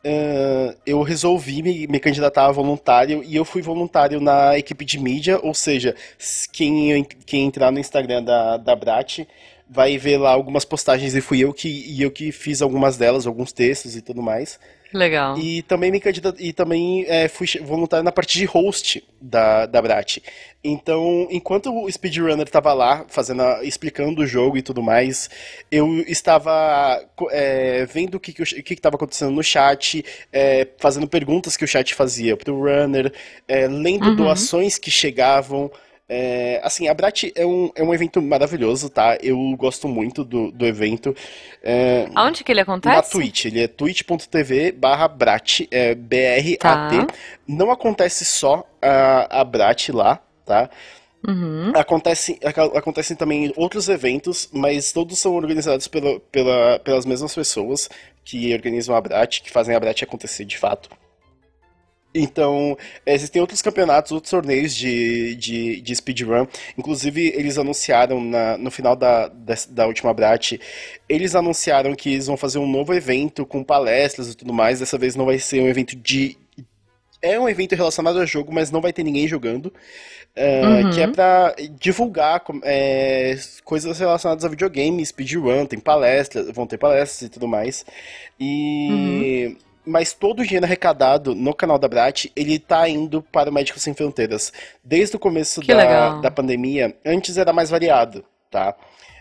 ah, 0.05 0.75
eu 0.87 1.03
resolvi 1.03 1.63
me, 1.63 1.87
me 1.87 2.01
candidatar 2.01 2.47
a 2.47 2.53
voluntário 2.53 3.23
e 3.25 3.37
eu 3.37 3.45
fui 3.45 3.63
voluntário 3.63 4.21
na 4.21 4.57
equipe 4.59 4.85
de 4.85 4.99
mídia, 4.99 5.39
ou 5.43 5.53
seja, 5.55 5.95
quem, 6.53 7.05
quem 7.27 7.47
entrar 7.47 7.71
no 7.71 7.79
Instagram 7.79 8.23
da, 8.23 8.57
da 8.57 8.75
Brat 8.75 9.21
vai 9.69 9.99
ver 9.99 10.19
lá 10.19 10.31
algumas 10.31 10.65
postagens 10.65 11.15
e 11.15 11.21
fui 11.21 11.41
eu 11.41 11.53
que, 11.53 11.69
e 11.69 12.03
eu 12.03 12.11
que 12.11 12.33
fiz 12.33 12.63
algumas 12.63 12.97
delas, 12.97 13.27
alguns 13.27 13.53
textos 13.53 13.95
e 13.97 14.03
tudo 14.03 14.23
mais. 14.23 14.59
Legal. 14.93 15.39
E 15.39 15.63
também 15.63 15.91
me 15.91 16.01
candidatei, 16.01 16.49
e 16.49 16.53
também 16.53 17.05
é, 17.07 17.29
fui 17.29 17.47
voluntário 17.63 18.05
na 18.05 18.11
parte 18.11 18.37
de 18.37 18.45
host 18.45 19.05
da, 19.21 19.67
da 19.67 19.81
Brat. 19.81 20.19
Então, 20.63 21.29
enquanto 21.31 21.73
o 21.73 21.91
speedrunner 21.91 22.47
estava 22.47 22.73
lá, 22.73 23.05
fazendo 23.09 23.43
a, 23.43 23.65
explicando 23.65 24.23
o 24.23 24.27
jogo 24.27 24.57
e 24.57 24.63
tudo 24.63 24.83
mais, 24.83 25.31
eu 25.71 26.01
estava 26.09 27.01
é, 27.31 27.87
vendo 27.87 28.17
o 28.17 28.21
que 28.21 28.31
estava 28.31 28.63
que 28.63 28.77
que 28.77 28.87
acontecendo 28.87 29.31
no 29.31 29.43
chat, 29.43 30.05
é, 30.33 30.67
fazendo 30.79 31.07
perguntas 31.07 31.57
que 31.57 31.65
o 31.65 31.69
chat 31.69 31.95
fazia 31.95 32.37
pro 32.37 32.61
runner, 32.61 33.13
é, 33.47 33.69
lendo 33.69 34.09
uhum. 34.09 34.17
doações 34.17 34.77
que 34.77 34.91
chegavam. 34.91 35.71
É, 36.13 36.61
assim, 36.65 36.89
a 36.89 36.93
Brat 36.93 37.31
é 37.37 37.47
um, 37.47 37.71
é 37.73 37.85
um 37.85 37.95
evento 37.95 38.21
maravilhoso, 38.21 38.91
tá? 38.91 39.17
Eu 39.23 39.39
gosto 39.57 39.87
muito 39.87 40.25
do, 40.25 40.51
do 40.51 40.67
evento. 40.67 41.15
É, 41.63 42.09
Aonde 42.17 42.43
que 42.43 42.51
ele 42.51 42.63
acontece? 42.63 42.97
Na 42.97 43.03
Twitch. 43.03 43.45
Ele 43.45 43.63
é 43.63 43.69
twitch.tv 43.69 44.73
barra 44.73 45.07
Brat, 45.07 45.61
é 45.71 45.95
B-R-A-T. 45.95 46.59
Tá. 46.59 47.07
Não 47.47 47.71
acontece 47.71 48.25
só 48.25 48.69
a, 48.83 49.41
a 49.41 49.45
Brat 49.45 49.91
lá, 49.91 50.21
tá? 50.45 50.69
Uhum. 51.29 51.71
Acontece, 51.77 52.41
acontecem 52.75 53.17
também 53.17 53.53
outros 53.55 53.89
eventos, 53.89 54.49
mas 54.53 54.91
todos 54.91 55.17
são 55.17 55.37
organizados 55.37 55.87
pela, 55.87 56.19
pela, 56.33 56.81
pelas 56.81 57.07
mesmas 57.07 57.33
pessoas 57.33 57.89
que 58.25 58.53
organizam 58.53 58.97
a 58.97 59.01
Brat, 59.01 59.43
que 59.43 59.51
fazem 59.51 59.77
a 59.77 59.81
Brat 59.81 60.03
acontecer 60.03 60.45
de 60.45 60.59
fato. 60.59 60.91
Então, 62.15 62.77
existem 63.07 63.41
outros 63.41 63.63
campeonatos, 63.63 64.11
outros 64.11 64.31
torneios 64.31 64.75
de, 64.75 65.37
de, 65.37 65.81
de 65.81 65.97
speedrun. 65.97 66.47
Inclusive, 66.77 67.29
eles 67.37 67.57
anunciaram 67.57 68.21
na, 68.21 68.59
no 68.59 68.71
final 68.71 68.97
da, 68.97 69.29
da, 69.29 69.55
da, 69.69 69.87
última 69.87 70.13
Brat, 70.13 70.59
eles 71.09 71.35
anunciaram 71.35 71.95
que 71.95 72.13
eles 72.13 72.27
vão 72.27 72.37
fazer 72.37 72.59
um 72.59 72.67
novo 72.67 72.93
evento 72.93 73.47
com 73.47 73.63
palestras 73.63 74.29
e 74.29 74.37
tudo 74.37 74.53
mais. 74.53 74.81
Dessa 74.81 74.99
vez 74.99 75.15
não 75.15 75.25
vai 75.25 75.39
ser 75.39 75.61
um 75.61 75.69
evento 75.69 75.95
de. 75.97 76.37
É 77.23 77.39
um 77.39 77.49
evento 77.49 77.75
relacionado 77.75 78.19
ao 78.19 78.27
jogo, 78.27 78.53
mas 78.53 78.71
não 78.71 78.81
vai 78.81 78.93
ter 78.93 79.05
ninguém 79.05 79.29
jogando. 79.29 79.67
Uh, 80.37 80.87
uhum. 80.87 80.91
Que 80.91 81.03
é 81.03 81.07
pra 81.09 81.55
divulgar 81.79 82.43
é, 82.63 83.37
coisas 83.65 83.99
relacionadas 83.99 84.45
a 84.45 84.49
videogame, 84.49 85.05
speedrun, 85.05 85.67
tem 85.67 85.79
palestras, 85.79 86.51
vão 86.53 86.67
ter 86.67 86.79
palestras 86.79 87.23
e 87.23 87.29
tudo 87.29 87.47
mais. 87.47 87.85
E. 88.39 89.47
Uhum 89.49 89.70
mas 89.91 90.13
todo 90.13 90.41
o 90.41 90.45
dinheiro 90.45 90.65
arrecadado 90.65 91.35
no 91.35 91.53
canal 91.53 91.79
da 91.79 91.89
Brat, 91.89 92.27
ele 92.37 92.59
tá 92.59 92.89
indo 92.89 93.21
para 93.21 93.51
o 93.51 93.53
Médicos 93.53 93.83
Sem 93.83 93.93
Fronteiras. 93.93 94.53
Desde 94.83 95.17
o 95.17 95.19
começo 95.19 95.61
da, 95.67 96.21
da 96.21 96.31
pandemia, 96.31 96.97
antes 97.05 97.37
era 97.37 97.53
mais 97.53 97.71
variado, 97.71 98.25
tá? 98.51 98.75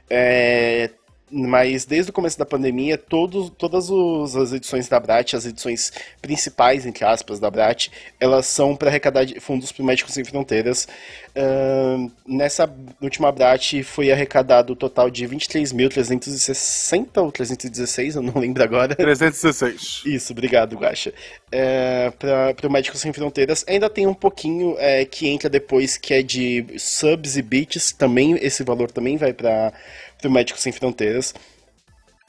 É, 0.10 0.91
mas 1.31 1.85
desde 1.85 2.09
o 2.11 2.13
começo 2.13 2.37
da 2.37 2.45
pandemia, 2.45 2.97
todos, 2.97 3.49
todas 3.57 3.89
os, 3.89 4.35
as 4.35 4.53
edições 4.53 4.87
da 4.87 4.99
Brat, 4.99 5.33
as 5.33 5.45
edições 5.45 5.91
principais, 6.21 6.85
entre 6.85 7.05
aspas, 7.05 7.39
da 7.39 7.49
Brat, 7.49 7.89
elas 8.19 8.45
são 8.45 8.75
para 8.75 8.89
arrecadar 8.89 9.25
fundos 9.39 9.71
para 9.71 9.85
Médicos 9.85 10.13
Sem 10.13 10.23
Fronteiras. 10.23 10.87
Uh, 11.35 12.11
nessa 12.27 12.69
última 13.01 13.31
Brat 13.31 13.83
foi 13.83 14.11
arrecadado 14.11 14.73
o 14.73 14.75
um 14.75 14.77
total 14.77 15.09
de 15.09 15.27
23.360 15.27 17.17
ou 17.17 17.31
316, 17.31 18.15
eu 18.15 18.21
não 18.21 18.33
lembro 18.41 18.63
agora. 18.63 18.95
316. 18.95 20.03
Isso, 20.05 20.33
obrigado, 20.33 20.75
Guaxa. 20.75 21.13
É, 21.51 22.11
para 22.17 22.67
o 22.67 22.71
Médicos 22.71 22.99
Sem 23.01 23.13
Fronteiras. 23.13 23.63
Ainda 23.67 23.89
tem 23.89 24.07
um 24.07 24.13
pouquinho 24.13 24.75
é, 24.77 25.05
que 25.05 25.27
entra 25.27 25.49
depois, 25.49 25.97
que 25.97 26.13
é 26.13 26.21
de 26.21 26.65
subs 26.77 27.37
e 27.37 27.41
bits, 27.41 27.91
também, 27.91 28.37
esse 28.41 28.63
valor 28.63 28.91
também 28.91 29.17
vai 29.17 29.33
para 29.33 29.73
do 30.21 30.29
Médicos 30.29 30.62
Sem 30.62 30.71
Fronteiras. 30.71 31.34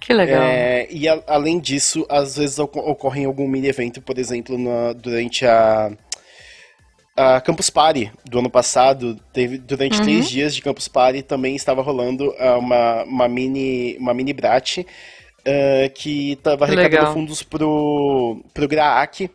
Que 0.00 0.14
legal. 0.14 0.42
É, 0.42 0.86
e 0.90 1.06
a, 1.08 1.22
além 1.26 1.60
disso, 1.60 2.06
às 2.08 2.36
vezes 2.36 2.58
ocorre 2.58 3.24
algum 3.24 3.46
mini 3.46 3.68
evento, 3.68 4.00
por 4.00 4.18
exemplo, 4.18 4.56
na, 4.56 4.94
durante 4.94 5.44
a, 5.44 5.92
a 7.14 7.40
Campus 7.42 7.68
Party 7.68 8.10
do 8.24 8.38
ano 8.38 8.48
passado, 8.48 9.20
teve 9.32 9.58
durante 9.58 9.98
uhum. 9.98 10.04
três 10.04 10.30
dias 10.30 10.54
de 10.54 10.62
Campus 10.62 10.88
Party 10.88 11.22
também 11.22 11.54
estava 11.54 11.82
rolando 11.82 12.30
uh, 12.30 12.58
uma, 12.58 13.04
uma 13.04 13.28
mini 13.28 13.96
uma 13.98 14.14
mini 14.14 14.32
brat 14.32 14.78
uh, 14.78 14.84
que 15.94 16.32
estava 16.32 16.64
arrecadando 16.64 16.96
legal. 16.96 17.12
fundos 17.12 17.42
pro 17.42 18.42
pro 18.54 18.66
Graak, 18.66 19.30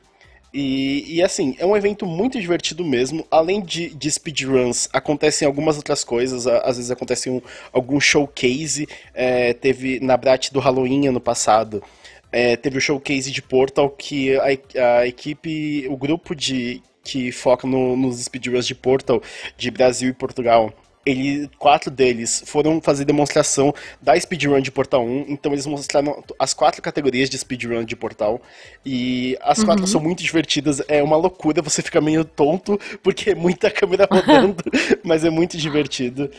e, 0.58 1.18
e, 1.18 1.22
assim, 1.22 1.54
é 1.60 1.66
um 1.66 1.76
evento 1.76 2.06
muito 2.06 2.40
divertido 2.40 2.86
mesmo. 2.86 3.28
Além 3.30 3.62
de, 3.62 3.90
de 3.90 4.10
speedruns, 4.10 4.88
acontecem 4.94 5.46
algumas 5.46 5.76
outras 5.76 6.02
coisas. 6.02 6.48
Às 6.48 6.78
vezes 6.78 6.90
acontece 6.90 7.30
um, 7.30 7.42
algum 7.74 8.00
showcase. 8.00 8.88
É, 9.14 9.54
teve 9.54 10.00
na 10.00 10.16
Brat 10.16 10.52
do 10.54 10.62
Halloween 10.62 11.08
ano 11.08 11.20
passado. 11.20 11.84
É, 12.32 12.56
teve 12.56 12.78
o 12.78 12.82
showcase 12.82 13.32
de 13.32 13.42
Portal 13.42 13.90
que 13.90 14.34
a, 14.38 15.00
a 15.00 15.06
equipe, 15.06 15.88
o 15.90 15.98
grupo 15.98 16.34
de 16.34 16.82
que 17.04 17.34
foca 17.34 17.68
no, 17.68 17.98
nos 17.98 18.24
speedruns 18.24 18.66
de 18.66 18.74
Portal 18.74 19.22
de 19.58 19.70
Brasil 19.70 20.10
e 20.10 20.14
Portugal 20.14 20.74
ele, 21.06 21.50
quatro 21.60 21.92
deles 21.92 22.44
foram 22.46 22.82
fazer 22.82 23.06
demonstração 23.06 23.74
da 24.02 24.20
speedrun 24.20 24.60
de 24.60 24.72
Portal 24.72 25.06
1, 25.06 25.26
então 25.30 25.52
eles 25.52 25.66
mostraram 25.66 26.24
as 26.40 26.54
quatro 26.54 26.82
categorias 26.82 27.30
de 27.30 27.38
speedrun 27.38 27.86
de 27.86 27.96
Portal, 27.96 28.42
e 28.86 29.38
as 29.42 29.60
uhum. 29.60 29.66
quatro 29.66 29.88
são 29.88 30.02
muito 30.02 30.24
divertidas, 30.24 30.82
é 30.88 31.04
uma 31.04 31.18
loucura, 31.18 31.62
você 31.62 31.82
fica 31.82 32.02
meio 32.02 32.26
tonto, 32.26 32.80
porque 33.04 33.32
é 33.32 33.36
muita 33.36 33.70
câmera 33.70 34.08
rodando, 34.12 34.64
mas 35.04 35.24
é 35.24 35.30
muito 35.30 35.58
divertido. 35.58 36.30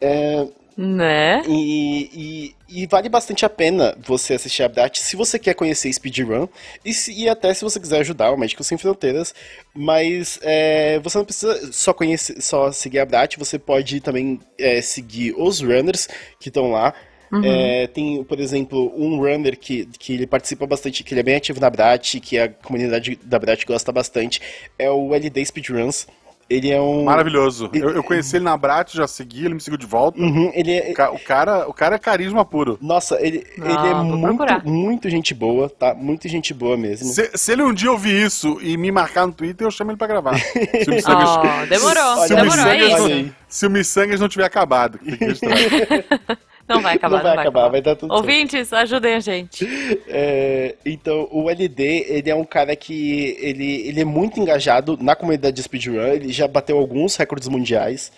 É, 0.00 0.46
né? 0.76 1.42
E, 1.46 2.54
e, 2.68 2.82
e, 2.82 2.86
vale 2.86 3.08
bastante 3.08 3.44
a 3.44 3.50
pena 3.50 3.96
você 4.00 4.34
assistir 4.34 4.62
a 4.62 4.68
Brat 4.68 4.98
se 4.98 5.16
você 5.16 5.38
quer 5.38 5.54
conhecer 5.54 5.92
speedrun 5.92 6.48
e, 6.84 6.94
se, 6.94 7.12
e 7.12 7.28
até 7.28 7.52
se 7.52 7.62
você 7.62 7.78
quiser 7.78 8.00
ajudar 8.00 8.32
o 8.32 8.36
Médicos 8.36 8.66
Sem 8.66 8.78
Fronteiras. 8.78 9.34
Mas 9.74 10.38
é, 10.42 10.98
você 11.00 11.18
não 11.18 11.24
precisa 11.24 11.72
só, 11.72 11.92
conhecer, 11.92 12.40
só 12.40 12.72
seguir 12.72 13.00
a 13.00 13.06
Brat, 13.06 13.36
você 13.36 13.58
pode 13.58 14.00
também 14.00 14.40
é, 14.58 14.80
seguir 14.80 15.34
os 15.36 15.60
runners 15.60 16.08
que 16.40 16.48
estão 16.48 16.70
lá. 16.70 16.94
Uhum. 17.32 17.42
É, 17.44 17.86
tem, 17.86 18.22
por 18.24 18.38
exemplo, 18.38 18.92
um 18.94 19.16
runner 19.18 19.58
que, 19.58 19.86
que 19.98 20.12
ele 20.12 20.26
participa 20.26 20.66
bastante, 20.66 21.02
que 21.02 21.14
ele 21.14 21.20
é 21.20 21.24
bem 21.24 21.36
ativo 21.36 21.60
na 21.60 21.70
Brat, 21.70 22.20
que 22.20 22.38
a 22.38 22.48
comunidade 22.48 23.18
da 23.22 23.38
Brat 23.38 23.64
gosta 23.64 23.90
bastante, 23.90 24.40
é 24.78 24.90
o 24.90 25.14
LD 25.14 25.44
Speedruns. 25.46 26.06
Ele 26.52 26.70
é 26.70 26.80
um. 26.80 27.04
Maravilhoso. 27.04 27.70
Ele... 27.72 27.84
Eu, 27.84 27.90
eu, 27.90 28.02
conheci 28.02 28.36
ele 28.36 28.44
na 28.44 28.56
Brat, 28.56 28.94
já 28.94 29.06
segui, 29.06 29.46
ele 29.46 29.54
me 29.54 29.60
seguiu 29.60 29.78
de 29.78 29.86
volta. 29.86 30.20
Uhum, 30.20 30.50
ele 30.54 30.72
é... 30.72 30.92
o, 31.10 31.18
cara, 31.18 31.68
o 31.68 31.72
cara 31.72 31.96
é 31.96 31.98
carisma 31.98 32.44
puro. 32.44 32.78
Nossa, 32.80 33.18
ele, 33.20 33.46
Não, 33.56 33.66
ele 33.66 33.88
é 33.88 33.94
muito, 33.94 34.68
muito 34.68 35.10
gente 35.10 35.34
boa, 35.34 35.70
tá? 35.70 35.94
Muito 35.94 36.28
gente 36.28 36.52
boa 36.52 36.76
mesmo. 36.76 37.08
Se, 37.08 37.30
se, 37.34 37.52
ele 37.52 37.62
um 37.62 37.72
dia 37.72 37.90
ouvir 37.90 38.26
isso 38.26 38.58
e 38.60 38.76
me 38.76 38.92
marcar 38.92 39.26
no 39.26 39.32
Twitter, 39.32 39.66
eu 39.66 39.70
chamo 39.70 39.90
ele 39.90 39.98
pra 39.98 40.06
gravar. 40.06 40.38
Se 40.38 40.88
o 40.88 40.92
Missangas, 40.94 41.30
oh, 41.30 41.66
demorou, 41.66 42.16
se, 42.18 42.34
demorou, 42.34 42.52
se 42.52 43.12
é 43.12 43.24
Se 43.48 43.66
o 43.66 43.70
Missangas 43.70 44.20
não 44.20 44.28
tiver 44.28 44.44
acabado. 44.44 45.00
Não 46.74 46.82
vai 46.82 46.94
acabar, 46.96 47.16
não 47.16 47.22
vai, 47.22 47.30
não 47.30 47.36
vai 47.36 47.44
acabar, 47.44 47.60
acabar, 47.60 47.68
vai 47.70 47.82
dar 47.82 47.96
tudo 47.96 48.14
Ouvintes, 48.14 48.68
certo. 48.68 48.82
ajudem 48.82 49.14
a 49.14 49.20
gente. 49.20 49.66
É, 50.08 50.74
então, 50.84 51.28
o 51.30 51.48
LD, 51.48 52.06
ele 52.08 52.30
é 52.30 52.34
um 52.34 52.44
cara 52.44 52.74
que 52.76 53.36
ele, 53.40 53.86
ele 53.88 54.00
é 54.00 54.04
muito 54.04 54.40
engajado 54.40 54.98
na 55.00 55.14
comunidade 55.14 55.56
de 55.56 55.62
speedrun, 55.62 56.00
ele 56.00 56.32
já 56.32 56.46
bateu 56.46 56.78
alguns 56.78 57.16
recordes 57.16 57.48
mundiais. 57.48 58.12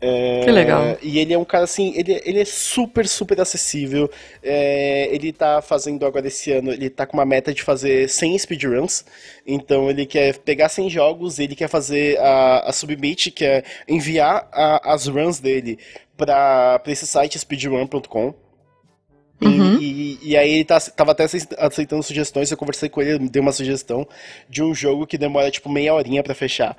É, 0.00 0.42
que 0.44 0.50
legal. 0.50 0.98
E 1.02 1.18
ele 1.18 1.32
é 1.32 1.38
um 1.38 1.44
cara 1.44 1.64
assim, 1.64 1.92
ele, 1.96 2.20
ele 2.24 2.40
é 2.40 2.44
super, 2.44 3.08
super 3.08 3.40
acessível. 3.40 4.10
É, 4.42 5.08
ele 5.10 5.32
tá 5.32 5.62
fazendo 5.62 6.04
agora 6.04 6.26
esse 6.26 6.52
ano, 6.52 6.70
ele 6.70 6.90
tá 6.90 7.06
com 7.06 7.16
uma 7.16 7.24
meta 7.24 7.52
de 7.52 7.62
fazer 7.62 8.08
100 8.08 8.38
speedruns. 8.38 9.04
Então 9.46 9.88
ele 9.88 10.04
quer 10.04 10.36
pegar 10.38 10.68
100 10.68 10.90
jogos, 10.90 11.38
ele 11.38 11.54
quer 11.54 11.68
fazer 11.68 12.18
a, 12.18 12.68
a 12.68 12.72
submit, 12.72 13.30
que 13.30 13.44
é 13.44 13.64
enviar 13.88 14.48
a, 14.52 14.92
as 14.92 15.06
runs 15.06 15.40
dele 15.40 15.78
para 16.16 16.80
esse 16.86 17.06
site 17.06 17.38
speedrun.com. 17.38 18.34
Uhum. 19.40 19.78
E, 19.78 20.18
e, 20.22 20.36
aí 20.36 20.50
ele 20.50 20.64
tá, 20.64 20.80
tava 20.80 21.12
até 21.12 21.26
aceitando 21.58 22.02
sugestões, 22.02 22.50
eu 22.50 22.56
conversei 22.56 22.88
com 22.88 23.02
ele, 23.02 23.10
ele 23.12 23.28
deu 23.28 23.42
uma 23.42 23.52
sugestão 23.52 24.08
de 24.48 24.62
um 24.62 24.74
jogo 24.74 25.06
que 25.06 25.18
demora 25.18 25.50
tipo 25.50 25.68
meia 25.68 25.92
horinha 25.92 26.22
para 26.22 26.34
fechar. 26.34 26.74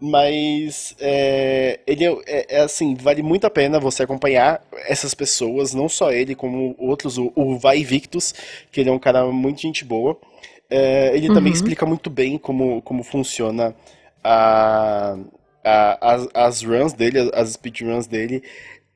Mas 0.00 0.94
é, 1.00 1.80
ele 1.86 2.04
é, 2.04 2.16
é, 2.26 2.46
é, 2.56 2.60
assim, 2.60 2.94
vale 2.94 3.22
muito 3.22 3.46
a 3.46 3.50
pena 3.50 3.80
você 3.80 4.02
acompanhar 4.02 4.62
essas 4.86 5.14
pessoas, 5.14 5.72
não 5.72 5.88
só 5.88 6.12
ele, 6.12 6.34
como 6.34 6.76
outros, 6.78 7.16
o, 7.16 7.32
o 7.34 7.58
Vai 7.58 7.82
Victus, 7.82 8.34
que 8.70 8.80
ele 8.80 8.90
é 8.90 8.92
um 8.92 8.98
cara 8.98 9.24
muito 9.26 9.62
gente 9.62 9.84
boa. 9.84 10.16
É, 10.68 11.12
ele 11.14 11.28
uhum. 11.28 11.34
também 11.34 11.52
explica 11.52 11.86
muito 11.86 12.10
bem 12.10 12.36
como, 12.36 12.82
como 12.82 13.02
funciona 13.02 13.74
a, 14.22 15.16
a, 15.64 16.14
as, 16.14 16.28
as 16.34 16.62
runs 16.62 16.92
dele, 16.92 17.30
as 17.32 17.50
speedruns 17.50 18.06
dele. 18.06 18.42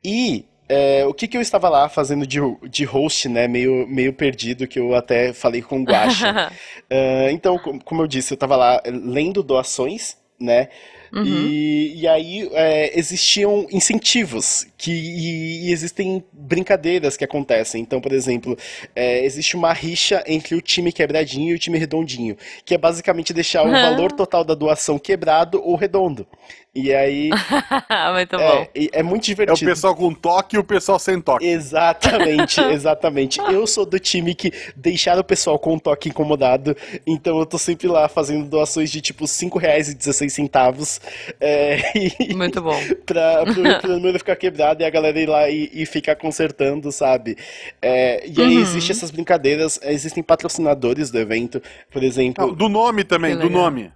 E 0.05 0.45
é, 0.69 1.05
o 1.05 1.13
que, 1.13 1.27
que 1.27 1.37
eu 1.37 1.41
estava 1.41 1.69
lá 1.69 1.89
fazendo 1.89 2.25
de, 2.25 2.39
de 2.69 2.85
host, 2.85 3.29
né? 3.29 3.49
Meio, 3.49 3.89
meio 3.89 4.13
perdido, 4.13 4.69
que 4.69 4.79
eu 4.79 4.95
até 4.95 5.33
falei 5.33 5.63
com 5.63 5.81
o 5.81 5.85
Guacha. 5.85 6.49
uh, 6.49 7.31
então, 7.33 7.59
como 7.85 8.03
eu 8.03 8.07
disse, 8.07 8.33
eu 8.33 8.37
estava 8.37 8.55
lá 8.55 8.81
lendo 8.87 9.43
doações, 9.43 10.17
né? 10.39 10.69
Uhum. 11.13 11.25
E, 11.25 12.03
e 12.03 12.09
aí 12.09 12.49
é, 12.53 12.97
existiam 12.97 13.67
incentivos 13.73 14.65
que, 14.79 14.93
e, 14.93 15.67
e, 15.67 15.73
existem 15.73 16.25
brincadeiras 16.33 17.17
que 17.17 17.25
acontecem. 17.25 17.83
Então, 17.83 18.01
por 18.01 18.13
exemplo, 18.13 18.57
é, 18.95 19.25
existe 19.25 19.57
uma 19.57 19.73
rixa 19.73 20.23
entre 20.27 20.55
o 20.55 20.61
time 20.61 20.93
quebradinho 20.93 21.51
e 21.51 21.55
o 21.55 21.59
time 21.59 21.79
redondinho, 21.79 22.37
que 22.65 22.75
é 22.75 22.79
basicamente 22.79 23.33
deixar 23.33 23.67
o 23.67 23.71
valor 23.73 24.13
total 24.13 24.45
da 24.45 24.55
doação 24.55 24.99
quebrado 24.99 25.61
ou 25.63 25.75
redondo. 25.75 26.27
E 26.73 26.95
aí. 26.95 27.31
muito 28.15 28.37
é, 28.37 28.39
bom. 28.39 28.69
É, 28.93 29.03
muito 29.03 29.25
divertido. 29.25 29.69
É 29.69 29.73
o 29.73 29.75
pessoal 29.75 29.97
com 29.97 30.15
toque 30.15 30.55
e 30.55 30.59
o 30.59 30.63
pessoal 30.63 31.01
sem 31.01 31.21
toque. 31.21 31.45
Exatamente, 31.45 32.61
exatamente. 32.71 33.41
eu 33.41 33.67
sou 33.67 33.85
do 33.85 33.99
time 33.99 34.35
que 34.35 34.53
deixaram 34.77 35.21
o 35.21 35.25
pessoal 35.25 35.59
com 35.59 35.77
toque 35.79 36.09
incomodado, 36.09 36.77
então 37.05 37.39
eu 37.39 37.47
tô 37.47 37.59
sempre 37.59 37.89
lá 37.89 38.09
fazendo 38.09 38.49
doações 38.49 38.91
de 38.91 39.01
tipo 39.01 39.27
5 39.27 39.59
reais 39.59 39.89
e 39.89 39.95
16 39.95 40.33
centavos. 40.33 41.01
É, 41.41 41.81
e, 42.21 42.35
muito 42.35 42.63
bom. 42.63 42.79
pra, 43.05 43.45
pro, 43.45 43.81
pro 43.81 43.93
número 43.95 44.19
ficar 44.19 44.37
quebrado 44.37 44.83
e 44.83 44.87
a 44.87 44.91
galera 44.91 45.19
ir 45.19 45.29
lá 45.29 45.51
e, 45.51 45.69
e 45.73 45.85
ficar 45.87 46.15
consertando, 46.15 46.93
sabe? 46.93 47.37
É, 47.83 48.25
e 48.29 48.41
aí 48.41 48.57
uhum. 48.57 48.63
existem 48.63 48.93
essas 48.93 49.11
brincadeiras, 49.11 49.81
existem 49.83 50.23
patrocinadores 50.23 51.11
do 51.11 51.19
evento, 51.19 51.61
por 51.91 52.05
exemplo. 52.05 52.55
do 52.55 52.69
nome 52.69 53.03
também, 53.03 53.37
do 53.37 53.51
nome. 53.51 53.91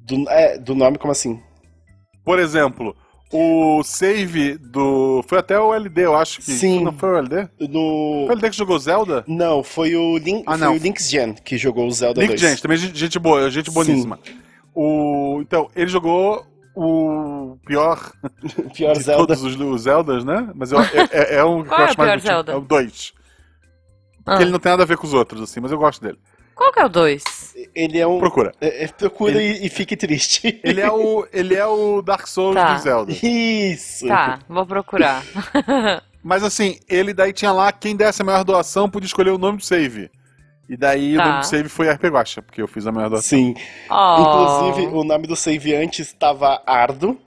Do, 0.00 0.28
é, 0.28 0.58
do 0.58 0.74
nome, 0.74 0.98
como 0.98 1.12
assim? 1.12 1.40
Por 2.24 2.38
exemplo, 2.38 2.96
o 3.32 3.82
save 3.82 4.56
do. 4.58 5.24
Foi 5.26 5.38
até 5.38 5.58
o 5.58 5.74
LD, 5.74 6.04
eu 6.04 6.16
acho 6.16 6.38
que. 6.38 6.52
Sim. 6.52 6.84
Não 6.84 6.92
foi 6.92 7.10
o 7.10 7.16
LD? 7.16 7.48
No... 7.60 8.24
Foi 8.26 8.28
o 8.28 8.32
LD 8.32 8.50
que 8.50 8.56
jogou 8.56 8.78
Zelda? 8.78 9.24
Não, 9.26 9.62
foi 9.62 9.96
o, 9.96 10.16
Link... 10.18 10.44
ah, 10.46 10.56
foi 10.56 10.68
o 10.68 10.76
Link's 10.78 11.10
Gen 11.10 11.34
que 11.34 11.58
jogou 11.58 11.86
o 11.86 11.90
Zelda 11.90 12.20
Link 12.20 12.30
2. 12.30 12.40
Gen, 12.40 12.56
também 12.56 12.76
gente 12.76 13.18
boa, 13.18 13.50
gente 13.50 13.70
boníssima. 13.70 14.18
Sim. 14.22 14.34
O... 14.74 15.40
Então, 15.40 15.68
ele 15.74 15.88
jogou 15.88 16.46
o 16.76 17.56
pior, 17.66 18.12
pior 18.74 18.94
de 18.94 19.02
Zelda. 19.02 19.26
todos 19.26 19.42
os, 19.42 19.58
os 19.58 19.82
Zeldas, 19.82 20.24
né? 20.24 20.50
Mas 20.54 20.72
eu, 20.72 20.80
é, 20.80 21.08
é, 21.10 21.34
é 21.36 21.44
um 21.44 21.64
Qual 21.64 21.80
é 21.80 21.90
o 21.90 21.96
pior 21.96 22.20
Zelda? 22.20 22.52
É 22.52 22.56
o 22.56 22.60
2. 22.60 23.12
Ah. 24.26 24.40
Ele 24.40 24.50
não 24.50 24.58
tem 24.58 24.70
nada 24.70 24.82
a 24.82 24.86
ver 24.86 24.96
com 24.96 25.06
os 25.06 25.12
outros, 25.12 25.42
assim, 25.42 25.60
mas 25.60 25.70
eu 25.70 25.78
gosto 25.78 26.00
dele. 26.02 26.18
Qual 26.54 26.72
que 26.72 26.80
é 26.80 26.84
o 26.84 26.88
2? 26.88 27.22
Ele 27.74 27.98
é 27.98 28.06
um. 28.06 28.18
Procura. 28.18 28.52
É, 28.60 28.84
é, 28.84 28.88
procura 28.88 29.42
ele... 29.42 29.58
e, 29.60 29.66
e, 29.66 29.68
fique 29.68 29.96
triste. 29.96 30.60
Ele 30.62 30.80
é 30.80 30.90
o, 30.90 31.26
ele 31.32 31.54
é 31.54 31.66
o 31.66 32.00
Dark 32.02 32.26
Souls 32.26 32.54
tá. 32.54 32.74
do 32.74 32.82
Zelda. 32.82 33.12
Isso. 33.12 34.06
Tá, 34.06 34.38
vou 34.48 34.64
procurar. 34.66 35.22
Mas 36.22 36.42
assim, 36.42 36.78
ele 36.88 37.12
daí 37.12 37.32
tinha 37.32 37.52
lá 37.52 37.70
quem 37.70 37.94
desse 37.94 38.22
a 38.22 38.24
maior 38.24 38.44
doação 38.44 38.88
podia 38.88 39.06
escolher 39.06 39.30
o 39.30 39.38
nome 39.38 39.58
do 39.58 39.64
save. 39.64 40.10
E 40.68 40.76
daí 40.76 41.16
tá. 41.16 41.22
o 41.22 41.26
nome 41.26 41.40
do 41.40 41.46
save 41.46 41.68
foi 41.68 41.90
RP 41.90 42.04
Guacha, 42.04 42.40
porque 42.40 42.62
eu 42.62 42.66
fiz 42.66 42.86
a 42.86 42.92
maior 42.92 43.10
doação. 43.10 43.38
Sim. 43.38 43.54
Oh. 43.90 44.16
Inclusive, 44.20 44.86
o 44.94 45.04
nome 45.04 45.26
do 45.26 45.36
save 45.36 45.74
antes 45.74 46.08
estava 46.08 46.62
Ardo. 46.66 47.18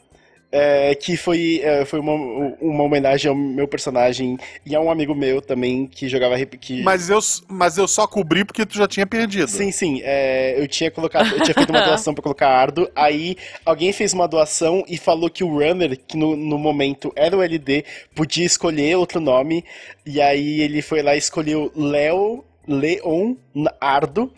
É, 0.49 0.95
que 0.95 1.17
foi, 1.17 1.59
é, 1.61 1.83
foi 1.83 1.99
uma, 1.99 2.13
uma 2.61 2.83
homenagem 2.83 3.29
ao 3.29 3.35
meu 3.35 3.67
personagem 3.67 4.37
e 4.65 4.73
a 4.73 4.79
um 4.79 4.89
amigo 4.89 5.13
meu 5.13 5.41
também 5.41 5.85
que 5.85 6.07
jogava 6.07 6.37
que... 6.45 6.81
Mas 6.83 7.09
eu, 7.09 7.19
mas 7.49 7.77
eu 7.77 7.85
só 7.85 8.07
cobri 8.07 8.45
porque 8.45 8.65
tu 8.65 8.77
já 8.77 8.87
tinha 8.87 9.05
perdido. 9.05 9.49
Sim, 9.49 9.71
sim. 9.71 9.99
É, 10.03 10.55
eu 10.57 10.65
tinha 10.65 10.89
colocado, 10.89 11.33
eu 11.33 11.41
tinha 11.41 11.53
feito 11.53 11.69
uma 11.69 11.81
doação 11.85 12.13
para 12.13 12.23
colocar 12.23 12.47
Ardo, 12.47 12.89
aí 12.95 13.35
alguém 13.65 13.91
fez 13.91 14.13
uma 14.13 14.27
doação 14.27 14.85
e 14.87 14.97
falou 14.97 15.29
que 15.29 15.43
o 15.43 15.59
runner, 15.59 15.99
que 16.07 16.15
no, 16.15 16.37
no 16.37 16.57
momento 16.57 17.11
era 17.13 17.35
o 17.35 17.43
LD, 17.43 17.83
podia 18.15 18.45
escolher 18.45 18.95
outro 18.95 19.19
nome, 19.19 19.65
e 20.05 20.21
aí 20.21 20.61
ele 20.61 20.81
foi 20.81 21.01
lá 21.01 21.13
e 21.15 21.17
escolheu 21.17 21.71
Léo 21.75 22.45
Leon 22.67 23.35
Ardo. 23.79 24.31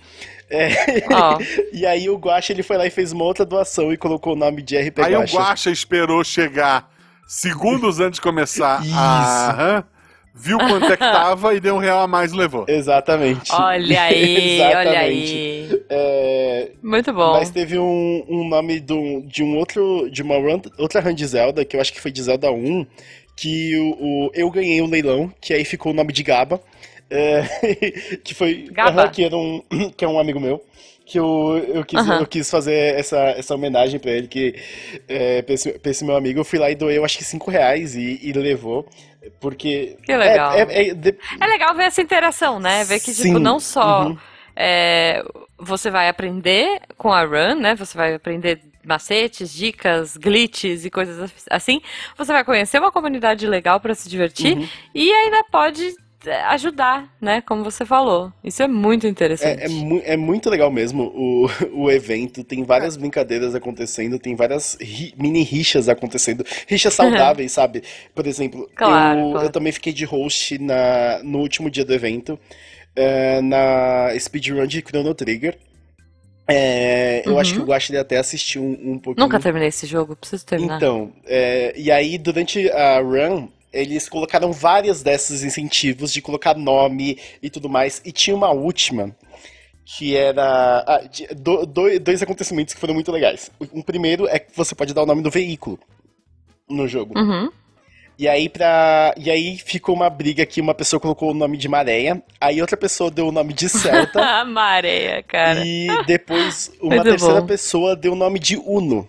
É, 0.49 0.69
oh. 1.09 1.37
e 1.71 1.85
aí 1.85 2.09
o 2.09 2.17
Guacha 2.17 2.51
ele 2.51 2.63
foi 2.63 2.77
lá 2.77 2.85
e 2.85 2.89
fez 2.89 3.11
uma 3.11 3.23
outra 3.23 3.45
doação 3.45 3.93
e 3.93 3.97
colocou 3.97 4.33
o 4.33 4.35
nome 4.35 4.61
de 4.61 4.77
RP 4.77 4.99
Aí 4.99 5.13
Guacha. 5.13 5.35
o 5.35 5.39
Guacha 5.39 5.69
esperou 5.71 6.23
chegar 6.23 6.89
segundos 7.27 7.99
antes 7.99 8.17
de 8.17 8.21
começar 8.21 8.81
Isso. 8.83 8.95
a... 8.95 9.83
Viu 10.41 10.57
quanto 10.57 10.85
é 10.85 10.95
que 10.95 10.97
tava 10.97 11.53
e 11.53 11.59
deu 11.59 11.75
um 11.75 11.79
real 11.79 11.99
a 11.99 12.07
mais 12.07 12.31
e 12.31 12.35
levou. 12.35 12.63
Exatamente. 12.67 13.51
Olha 13.51 14.03
aí, 14.03 14.61
olha 14.61 14.99
aí. 14.99 15.83
É, 15.89 16.71
Muito 16.81 17.11
bom. 17.11 17.33
Mas 17.33 17.49
teve 17.49 17.77
um, 17.77 18.25
um 18.29 18.47
nome 18.47 18.79
do, 18.79 19.21
de 19.27 19.43
um 19.43 19.57
outro. 19.57 20.09
De 20.09 20.21
uma 20.21 20.35
run, 20.35 20.61
outra 20.77 21.01
run 21.01 21.13
de 21.13 21.25
Zelda, 21.25 21.65
que 21.65 21.75
eu 21.75 21.81
acho 21.81 21.91
que 21.91 21.99
foi 21.99 22.09
de 22.09 22.23
Zelda 22.23 22.49
1, 22.51 22.85
que 23.35 23.75
o, 23.77 23.97
o 23.99 24.31
eu 24.33 24.49
ganhei 24.49 24.81
um 24.81 24.87
leilão, 24.87 25.29
que 25.41 25.53
aí 25.53 25.65
ficou 25.65 25.91
o 25.91 25.95
nome 25.95 26.13
de 26.13 26.23
Gaba. 26.23 26.61
É, 27.09 27.41
que 28.23 28.33
foi. 28.33 28.69
Gaba. 28.71 29.09
que, 29.09 29.23
era 29.23 29.35
um, 29.35 29.63
que 29.95 30.05
é 30.05 30.07
um 30.07 30.19
amigo 30.19 30.39
meu. 30.39 30.63
Que 31.05 31.17
eu, 31.17 31.57
eu, 31.73 31.83
quis, 31.83 32.07
eu 32.07 32.27
quis 32.27 32.51
fazer 32.51 32.93
essa, 32.95 33.17
essa 33.31 33.55
homenagem 33.55 33.99
pra 33.99 34.11
ele, 34.11 34.27
que 34.27 34.53
é, 35.07 35.41
pra, 35.41 35.55
esse, 35.55 35.79
pra 35.79 35.89
esse 35.89 36.05
meu 36.05 36.15
amigo, 36.15 36.39
eu 36.39 36.45
fui 36.45 36.59
lá 36.59 36.69
e 36.69 36.75
doei, 36.75 36.99
eu 36.99 37.03
acho 37.03 37.17
que 37.17 37.23
5 37.23 37.49
reais 37.49 37.95
e, 37.95 38.19
e 38.21 38.31
levou. 38.31 38.87
Porque. 39.39 39.97
Que 40.03 40.15
legal. 40.15 40.53
É, 40.53 40.61
é, 40.61 40.89
é, 40.89 40.93
de... 40.93 41.15
é, 41.39 41.47
legal 41.47 41.73
ver 41.75 41.85
essa 41.85 42.01
interação, 42.01 42.59
né? 42.59 42.83
Ver 42.83 42.99
que, 42.99 43.11
tipo, 43.11 43.23
Sim. 43.23 43.27
tipo, 43.29 43.39
não 43.39 43.59
só. 43.59 44.05
Uhum. 44.05 44.17
É, 44.55 45.23
você 45.57 45.89
vai 45.89 46.09
aprender 46.09 46.79
com 46.95 47.11
a 47.11 47.23
run, 47.23 47.55
né? 47.55 47.75
Você 47.75 47.97
vai 47.97 48.13
aprender 48.13 48.61
macetes, 48.85 49.53
dicas, 49.53 50.15
glitches 50.15 50.85
e 50.85 50.89
coisas 50.89 51.31
assim. 51.49 51.81
Você 52.17 52.31
vai 52.31 52.43
conhecer 52.43 52.79
uma 52.79 52.91
comunidade 52.91 53.47
legal 53.47 53.79
para 53.79 53.95
se 53.95 54.09
divertir 54.09 54.57
uhum. 54.57 54.67
e 54.93 55.11
ainda 55.11 55.43
pode 55.45 55.93
ajudar, 56.47 57.15
né? 57.21 57.41
Como 57.41 57.63
você 57.63 57.85
falou. 57.85 58.31
Isso 58.43 58.61
é 58.61 58.67
muito 58.67 59.07
interessante. 59.07 59.61
É, 59.61 59.65
é, 59.65 59.69
mu 59.69 60.01
é 60.03 60.17
muito 60.17 60.49
legal 60.49 60.69
mesmo 60.69 61.03
o, 61.03 61.47
o 61.85 61.91
evento. 61.91 62.43
Tem 62.43 62.63
várias 62.63 62.97
brincadeiras 62.97 63.55
acontecendo, 63.55 64.19
tem 64.19 64.35
várias 64.35 64.77
ri 64.81 65.13
mini 65.17 65.43
rixas 65.43 65.87
acontecendo. 65.87 66.45
Rixas 66.67 66.93
saudáveis, 66.93 67.51
sabe? 67.51 67.83
Por 68.13 68.27
exemplo, 68.27 68.69
claro, 68.75 69.19
eu, 69.19 69.31
claro. 69.31 69.47
eu 69.47 69.51
também 69.51 69.71
fiquei 69.71 69.93
de 69.93 70.05
host 70.05 70.57
na, 70.59 71.21
no 71.23 71.39
último 71.39 71.69
dia 71.69 71.85
do 71.85 71.93
evento, 71.93 72.37
é, 72.95 73.41
na 73.41 74.09
speedrun 74.19 74.67
de 74.67 74.81
Chrono 74.81 75.13
Trigger. 75.13 75.57
É, 76.51 77.21
eu 77.25 77.33
uhum. 77.33 77.39
acho 77.39 77.53
que 77.53 77.61
o 77.61 77.65
Guache 77.65 77.95
até 77.95 78.17
assistiu 78.17 78.63
um, 78.63 78.93
um 78.93 78.99
pouquinho. 78.99 79.23
Nunca 79.23 79.39
terminei 79.39 79.67
esse 79.67 79.85
jogo, 79.85 80.15
preciso 80.15 80.43
terminar. 80.45 80.77
Então, 80.77 81.13
é, 81.27 81.73
e 81.77 81.91
aí 81.91 82.17
durante 82.17 82.67
a 82.71 82.99
run, 82.99 83.49
eles 83.71 84.09
colocaram 84.09 84.51
vários 84.51 85.01
desses 85.01 85.43
incentivos 85.43 86.11
de 86.11 86.21
colocar 86.21 86.55
nome 86.55 87.19
e 87.41 87.49
tudo 87.49 87.69
mais. 87.69 88.01
E 88.05 88.11
tinha 88.11 88.35
uma 88.35 88.51
última 88.51 89.15
que 89.85 90.15
era 90.15 90.83
ah, 90.87 91.01
do, 91.35 91.65
do, 91.65 91.99
dois 91.99 92.21
acontecimentos 92.21 92.73
que 92.73 92.79
foram 92.79 92.93
muito 92.93 93.11
legais. 93.11 93.49
Um 93.73 93.81
primeiro 93.81 94.27
é 94.27 94.37
que 94.37 94.55
você 94.55 94.75
pode 94.75 94.93
dar 94.93 95.03
o 95.03 95.05
nome 95.05 95.23
do 95.23 95.31
veículo 95.31 95.79
no 96.69 96.87
jogo. 96.87 97.17
Uhum. 97.17 97.51
E 98.19 98.27
aí 98.27 98.49
pra. 98.49 99.15
E 99.17 99.31
aí 99.31 99.57
ficou 99.57 99.95
uma 99.95 100.09
briga 100.09 100.45
que 100.45 100.59
uma 100.59 100.75
pessoa 100.75 100.99
colocou 100.99 101.31
o 101.31 101.33
nome 101.33 101.57
de 101.57 101.69
Maréia, 101.69 102.21
aí 102.39 102.59
outra 102.59 102.75
pessoa 102.75 103.09
deu 103.09 103.29
o 103.29 103.31
nome 103.31 103.53
de 103.53 103.69
Celta. 103.69 104.43
Maréia, 104.43 105.23
cara. 105.23 105.65
E 105.65 105.87
depois 106.05 106.69
uma 106.83 106.95
muito 106.95 107.03
terceira 107.03 107.39
bom. 107.39 107.47
pessoa 107.47 107.95
deu 107.95 108.11
o 108.11 108.17
nome 108.17 108.37
de 108.37 108.57
Uno. 108.57 109.07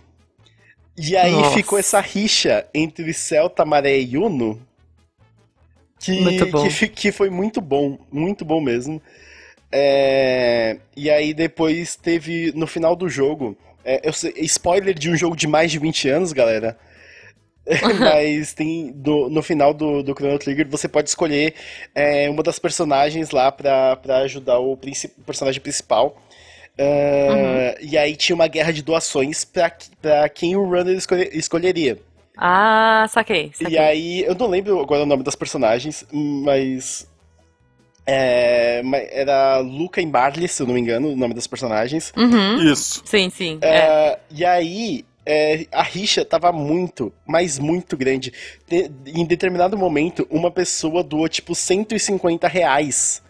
E 0.96 1.16
aí 1.16 1.32
Nossa. 1.32 1.56
ficou 1.56 1.78
essa 1.78 2.00
rixa 2.00 2.66
entre 2.74 3.12
Celta, 3.12 3.64
Maré 3.64 3.98
e 3.98 4.18
Uno. 4.18 4.60
Que, 5.98 6.16
que, 6.70 6.88
que, 6.88 7.12
foi 7.12 7.28
muito 7.28 7.60
bom, 7.60 7.98
muito 8.10 8.44
bom 8.44 8.60
mesmo. 8.60 9.00
É, 9.70 10.78
e 10.96 11.10
aí 11.10 11.32
depois 11.34 11.94
teve, 11.94 12.52
no 12.54 12.66
final 12.66 12.96
do 12.96 13.08
jogo, 13.08 13.56
é, 13.84 14.00
eu 14.02 14.12
spoiler 14.44 14.94
de 14.94 15.10
um 15.10 15.16
jogo 15.16 15.36
de 15.36 15.46
mais 15.46 15.70
de 15.70 15.78
20 15.78 16.08
anos, 16.08 16.32
galera. 16.32 16.76
Mas 18.00 18.52
tem 18.52 18.90
do, 18.92 19.28
no 19.28 19.42
final 19.42 19.72
do, 19.72 20.02
do 20.02 20.14
Chrono 20.14 20.38
Trigger 20.38 20.66
você 20.68 20.88
pode 20.88 21.08
escolher 21.08 21.54
é, 21.94 22.28
uma 22.28 22.42
das 22.42 22.58
personagens 22.58 23.30
lá 23.30 23.52
pra, 23.52 23.96
pra 23.96 24.18
ajudar 24.18 24.58
o, 24.58 24.72
o 24.72 25.24
personagem 25.24 25.60
principal. 25.60 26.16
Uh, 26.78 27.32
uhum. 27.32 27.74
E 27.80 27.98
aí 27.98 28.16
tinha 28.16 28.34
uma 28.34 28.46
guerra 28.46 28.72
de 28.72 28.82
doações 28.82 29.44
pra, 29.44 29.70
pra 30.00 30.28
quem 30.28 30.56
o 30.56 30.64
runner 30.64 30.96
escolher, 30.96 31.30
escolheria. 31.34 31.98
Ah, 32.36 33.06
saquei, 33.10 33.50
saquei. 33.54 33.74
E 33.74 33.78
aí, 33.78 34.24
eu 34.24 34.34
não 34.34 34.46
lembro 34.46 34.80
agora 34.80 35.02
o 35.02 35.06
nome 35.06 35.22
das 35.22 35.34
personagens, 35.34 36.06
mas. 36.10 37.06
É, 38.06 38.82
era 39.12 39.58
Luca 39.58 40.00
e 40.00 40.06
Marley, 40.06 40.48
se 40.48 40.62
eu 40.62 40.66
não 40.66 40.74
me 40.74 40.80
engano, 40.80 41.08
o 41.08 41.16
nome 41.16 41.34
das 41.34 41.46
personagens. 41.46 42.12
Uhum. 42.16 42.62
Isso. 42.62 43.02
Sim, 43.04 43.28
sim. 43.28 43.58
É, 43.60 43.76
é. 43.76 44.18
E 44.30 44.44
aí, 44.44 45.04
é, 45.26 45.66
a 45.70 45.82
rixa 45.82 46.24
tava 46.24 46.50
muito, 46.50 47.12
mas 47.26 47.58
muito 47.58 47.94
grande. 47.96 48.32
De, 48.66 48.90
em 49.06 49.26
determinado 49.26 49.76
momento, 49.76 50.26
uma 50.30 50.50
pessoa 50.50 51.04
doou 51.04 51.28
tipo 51.28 51.54
150 51.54 52.48
reais 52.48 53.22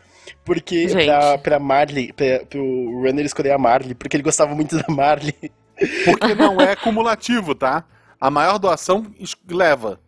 porque 0.45 0.87
pra, 0.89 1.39
pra 1.39 1.59
Marley, 1.59 2.12
pra, 2.12 2.45
pro 2.49 2.62
Runner 3.03 3.24
escolher 3.24 3.53
a 3.53 3.59
Marley, 3.59 3.95
porque 3.95 4.16
ele 4.16 4.22
gostava 4.22 4.55
muito 4.55 4.76
da 4.76 4.85
Marley. 4.89 5.35
Porque 6.05 6.35
não 6.35 6.61
é 6.61 6.76
cumulativo, 6.76 7.55
tá? 7.55 7.85
A 8.20 8.31
maior 8.31 8.59
doação 8.59 9.07
leva. 9.51 9.99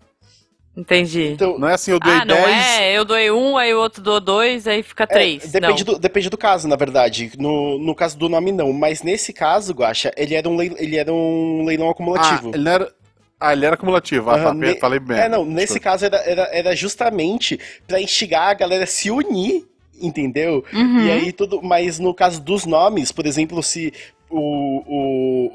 Entendi. 0.74 1.28
Então, 1.28 1.58
Não 1.58 1.68
é 1.68 1.74
assim, 1.74 1.90
eu 1.90 2.00
doei 2.00 2.16
ah, 2.16 2.24
não 2.24 2.34
10. 2.34 2.48
é? 2.48 2.96
Eu 2.96 3.04
doei 3.04 3.30
um, 3.30 3.58
aí 3.58 3.74
o 3.74 3.78
outro 3.78 4.02
doou 4.02 4.20
dois, 4.20 4.66
aí 4.66 4.82
fica 4.82 5.04
é, 5.04 5.06
três. 5.06 5.52
depende, 5.52 5.84
não. 5.84 5.94
do, 5.94 5.98
depende 6.00 6.30
do 6.30 6.38
caso, 6.38 6.66
na 6.66 6.76
verdade. 6.76 7.32
No, 7.38 7.78
no 7.78 7.94
caso 7.94 8.16
do 8.18 8.26
nome, 8.28 8.52
não. 8.52 8.72
Mas 8.72 9.02
nesse 9.02 9.34
caso, 9.34 9.74
Guaxa, 9.74 10.10
ele 10.16 10.34
era 10.34 10.48
um, 10.48 10.56
leilão, 10.56 10.76
ele 10.78 10.96
era 10.96 11.12
um 11.12 11.62
leilão 11.66 11.88
Ah, 11.88 11.90
acumulativo. 11.90 12.50
ele 12.54 12.64
não 12.64 12.72
era. 12.72 12.92
Ah, 13.38 13.52
ele 13.52 13.66
era 13.66 13.74
acumulativo. 13.74 14.30
Ah, 14.30 14.38
tá, 14.44 14.54
ne- 14.54 14.78
falei 14.78 14.98
bem. 15.00 15.18
É, 15.18 15.28
não, 15.28 15.44
nesse 15.44 15.78
caso 15.80 16.06
era, 16.06 16.16
era, 16.18 16.48
era 16.52 16.76
justamente 16.76 17.58
pra 17.86 18.00
instigar 18.00 18.48
a 18.48 18.54
galera 18.54 18.84
a 18.84 18.86
se 18.86 19.10
unir, 19.10 19.66
entendeu? 20.00 20.64
Uhum. 20.72 21.00
E 21.06 21.10
aí 21.10 21.32
tudo. 21.32 21.60
Mas 21.62 21.98
no 21.98 22.14
caso 22.14 22.40
dos 22.40 22.64
nomes, 22.64 23.12
por 23.12 23.26
exemplo, 23.26 23.62
se 23.62 23.92
o, 24.30 24.82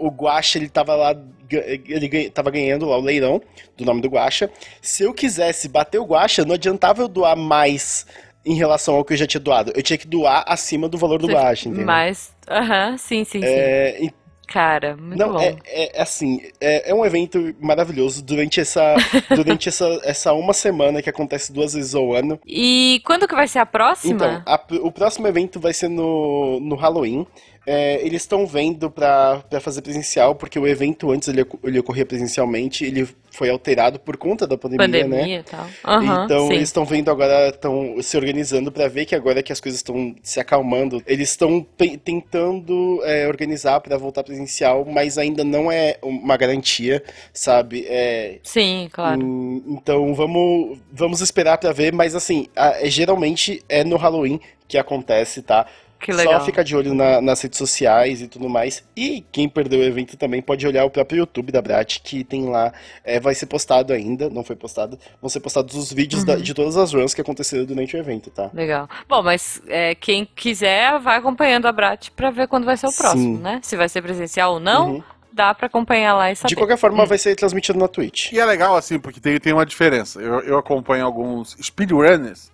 o, 0.03 0.07
o 0.07 0.09
Guaxa 0.11 0.57
ele 0.57 0.69
tava 0.69 0.95
lá. 0.95 1.15
Ele 1.49 2.29
tava 2.29 2.51
ganhando 2.51 2.85
lá 2.85 2.97
o 2.97 3.01
leilão 3.01 3.41
do 3.77 3.85
nome 3.85 4.01
do 4.01 4.09
Guaxa. 4.09 4.51
Se 4.81 5.03
eu 5.03 5.13
quisesse 5.13 5.69
bater 5.69 5.97
o 5.97 6.05
Guaxa, 6.05 6.43
não 6.43 6.55
adiantava 6.55 7.01
eu 7.01 7.07
doar 7.07 7.37
mais 7.37 8.05
em 8.45 8.53
relação 8.55 8.95
ao 8.95 9.03
que 9.05 9.13
eu 9.13 9.17
já 9.17 9.25
tinha 9.25 9.39
doado. 9.39 9.71
Eu 9.75 9.81
tinha 9.81 9.97
que 9.97 10.07
doar 10.07 10.43
acima 10.47 10.89
do 10.89 10.97
valor 10.97 11.21
do 11.21 11.27
Guaxa, 11.27 11.67
entendeu? 11.69 11.85
Mas, 11.85 12.31
aham, 12.49 12.97
sim, 12.97 13.23
sim, 13.23 13.39
sim. 13.39 13.45
É, 13.45 13.97
e- 14.03 14.13
Cara, 14.47 14.95
muito 14.95 15.19
não, 15.19 15.33
bom. 15.33 15.41
é, 15.41 15.57
é- 15.65 15.97
é 15.99 16.01
assim, 16.01 16.39
é, 16.59 16.89
é 16.89 16.93
um 16.93 17.05
evento 17.05 17.53
maravilhoso 17.59 18.23
durante 18.23 18.61
essa, 18.61 18.95
durante 19.35 19.67
essa, 19.67 19.99
essa 20.03 20.33
uma 20.33 20.53
semana 20.53 21.01
que 21.01 21.09
acontece 21.09 21.51
duas 21.51 21.73
vezes 21.73 21.93
ao 21.93 22.13
ano. 22.13 22.39
E 22.47 23.01
quando 23.05 23.27
que 23.27 23.35
vai 23.35 23.47
ser 23.47 23.59
a 23.59 23.65
próxima? 23.65 24.13
Então, 24.13 24.41
a- 24.45 24.65
o 24.81 24.91
próximo 24.91 25.27
evento 25.27 25.59
vai 25.59 25.73
ser 25.73 25.89
no, 25.89 26.59
no 26.61 26.75
Halloween. 26.75 27.27
É, 27.69 27.95
eles 28.05 28.21
estão 28.21 28.47
vendo 28.47 28.89
pra 28.89 29.43
fazer 29.59 29.81
presencial, 29.81 30.33
porque 30.35 30.57
o 30.57 30.65
evento 30.65 31.11
antes 31.11 31.27
ele, 31.27 31.45
ele 31.65 31.79
ocorria 31.79 32.05
presencialmente, 32.05 32.85
ele 32.85 33.05
foi 33.29 33.49
alterado 33.49 33.99
por 33.99 34.15
conta 34.15 34.47
da 34.47 34.57
pandemia, 34.57 35.05
né? 35.05 35.17
Pandemia 35.17 35.39
e 35.39 35.43
tal. 35.43 35.67
Aham, 35.83 36.23
Então 36.23 36.47
sim. 36.47 36.53
eles 36.53 36.69
estão 36.69 36.85
vendo 36.85 37.11
agora, 37.11 37.49
estão 37.49 38.01
se 38.01 38.15
organizando 38.15 38.71
pra 38.71 38.87
ver 38.87 39.05
que 39.05 39.13
agora 39.13 39.43
que 39.43 39.51
as 39.51 39.59
coisas 39.59 39.79
estão 39.79 40.15
se 40.23 40.39
acalmando, 40.39 41.03
eles 41.05 41.29
estão 41.31 41.61
tentando 42.05 43.01
é, 43.03 43.27
organizar 43.27 43.81
pra 43.81 43.97
voltar 43.97 44.23
presencial, 44.23 44.85
mas 44.85 45.17
ainda 45.17 45.43
não 45.43 45.69
é 45.69 45.97
uma 46.01 46.37
garantia, 46.37 47.03
sabe? 47.33 47.85
É, 47.89 48.39
Sim, 48.43 48.87
claro. 48.93 49.21
então 49.67 50.15
vamos 50.15 50.79
vamos 50.91 51.19
esperar 51.19 51.57
pra 51.57 51.73
ver, 51.73 51.91
mas 51.93 52.15
assim, 52.15 52.47
a- 52.55 52.77
é, 52.81 52.89
geralmente 52.89 53.61
é 53.67 53.83
no 53.83 53.97
Halloween 53.97 54.39
que 54.69 54.77
acontece, 54.77 55.41
tá? 55.41 55.65
Que 55.99 56.11
legal. 56.11 56.39
Só 56.39 56.45
fica 56.45 56.63
de 56.63 56.75
olho 56.75 56.93
na- 56.93 57.19
nas 57.21 57.41
redes 57.41 57.57
sociais 57.57 58.21
e 58.21 58.27
tudo 58.27 58.47
mais. 58.47 58.83
E 58.95 59.25
quem 59.31 59.49
perdeu 59.49 59.79
o 59.79 59.83
evento 59.83 60.15
também 60.15 60.41
pode 60.41 60.65
olhar 60.67 60.85
o 60.85 60.89
próprio 60.89 61.19
YouTube 61.19 61.51
da 61.51 61.61
Brat, 61.61 61.99
que 62.03 62.23
tem 62.23 62.47
lá, 62.47 62.71
é, 63.03 63.19
vai 63.19 63.33
ser 63.35 63.47
postado 63.47 63.91
ainda, 63.93 64.29
não 64.29 64.43
foi 64.43 64.55
postado, 64.55 64.97
vão 65.21 65.29
ser 65.29 65.39
postados 65.39 65.75
os 65.75 65.91
vídeos 65.91 66.21
Uhum. 66.21 66.27
da- 66.27 66.35
de 66.35 66.53
todas 66.53 66.77
as 66.77 66.93
runs 66.93 67.13
que 67.13 67.21
aconteceram 67.21 67.65
durante 67.65 67.95
o 67.95 67.99
evento, 67.99 68.29
tá? 68.29 68.49
Legal. 68.53 68.87
Bom, 69.09 69.23
mas 69.23 69.61
é, 69.67 69.95
quem 69.95 70.25
quiser 70.25 70.99
vai 70.99 71.17
acompanhando 71.17 71.65
a 71.65 71.71
Brat 71.71 72.09
pra 72.11 72.29
ver 72.31 72.47
quando 72.47 72.65
vai 72.65 72.77
ser 72.77 72.87
o 72.87 72.93
próximo, 72.93 73.37
Sim. 73.37 73.41
né? 73.41 73.59
Se 73.63 73.75
vai 73.75 73.89
ser 73.89 74.01
presencial 74.01 74.53
ou 74.53 74.59
não, 74.59 74.91
Uhum. 74.95 75.03
dá 75.33 75.53
pra 75.55 75.67
acompanhar 75.67 76.13
lá 76.15 76.31
e 76.31 76.35
saber. 76.35 76.49
De 76.49 76.55
qualquer 76.55 76.77
forma, 76.77 77.05
vai 77.05 77.17
ser 77.17 77.35
transmitido 77.35 77.77
na 77.79 77.87
Twitch. 77.87 78.31
E 78.31 78.39
é 78.39 78.45
legal, 78.45 78.75
assim, 78.75 78.99
porque 78.99 79.19
tem, 79.19 79.39
tem 79.39 79.51
uma 79.53 79.65
diferença. 79.65 80.21
Eu, 80.21 80.41
eu 80.41 80.57
acompanho 80.57 81.05
alguns 81.05 81.55
speedrunners 81.61 82.51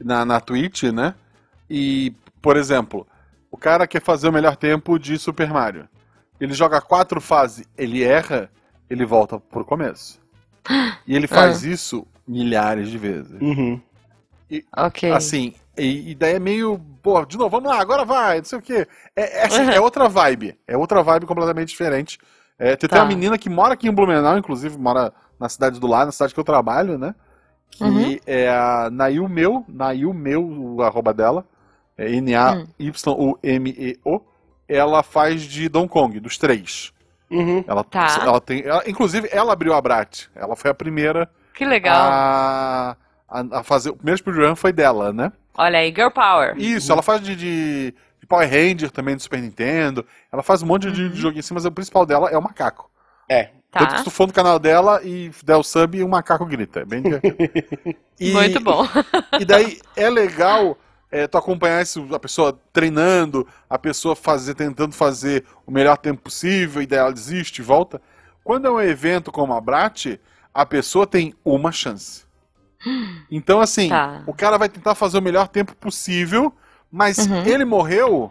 na, 0.00 0.24
na 0.24 0.40
Twitch, 0.40 0.84
né? 0.84 1.14
E, 1.68 2.12
por 2.46 2.56
exemplo, 2.56 3.04
o 3.50 3.56
cara 3.56 3.88
quer 3.88 4.00
fazer 4.00 4.28
o 4.28 4.32
melhor 4.32 4.54
tempo 4.54 5.00
de 5.00 5.18
Super 5.18 5.48
Mario. 5.52 5.88
Ele 6.40 6.54
joga 6.54 6.80
quatro 6.80 7.20
fases, 7.20 7.66
ele 7.76 8.04
erra, 8.04 8.48
ele 8.88 9.04
volta 9.04 9.40
pro 9.40 9.64
começo. 9.64 10.20
E 11.04 11.16
ele 11.16 11.26
faz 11.26 11.64
isso 11.64 12.06
milhares 12.24 12.88
de 12.88 12.98
vezes. 12.98 13.40
Uhum. 13.42 13.80
Ok. 14.76 15.10
Assim, 15.10 15.54
e, 15.76 16.12
e 16.12 16.14
daí 16.14 16.34
é 16.34 16.38
meio. 16.38 16.78
Pô, 17.02 17.24
de 17.24 17.36
novo, 17.36 17.50
vamos 17.50 17.68
lá, 17.68 17.80
agora 17.80 18.04
vai, 18.04 18.38
não 18.38 18.44
sei 18.44 18.58
o 18.60 18.62
quê. 18.62 18.86
É, 19.16 19.40
é, 19.40 19.46
assim, 19.46 19.62
Uhum. 19.62 19.70
é 19.70 19.80
outra 19.82 20.08
vibe. 20.08 20.56
É 20.68 20.76
outra 20.76 21.02
vibe 21.02 21.26
completamente 21.26 21.70
diferente. 21.70 22.16
É, 22.56 22.76
tem, 22.76 22.88
Tá. 22.88 23.00
uma 23.00 23.06
menina 23.06 23.36
que 23.36 23.50
mora 23.50 23.74
aqui 23.74 23.88
em 23.88 23.92
Blumenau, 23.92 24.38
inclusive, 24.38 24.78
mora 24.78 25.12
na 25.40 25.48
cidade 25.48 25.80
do 25.80 25.86
lado, 25.88 26.06
na 26.06 26.12
cidade 26.12 26.32
que 26.32 26.38
eu 26.38 26.44
trabalho, 26.44 26.96
né? 26.96 27.12
Que 27.70 27.82
Uhum. 27.82 28.16
é 28.24 28.48
a 28.48 28.88
Nail 28.88 29.28
Meu, 29.28 29.64
Nail 29.68 30.14
Meu, 30.14 30.46
o 30.48 30.80
arroba 30.82 31.12
dela. 31.12 31.44
É 31.98 32.10
N-A-Y-U-M-E-O. 33.06 34.20
Ela 34.68 35.02
faz 35.02 35.42
de 35.42 35.68
Donkey 35.68 35.92
Kong, 35.92 36.18
dos 36.20 36.36
três. 36.38 36.92
Uhum. 37.30 37.64
Ela, 37.66 37.84
Tá. 37.84 38.18
ela 38.20 38.40
tem. 38.40 38.62
ela- 38.64 38.82
inclusive, 38.86 39.28
ela 39.32 39.52
abriu 39.52 39.72
a 39.74 39.80
Brat. 39.80 40.24
Ela 40.34 40.54
foi 40.56 40.70
a 40.70 40.74
primeira 40.74 41.28
Que 41.54 41.64
legal. 41.64 41.94
a, 41.96 42.96
a, 43.28 43.58
a 43.60 43.62
fazer. 43.62 43.90
O 43.90 43.96
primeiro 43.96 44.18
speedrun 44.18 44.54
foi 44.56 44.72
dela, 44.72 45.12
né? 45.12 45.32
Olha 45.56 45.78
aí, 45.78 45.90
Girl 45.94 46.10
Power. 46.10 46.54
Isso, 46.58 46.92
ela 46.92 47.02
faz 47.02 47.20
de, 47.22 47.34
de, 47.34 47.94
de 48.20 48.26
Power 48.26 48.48
Ranger 48.48 48.90
também 48.90 49.16
do 49.16 49.22
Super 49.22 49.40
Nintendo. 49.40 50.04
Ela 50.32 50.42
faz 50.42 50.62
um 50.62 50.66
monte 50.66 50.90
de, 50.90 51.02
Uhum. 51.04 51.10
de 51.10 51.16
joguinho 51.20 51.40
assim, 51.40 51.54
mas 51.54 51.64
o 51.64 51.72
principal 51.72 52.04
dela 52.04 52.28
é 52.30 52.36
o 52.36 52.42
macaco. 52.42 52.90
É. 53.28 53.50
Tanto 53.70 53.86
que 53.88 53.92
Tá. 53.92 53.98
se 53.98 54.04
tu 54.04 54.10
for 54.10 54.26
no 54.26 54.32
canal 54.32 54.58
dela 54.58 55.00
e 55.04 55.30
der 55.44 55.56
o 55.56 55.62
sub, 55.62 56.02
o 56.02 56.08
macaco 56.08 56.44
grita. 56.46 56.80
É 56.80 56.84
bem 56.84 57.02
divertido. 57.02 57.36
E- 58.20 58.32
Muito 58.32 58.60
bom. 58.60 58.84
E 59.40 59.44
daí 59.44 59.78
é 59.96 60.08
legal 60.10 60.76
é, 61.10 61.26
tu 61.26 61.38
acompanhar 61.38 61.82
isso, 61.82 62.06
a 62.14 62.18
pessoa 62.18 62.58
treinando, 62.72 63.46
a 63.70 63.78
pessoa 63.78 64.14
fazer, 64.16 64.54
tentando 64.54 64.94
fazer 64.94 65.44
o 65.66 65.70
melhor 65.70 65.96
tempo 65.96 66.22
possível, 66.22 66.82
e 66.82 66.86
daí 66.86 66.98
ela 66.98 67.12
desiste 67.12 67.60
e 67.60 67.64
volta. 67.64 68.00
Quando 68.44 68.66
é 68.66 68.70
um 68.70 68.80
evento 68.80 69.30
como 69.32 69.52
a 69.54 69.60
Brat, 69.60 70.18
a 70.52 70.66
pessoa 70.66 71.06
tem 71.06 71.34
uma 71.44 71.70
chance. 71.72 72.24
Então, 73.30 73.60
assim, 73.60 73.88
Tá. 73.88 74.22
o 74.26 74.32
cara 74.34 74.56
vai 74.58 74.68
tentar 74.68 74.94
fazer 74.94 75.18
o 75.18 75.22
melhor 75.22 75.48
tempo 75.48 75.74
possível, 75.76 76.52
mas 76.90 77.18
Uhum. 77.18 77.42
ele 77.44 77.64
morreu, 77.64 78.30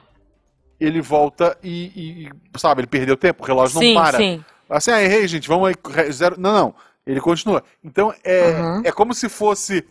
ele 0.80 1.02
volta 1.02 1.58
e, 1.64 2.28
e- 2.28 2.60
sabe, 2.60 2.82
ele 2.82 2.88
perdeu 2.88 3.18
tempo, 3.18 3.44
o 3.44 3.46
relógio 3.46 3.80
sim, 3.80 3.94
não 3.94 4.02
para. 4.02 4.18
sim. 4.18 4.44
Assim, 4.70 4.92
ah, 4.92 5.02
errei, 5.02 5.28
gente, 5.28 5.48
vamos 5.48 5.68
aí. 5.70 6.12
Zero... 6.12 6.40
Não, 6.40 6.54
não. 6.54 6.76
Ele 7.06 7.22
continua. 7.22 7.64
Então, 7.84 8.14
é, 8.24 8.52
Uhum. 8.62 8.82
é 8.84 8.92
como 8.92 9.14
se 9.14 9.30
fosse 9.30 9.86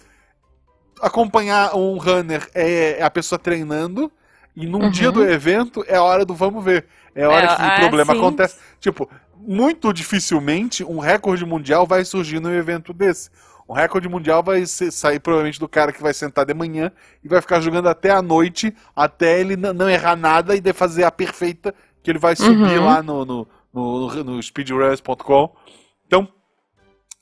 acompanhar 1.01 1.74
um 1.76 1.99
runner 1.99 2.49
é, 2.55 2.99
é 3.01 3.03
a 3.03 3.11
pessoa 3.11 3.38
treinando, 3.38 4.11
e 4.57 4.66
num 4.66 4.84
Uhum. 4.84 4.90
dia 4.90 5.11
do 5.11 5.22
evento 5.24 5.84
é 5.88 5.97
a 5.97 6.03
hora 6.03 6.24
do 6.24 6.34
vamos 6.34 6.64
ver. 6.64 6.86
É 7.14 7.24
a 7.24 7.30
hora 7.30 7.47
É, 7.47 7.49
que 7.49 7.62
é, 7.62 7.66
o 7.66 7.70
problema 7.72 8.12
sim. 8.12 8.18
acontece. 8.18 8.57
Tipo, 8.80 9.09
muito 9.36 9.92
dificilmente 9.92 10.84
um 10.84 10.99
recorde 10.99 11.45
mundial 11.45 11.86
vai 11.86 12.05
surgir 12.05 12.40
num 12.40 12.53
evento 12.53 12.92
desse. 12.92 13.30
Um 13.68 13.72
recorde 13.72 14.09
mundial 14.09 14.42
vai 14.42 14.64
ser- 14.66 14.90
sair 14.92 15.18
provavelmente 15.20 15.59
do 15.59 15.68
cara 15.68 15.92
que 15.92 16.03
vai 16.03 16.12
sentar 16.14 16.45
de 16.45 16.53
manhã 16.55 16.92
e 17.22 17.28
vai 17.28 17.40
ficar 17.40 17.61
jogando 17.61 17.88
até 17.88 18.11
a 18.11 18.20
noite, 18.22 18.74
até 18.95 19.40
ele 19.40 19.57
não 19.57 19.88
errar 19.88 20.16
nada 20.16 20.55
e 20.55 20.61
de 20.61 20.72
fazer 20.72 21.05
a 21.05 21.11
perfeita 21.11 21.74
que 22.03 22.11
ele 22.11 22.18
vai 22.18 22.36
subir 22.36 22.78
Uhum. 22.78 22.84
lá 22.84 23.03
no, 23.03 23.24
no, 23.24 23.49
no, 23.72 24.24
no 24.24 24.42
speedruns.com. 24.42 25.55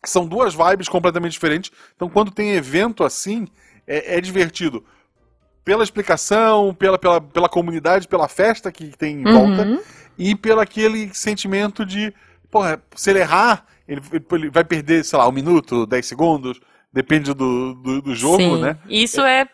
São 0.05 0.27
duas 0.27 0.55
vibes 0.55 0.89
completamente 0.89 1.33
diferentes. 1.33 1.71
Então, 1.95 2.09
quando 2.09 2.31
tem 2.31 2.51
evento 2.53 3.05
assim, 3.05 3.47
é, 3.87 4.17
é 4.17 4.21
divertido. 4.21 4.85
Pela 5.65 5.85
explicação, 5.85 6.75
pela, 6.75 6.99
pela, 6.99 7.21
pela 7.21 7.49
comunidade, 7.49 8.09
pela 8.09 8.27
festa 8.29 8.73
que 8.73 8.97
tem 8.97 9.21
em 9.21 9.25
volta, 9.25 9.63
Uhum. 9.63 9.81
e 10.19 10.35
pelo 10.35 10.61
aquele 10.61 11.15
sentimento 11.15 11.87
de, 11.87 12.13
porra, 12.51 12.83
se 12.97 13.11
ele 13.11 13.21
errar, 13.21 13.65
ele, 13.87 14.01
ele 14.33 14.51
vai 14.51 14.65
perder, 14.65 15.05
sei 15.05 15.19
lá, 15.19 15.29
um 15.29 15.33
minuto, 15.33 15.87
10 15.87 16.05
segundos, 16.05 16.61
depende 16.93 17.33
do, 17.33 17.75
do, 17.75 18.03
do 18.03 18.15
jogo, 18.15 18.39
Sim. 18.39 18.61
né? 18.61 18.77
Isso 18.89 19.21
é 19.21 19.47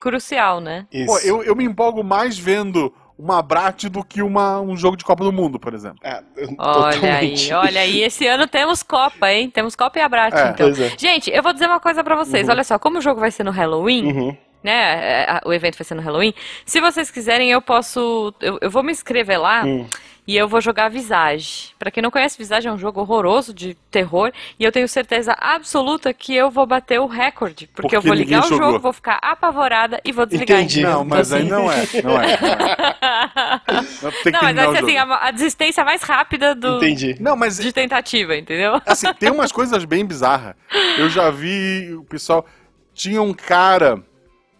crucial, 0.00 0.60
né? 0.60 0.86
Isso. 0.90 1.06
Pô, 1.06 1.18
eu, 1.18 1.42
eu 1.42 1.54
me 1.54 1.64
empolgo 1.64 2.02
mais 2.02 2.38
vendo 2.38 2.92
uma 3.18 3.40
Brat 3.42 3.84
do 3.84 4.02
que 4.04 4.20
uma, 4.22 4.60
um 4.60 4.76
jogo 4.76 4.96
de 4.96 5.04
Copa 5.04 5.22
do 5.24 5.32
Mundo, 5.32 5.58
por 5.58 5.72
exemplo. 5.74 5.98
Eu- 6.36 6.48
Olha 6.58 6.92
totalmente. 6.94 7.52
aí, 7.52 7.52
olha 7.52 7.80
aí. 7.80 8.02
Esse 8.02 8.26
ano 8.26 8.46
temos 8.46 8.82
Copa, 8.82 9.30
hein? 9.30 9.48
Temos 9.50 9.76
Copa 9.76 9.98
e 9.98 10.02
a 10.02 10.08
Brat, 10.08 10.34
É, 10.34 10.48
então. 10.50 10.68
É. 10.68 10.92
Gente, 10.98 11.30
eu 11.30 11.42
vou 11.42 11.52
dizer 11.52 11.66
uma 11.66 11.78
coisa 11.80 12.02
pra 12.02 12.16
vocês. 12.16 12.46
Uhum. 12.48 12.52
Olha 12.54 12.64
só, 12.64 12.78
como 12.78 12.98
o 12.98 13.00
jogo 13.00 13.20
vai 13.20 13.30
ser 13.30 13.44
no 13.44 13.50
Halloween, 13.52 14.06
Uhum. 14.12 14.36
né? 14.64 15.24
é, 15.26 15.40
O 15.44 15.52
evento 15.52 15.76
vai 15.78 15.84
ser 15.84 15.94
no 15.94 16.02
Halloween. 16.02 16.34
Se 16.66 16.80
vocês 16.80 17.10
quiserem, 17.10 17.50
eu 17.50 17.62
posso. 17.62 18.34
Eu, 18.40 18.58
eu 18.60 18.70
vou 18.70 18.82
me 18.82 18.90
inscrever 18.90 19.40
lá 19.40 19.64
Hum. 19.64 19.86
E 20.26 20.36
eu 20.36 20.48
vou 20.48 20.60
jogar 20.60 20.88
Visage. 20.88 21.74
Pra 21.78 21.90
quem 21.90 22.02
não 22.02 22.10
conhece, 22.10 22.38
Visage 22.38 22.66
é 22.66 22.72
um 22.72 22.78
jogo 22.78 23.00
horroroso 23.00 23.52
de 23.52 23.74
terror. 23.90 24.32
E 24.58 24.64
eu 24.64 24.72
tenho 24.72 24.88
certeza 24.88 25.36
absoluta 25.38 26.14
que 26.14 26.34
eu 26.34 26.50
vou 26.50 26.66
bater 26.66 26.98
o 26.98 27.06
recorde. 27.06 27.66
Porque, 27.66 27.82
Porque 27.82 27.96
eu 27.96 28.00
vou 28.00 28.14
ligar 28.14 28.38
o 28.38 28.42
ninguém 28.42 28.58
jogo, 28.58 28.64
jogou. 28.64 28.80
vou 28.80 28.92
ficar 28.92 29.18
apavorada 29.20 30.00
e 30.04 30.12
vou 30.12 30.24
desligar. 30.24 30.60
Entendi. 30.60 30.82
Não, 30.82 31.04
mas 31.04 31.30
Então, 31.30 31.68
aí 31.68 31.82
assim, 31.82 32.02
não 32.02 32.16
é. 32.16 32.16
Não 32.16 32.20
é. 32.22 32.38
Não, 33.74 33.78
é. 33.78 34.32
Não, 34.32 34.42
mas 34.42 34.56
vai 34.56 34.70
ser 34.70 34.84
assim, 34.84 34.96
a, 34.96 35.26
a 35.26 35.30
desistência 35.30 35.84
mais 35.84 36.02
rápida 36.02 36.54
do, 36.54 36.76
Entendi. 36.76 37.16
Não, 37.20 37.36
mas 37.36 37.58
de 37.58 37.72
tentativa, 37.72 38.36
entendeu? 38.36 38.80
Assim, 38.86 39.12
tem 39.14 39.30
umas 39.30 39.52
coisas 39.52 39.84
bem 39.84 40.04
bizarras. 40.04 40.54
Eu 40.98 41.08
já 41.08 41.30
vi 41.30 41.94
o 41.94 42.04
pessoal. 42.04 42.46
Tinha 42.94 43.20
um 43.20 43.34
cara 43.34 44.02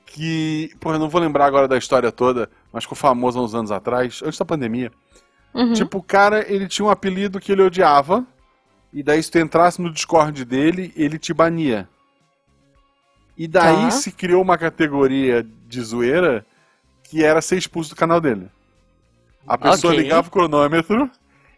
que. 0.06 0.70
Porra, 0.80 0.96
eu 0.96 1.00
não 1.00 1.08
vou 1.08 1.20
lembrar 1.20 1.46
agora 1.46 1.66
da 1.66 1.78
história 1.78 2.12
toda, 2.12 2.50
mas 2.72 2.84
ficou 2.84 2.96
famoso 2.96 3.38
há 3.38 3.42
uns 3.42 3.54
anos 3.54 3.70
atrás, 3.70 4.20
antes 4.24 4.38
da 4.38 4.44
pandemia. 4.44 4.90
Uhum. 5.54 5.72
Tipo, 5.72 5.98
o 5.98 6.02
cara, 6.02 6.44
ele 6.52 6.66
tinha 6.66 6.84
um 6.86 6.90
apelido 6.90 7.38
que 7.40 7.52
ele 7.52 7.62
odiava. 7.62 8.24
e 8.92 9.02
daí 9.02 9.20
se 9.22 9.30
tu 9.30 9.38
entrasse 9.38 9.80
no 9.82 9.90
Discord 9.92 10.44
dele, 10.44 10.92
ele 10.96 11.18
te 11.18 11.32
bania. 11.34 11.88
E 13.36 13.48
daí 13.48 13.84
Tá. 13.86 13.90
se 13.90 14.12
criou 14.12 14.40
uma 14.42 14.56
categoria 14.56 15.44
de 15.66 15.80
zoeira 15.80 16.46
que 17.02 17.24
era 17.24 17.40
ser 17.42 17.56
expulso 17.56 17.90
do 17.90 17.96
canal 17.96 18.20
dele. 18.20 18.48
A 19.46 19.58
pessoa 19.58 19.92
Ok. 19.92 20.02
ligava 20.02 20.28
o 20.28 20.30
cronômetro, 20.30 21.10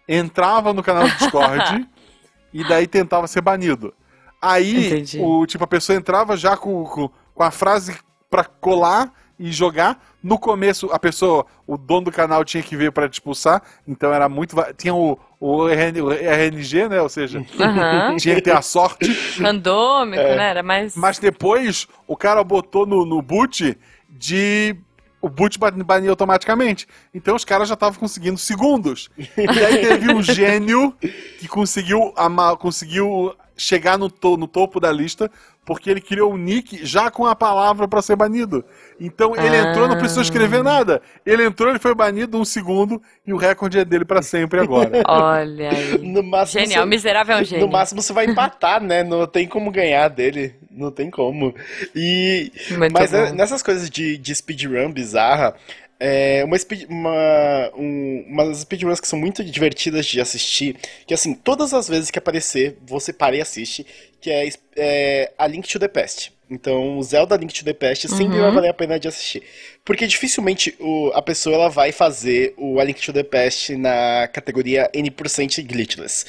entrava 0.08 0.72
no 0.72 0.82
canal 0.82 1.06
do 1.08 1.14
Discord 1.16 1.86
e 2.52 2.66
daí 2.66 2.86
tentava 2.86 3.26
ser 3.26 3.42
banido. 3.42 3.92
Aí, 4.40 4.86
Entendi. 4.86 5.20
o, 5.20 5.44
tipo, 5.46 5.64
a 5.64 5.66
pessoa 5.68 5.96
entrava 5.96 6.36
já 6.36 6.56
com, 6.56 6.84
com, 6.84 7.10
com 7.34 7.42
a 7.42 7.50
frase 7.50 7.98
pra 8.30 8.44
colar 8.44 9.12
e 9.38 9.52
jogar. 9.52 10.02
No 10.22 10.38
começo, 10.38 10.88
a 10.92 10.98
pessoa, 10.98 11.46
o 11.66 11.76
dono 11.76 12.06
do 12.06 12.12
canal 12.12 12.44
tinha 12.44 12.62
que 12.62 12.76
ver 12.76 12.90
pra 12.90 13.08
te 13.08 13.14
expulsar, 13.14 13.62
então 13.86 14.12
era 14.12 14.28
muito. 14.28 14.56
Tinha 14.76 14.94
o, 14.94 15.18
o, 15.38 15.66
RN 15.68 16.00
o 16.02 16.10
RNG, 16.10 16.88
né? 16.88 17.00
Ou 17.00 17.08
seja, 17.08 17.44
Aham. 17.60 18.16
tinha 18.16 18.34
que 18.34 18.40
ter 18.42 18.56
a 18.56 18.62
sorte. 18.62 19.06
Randômico, 19.40 20.20
É. 20.22 20.36
né? 20.36 20.50
Era 20.50 20.62
mais. 20.62 20.96
Mas 20.96 21.18
depois 21.18 21.86
o 22.06 22.16
cara 22.16 22.42
botou 22.42 22.86
no, 22.86 23.04
no 23.04 23.22
boot 23.22 23.78
de. 24.08 24.76
O 25.20 25.28
boot 25.28 25.58
ban- 25.58 25.72
bania 25.72 26.10
automaticamente. 26.10 26.86
Então 27.12 27.34
os 27.34 27.44
caras 27.44 27.66
já 27.68 27.74
estavam 27.74 27.98
conseguindo 27.98 28.38
segundos. 28.38 29.10
E 29.18 29.64
aí 29.64 29.78
teve 29.78 30.12
um 30.12 30.22
gênio 30.22 30.94
que 31.40 31.48
conseguiu, 31.48 32.12
ama- 32.16 32.56
conseguiu 32.56 33.34
chegar 33.56 33.96
no, 33.98 34.10
to- 34.10 34.36
no 34.36 34.46
topo 34.46 34.78
da 34.80 34.92
lista 34.92 35.30
porque 35.64 35.90
ele 35.90 36.00
criou 36.00 36.32
um 36.32 36.36
nick 36.36 36.86
já 36.86 37.10
com 37.10 37.26
a 37.26 37.34
palavra 37.34 37.88
pra 37.88 38.00
ser 38.00 38.14
banido. 38.14 38.64
Então 39.00 39.34
ele 39.34 39.56
entrou, 39.56 39.88
não 39.88 39.98
precisou 39.98 40.22
escrever 40.22 40.62
nada. 40.62 41.02
Ele 41.24 41.44
entrou, 41.44 41.68
ele 41.70 41.80
foi 41.80 41.92
banido 41.92 42.38
um 42.38 42.44
segundo 42.44 43.02
e 43.26 43.32
o 43.32 43.36
recorde 43.36 43.78
é 43.80 43.84
dele 43.84 44.04
pra 44.04 44.22
sempre 44.22 44.60
agora. 44.60 45.02
Olha 45.08 45.70
aí. 45.70 45.98
No 46.06 46.22
máximo, 46.22 46.60
Genial, 46.60 46.84
você- 46.84 46.88
miserável 46.88 47.36
é 47.36 47.40
um 47.40 47.44
gênio. 47.44 47.66
No 47.66 47.72
máximo 47.72 48.00
você 48.00 48.12
vai 48.12 48.26
empatar, 48.26 48.80
né? 48.80 49.02
Não 49.02 49.26
tem 49.26 49.48
como 49.48 49.72
ganhar 49.72 50.06
dele. 50.08 50.54
Não 50.70 50.92
tem 50.92 51.10
como. 51.10 51.52
E. 51.96 52.52
Muito 52.78 52.92
mas 52.92 53.10
bom. 53.10 53.16
é- 53.16 53.32
nessas 53.32 53.60
coisas 53.62 53.90
de, 53.90 54.16
de 54.18 54.34
speedrun 54.34 54.92
bizarra, 54.92 55.54
é 55.98 56.44
uma, 56.44 56.58
speed, 56.58 56.84
uma, 56.88 57.70
um, 57.76 58.24
umas 58.28 58.58
speedruns 58.58 59.00
que 59.00 59.08
são 59.08 59.18
muito 59.18 59.42
divertidas 59.44 60.06
de 60.06 60.20
assistir, 60.20 60.76
que 61.06 61.14
assim, 61.14 61.34
todas 61.34 61.72
as 61.72 61.88
vezes 61.88 62.10
que 62.10 62.18
aparecer, 62.18 62.76
você 62.86 63.12
para 63.12 63.36
e 63.36 63.40
assiste, 63.40 63.86
que 64.20 64.30
é, 64.30 64.48
é 64.76 65.32
a 65.38 65.46
Link 65.46 65.68
to 65.68 65.78
the 65.78 65.88
Past. 65.88 66.32
Então, 66.48 66.96
o 66.98 67.02
Zelda 67.02 67.36
Link 67.36 67.52
to 67.52 67.64
the 67.64 67.72
Past 67.72 68.06
sempre 68.08 68.36
Uhum. 68.36 68.42
vai 68.42 68.52
valer 68.52 68.68
a 68.68 68.74
pena 68.74 69.00
de 69.00 69.08
assistir. 69.08 69.42
Porque 69.84 70.06
dificilmente 70.06 70.76
o, 70.78 71.10
a 71.12 71.20
pessoa 71.20 71.56
ela 71.56 71.68
vai 71.68 71.90
fazer 71.90 72.54
o 72.56 72.78
A 72.78 72.84
Link 72.84 73.00
to 73.00 73.12
the 73.12 73.24
Past 73.24 73.74
na 73.76 74.28
categoria 74.28 74.88
N% 74.94 75.62
glitchless. 75.64 76.24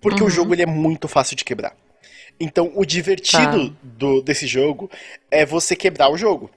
Porque 0.00 0.24
o 0.24 0.28
jogo 0.30 0.54
ele 0.54 0.62
é 0.62 0.66
muito 0.66 1.06
fácil 1.06 1.36
de 1.36 1.44
quebrar. 1.44 1.76
Então, 2.40 2.72
o 2.74 2.84
divertido 2.84 3.70
Tá. 3.70 3.76
do, 3.82 4.22
desse 4.22 4.46
jogo 4.48 4.90
é 5.30 5.46
você 5.46 5.76
quebrar 5.76 6.10
o 6.10 6.16
jogo, 6.18 6.50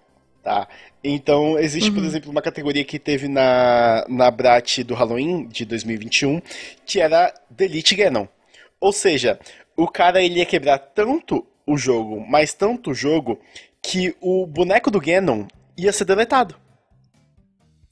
tá? 0.45 0.67
Então, 1.03 1.57
existe, 1.57 1.91
por 1.91 2.03
exemplo, 2.03 2.29
uma 2.29 2.41
categoria 2.41 2.85
que 2.85 2.99
teve 2.99 3.27
na, 3.27 4.05
na 4.07 4.29
Brat 4.29 4.83
do 4.83 4.93
Halloween 4.93 5.47
de 5.47 5.65
2021, 5.65 6.39
que 6.85 7.01
era 7.01 7.33
Delete 7.49 7.95
Ganon. 7.95 8.27
Ou 8.79 8.93
seja, 8.93 9.39
o 9.75 9.87
cara 9.87 10.21
ele 10.21 10.37
ia 10.37 10.45
quebrar 10.45 10.77
tanto 10.77 11.43
o 11.65 11.75
jogo, 11.75 12.23
mas 12.29 12.53
tanto 12.53 12.91
o 12.91 12.93
jogo, 12.93 13.39
que 13.81 14.15
o 14.21 14.45
boneco 14.45 14.91
do 14.91 15.01
Ganon 15.01 15.47
ia 15.75 15.91
ser 15.91 16.05
deletado. 16.05 16.55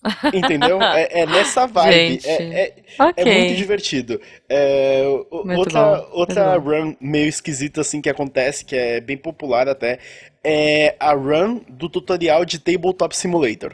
Entendeu? 0.31 0.79
É, 0.81 1.21
é 1.21 1.25
nessa 1.25 1.65
vibe. 1.65 2.19
Gente. 2.21 2.27
É, 2.27 2.43
é, 2.43 2.73
Ok. 2.99 3.13
é 3.15 3.25
muito 3.25 3.55
divertido. 3.55 4.21
É, 4.47 5.01
outra 5.31 5.95
bom, 5.95 6.09
outra 6.11 6.57
run 6.57 6.95
meio 6.99 7.27
esquisita 7.27 7.81
assim 7.81 8.01
que 8.01 8.09
acontece, 8.09 8.63
que 8.65 8.75
é 8.75 8.99
bem 8.99 9.17
popular 9.17 9.67
até, 9.67 9.99
é 10.43 10.95
a 10.99 11.13
run 11.13 11.61
do 11.69 11.87
tutorial 11.89 12.43
de 12.45 12.59
Tabletop 12.59 13.15
Simulator. 13.15 13.73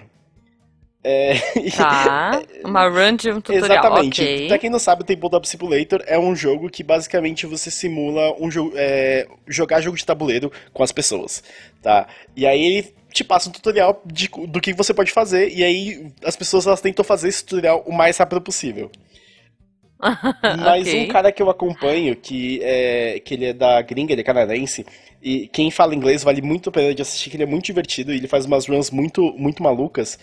É, 1.04 1.34
Tá. 1.78 2.42
Uma 2.64 2.88
run 2.90 3.16
de 3.16 3.32
um 3.32 3.36
tutorial. 3.42 3.64
Exatamente. 3.66 4.22
Ok. 4.22 4.48
Pra 4.50 4.58
quem 4.60 4.70
não 4.70 4.80
sabe, 4.80 5.02
o 5.02 5.06
Tabletop 5.06 5.48
Simulator 5.48 6.04
é 6.06 6.20
um 6.20 6.36
jogo 6.36 6.70
que 6.70 6.84
basicamente 6.84 7.46
você 7.46 7.72
simula 7.72 8.36
um 8.40 8.52
jogo, 8.52 8.74
é, 8.76 9.26
jogar 9.48 9.82
jogo 9.82 9.96
de 9.98 10.06
tabuleiro 10.06 10.52
com 10.74 10.84
as 10.84 10.92
pessoas, 10.92 11.42
tá? 11.82 12.06
E 12.36 12.46
aí 12.46 12.62
ele 12.64 12.94
te 13.14 13.24
passa 13.24 13.50
um 13.50 13.52
tutorial 13.52 14.02
de- 14.06 14.30
do 14.48 14.62
que 14.62 14.74
você 14.74 14.94
pode 14.94 15.12
fazer 15.12 15.50
e 15.50 15.64
aí 15.64 16.12
as 16.24 16.36
pessoas 16.36 16.68
elas 16.68 16.82
tentam 16.82 17.04
fazer 17.04 17.30
esse 17.30 17.44
tutorial 17.44 17.84
o 17.88 17.94
mais 17.94 18.18
rápido 18.18 18.42
possível. 18.42 18.92
Mas 20.64 20.88
Ok. 20.88 21.04
um 21.04 21.08
cara 21.08 21.32
que 21.32 21.42
eu 21.42 21.50
acompanho, 21.50 22.16
que, 22.16 22.60
é, 22.64 23.20
que 23.20 23.34
ele 23.34 23.46
é 23.48 23.54
da 23.54 23.82
gringa, 23.82 24.14
ele 24.14 24.22
é 24.22 24.24
canadense, 24.24 24.86
e 25.22 25.48
quem 25.48 25.70
fala 25.72 25.94
inglês 25.96 26.24
vale 26.24 26.42
muito 26.42 26.70
a 26.70 26.72
pena 26.72 26.94
de 26.94 27.02
assistir, 27.02 27.30
que 27.30 27.36
ele 27.36 27.44
é 27.44 27.46
muito 27.46 27.66
divertido, 27.66 28.14
e 28.14 28.18
ele 28.18 28.28
faz 28.28 28.46
umas 28.46 28.68
runs 28.68 28.90
muito, 28.92 29.34
muito 29.38 29.62
malucas. 29.64 30.18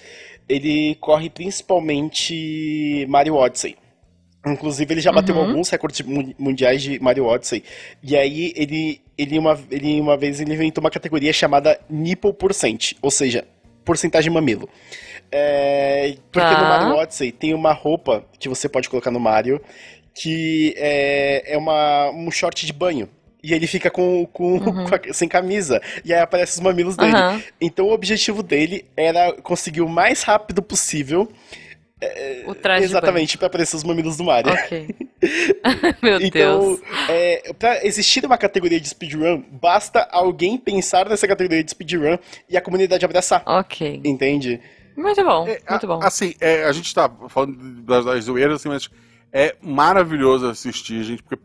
Ele 0.48 0.94
corre 0.96 1.28
principalmente 1.28 3.06
Mario 3.08 3.34
Odyssey. 3.34 3.76
Inclusive, 4.46 4.94
ele 4.94 5.00
já 5.00 5.10
bateu 5.10 5.34
Uhum. 5.34 5.42
alguns 5.42 5.68
recordes 5.68 6.00
mu- 6.02 6.32
mundiais 6.38 6.80
de 6.80 7.00
Mario 7.00 7.24
Odyssey. 7.26 7.64
E 8.02 8.16
aí, 8.16 8.52
ele, 8.56 9.00
ele, 9.18 9.38
uma, 9.38 9.58
ele 9.70 10.00
uma 10.00 10.16
vez 10.16 10.40
ele 10.40 10.54
inventou 10.54 10.82
uma 10.82 10.90
categoria 10.90 11.32
chamada 11.32 11.80
Nipple 11.90 12.32
Percent, 12.32 12.92
ou 13.02 13.10
seja, 13.10 13.44
porcentagem 13.84 14.32
mamilo. 14.32 14.68
É, 15.32 16.14
porque 16.30 16.54
no 16.54 16.60
Tá. 16.62 16.68
Mario 16.68 16.90
Odyssey 16.94 17.32
tem 17.32 17.52
uma 17.54 17.72
roupa 17.72 18.24
que 18.38 18.48
você 18.48 18.68
pode 18.68 18.88
colocar 18.88 19.10
no 19.10 19.18
Mario 19.20 19.60
que 20.14 20.72
é, 20.78 21.54
é 21.54 21.58
uma, 21.58 22.10
um 22.10 22.30
short 22.30 22.64
de 22.64 22.72
banho. 22.72 23.08
E 23.48 23.54
ele 23.54 23.66
fica 23.66 23.90
com, 23.90 24.26
com, 24.26 24.58
com 24.88 24.94
a- 24.94 25.12
sem 25.12 25.28
camisa. 25.28 25.80
E 26.04 26.12
aí 26.12 26.20
aparecem 26.20 26.54
os 26.54 26.60
mamilos 26.60 26.96
dele. 26.96 27.14
Aham. 27.14 27.42
Então 27.60 27.86
o 27.86 27.92
objetivo 27.92 28.42
dele 28.42 28.84
era 28.96 29.32
conseguir 29.42 29.82
o 29.82 29.88
mais 29.88 30.22
rápido 30.22 30.60
possível. 30.62 31.28
O 32.46 32.54
traje 32.54 32.84
exatamente, 32.84 33.38
pra 33.38 33.46
aparecer 33.46 33.74
os 33.74 33.82
mamilos 33.82 34.16
do 34.18 34.24
Mario. 34.24 34.52
Ok. 34.52 34.86
Meu 36.02 36.20
Então, 36.20 36.60
Deus. 36.76 36.80
é, 37.08 37.52
pra 37.58 37.84
existir 37.86 38.24
uma 38.26 38.36
categoria 38.36 38.78
de 38.78 38.88
speedrun, 38.88 39.42
basta 39.50 40.06
alguém 40.12 40.58
pensar 40.58 41.08
nessa 41.08 41.26
categoria 41.26 41.64
de 41.64 41.70
speedrun 41.70 42.18
e 42.50 42.56
a 42.56 42.60
comunidade 42.60 43.04
abraçar. 43.04 43.42
Ok. 43.46 44.02
Entende? 44.04 44.60
Muito 44.96 45.22
bom, 45.24 45.46
É, 45.48 45.58
muito 45.70 45.84
a- 45.84 45.86
bom. 45.96 46.00
Assim, 46.02 46.34
é, 46.40 46.64
a 46.64 46.72
gente 46.72 46.94
tá 46.94 47.10
falando 47.28 47.56
das, 47.82 48.04
das 48.04 48.24
zoeiras, 48.24 48.56
assim, 48.60 48.68
mas 48.68 48.88
é 49.32 49.54
maravilhoso 49.62 50.46
assistir, 50.48 51.02
gente, 51.02 51.22
porque 51.22 51.42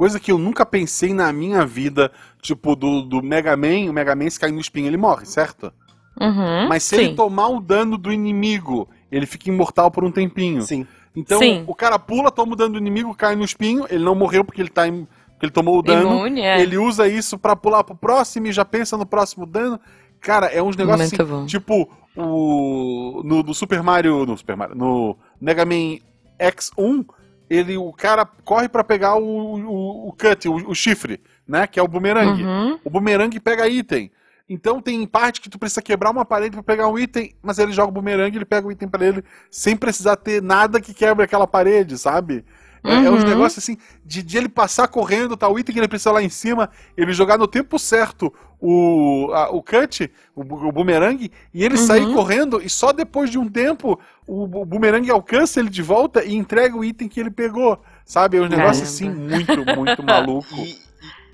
coisa 0.00 0.18
que 0.18 0.32
eu 0.32 0.38
nunca 0.38 0.64
pensei 0.64 1.12
na 1.12 1.30
minha 1.30 1.66
vida, 1.66 2.10
tipo, 2.40 2.74
do, 2.74 3.02
do 3.02 3.22
Mega 3.22 3.54
Man, 3.54 3.90
o 3.90 3.92
Mega 3.92 4.14
Man 4.14 4.30
se 4.30 4.40
cair 4.40 4.50
no 4.50 4.58
espinho, 4.58 4.86
ele 4.86 4.96
morre, 4.96 5.26
certo? 5.26 5.70
Uhum, 6.18 6.68
Mas 6.70 6.84
se 6.84 6.96
sim. 6.96 7.02
ele 7.02 7.14
tomar 7.14 7.48
o 7.48 7.60
dano 7.60 7.98
do 7.98 8.10
inimigo, 8.10 8.88
ele 9.12 9.26
fica 9.26 9.50
imortal 9.50 9.90
por 9.90 10.02
um 10.02 10.10
tempinho. 10.10 10.62
Sim. 10.62 10.86
Então, 11.14 11.38
Sim. 11.38 11.64
o 11.66 11.74
cara 11.74 11.98
pula, 11.98 12.30
toma 12.30 12.54
o 12.54 12.56
dano 12.56 12.72
do 12.72 12.78
inimigo, 12.78 13.14
cai 13.14 13.36
no 13.36 13.44
espinho, 13.44 13.84
ele 13.90 14.02
não 14.02 14.14
morreu 14.14 14.42
porque 14.42 14.62
ele 14.62 14.70
tá 14.70 14.84
porque 14.84 15.44
ele 15.44 15.52
tomou 15.52 15.78
o 15.78 15.82
dano. 15.82 16.16
Imune, 16.16 16.40
é. 16.40 16.62
Ele 16.62 16.78
usa 16.78 17.06
isso 17.06 17.38
pra 17.38 17.54
pular 17.54 17.84
pro 17.84 17.94
próximo 17.94 18.46
e 18.46 18.52
já 18.52 18.64
pensa 18.64 18.96
no 18.96 19.04
próximo 19.04 19.44
dano. 19.44 19.78
Cara, 20.18 20.46
é 20.46 20.62
uns 20.62 20.76
negócios 20.76 21.12
assim, 21.12 21.44
tipo 21.44 21.90
o 22.16 23.20
no, 23.22 23.42
no 23.42 23.52
Super 23.52 23.82
Mario, 23.82 24.24
no 24.24 24.38
Super 24.38 24.56
Mario, 24.56 24.76
no 24.76 25.14
Mega 25.38 25.66
Man 25.66 25.98
X1, 26.38 27.04
ele 27.50 27.76
o 27.76 27.92
cara 27.92 28.24
corre 28.24 28.68
pra 28.68 28.84
pegar 28.84 29.16
o, 29.16 29.24
o, 29.24 30.08
o 30.08 30.12
cut, 30.12 30.48
o, 30.48 30.70
o 30.70 30.74
chifre, 30.74 31.20
né, 31.46 31.66
que 31.66 31.80
é 31.80 31.82
o 31.82 31.88
bumerangue. 31.88 32.44
Uhum. 32.44 32.78
O 32.84 32.88
bumerangue 32.88 33.40
pega 33.40 33.68
item. 33.68 34.12
Então 34.48 34.80
tem 34.80 35.04
parte 35.06 35.40
que 35.40 35.50
tu 35.50 35.58
precisa 35.58 35.82
quebrar 35.82 36.10
uma 36.10 36.24
parede 36.24 36.52
pra 36.52 36.62
pegar 36.62 36.88
um 36.88 36.98
item, 36.98 37.34
mas 37.42 37.58
ele 37.58 37.72
joga 37.72 37.88
o 37.88 37.92
bumerangue, 37.92 38.38
ele 38.38 38.44
pega 38.44 38.66
o 38.66 38.72
item 38.72 38.88
pra 38.88 39.04
ele 39.04 39.24
sem 39.50 39.76
precisar 39.76 40.16
ter 40.16 40.40
nada 40.40 40.80
que 40.80 40.94
quebre 40.94 41.24
aquela 41.24 41.46
parede, 41.46 41.98
sabe? 41.98 42.44
É, 42.84 43.04
é 43.04 43.10
uns 43.10 43.22
Uhum. 43.22 43.28
negócios 43.28 43.62
assim, 43.62 43.76
de, 44.04 44.22
de 44.22 44.38
ele 44.38 44.48
passar 44.48 44.88
correndo, 44.88 45.36
tá, 45.36 45.48
o 45.48 45.58
item 45.58 45.72
que 45.74 45.80
ele 45.80 45.88
precisa 45.88 46.12
lá 46.12 46.22
em 46.22 46.28
cima, 46.30 46.70
ele 46.96 47.12
jogar 47.12 47.36
no 47.38 47.46
tempo 47.46 47.78
certo 47.78 48.32
o, 48.60 49.30
a- 49.32 49.50
o 49.50 49.62
cut, 49.62 50.10
o, 50.34 50.40
o 50.42 50.72
bumerangue, 50.72 51.30
e 51.52 51.64
ele 51.64 51.76
Uhum. 51.76 51.86
sair 51.86 52.06
correndo, 52.06 52.60
e 52.62 52.68
só 52.70 52.92
depois 52.92 53.30
de 53.30 53.38
um 53.38 53.48
tempo 53.48 53.98
o, 54.26 54.46
bumerangue 54.64 55.10
alcança 55.10 55.60
ele 55.60 55.68
de 55.70 55.82
volta 55.82 56.24
e 56.24 56.34
entrega 56.34 56.76
o 56.76 56.84
item 56.84 57.08
que 57.08 57.20
ele 57.20 57.30
pegou, 57.30 57.80
sabe? 58.04 58.36
É 58.36 58.40
um 58.40 58.48
negócio 58.48 58.82
Caramba. 58.82 58.82
assim, 58.82 59.10
muito, 59.10 59.64
muito 59.66 60.02
maluco. 60.04 60.54
E, 60.54 60.78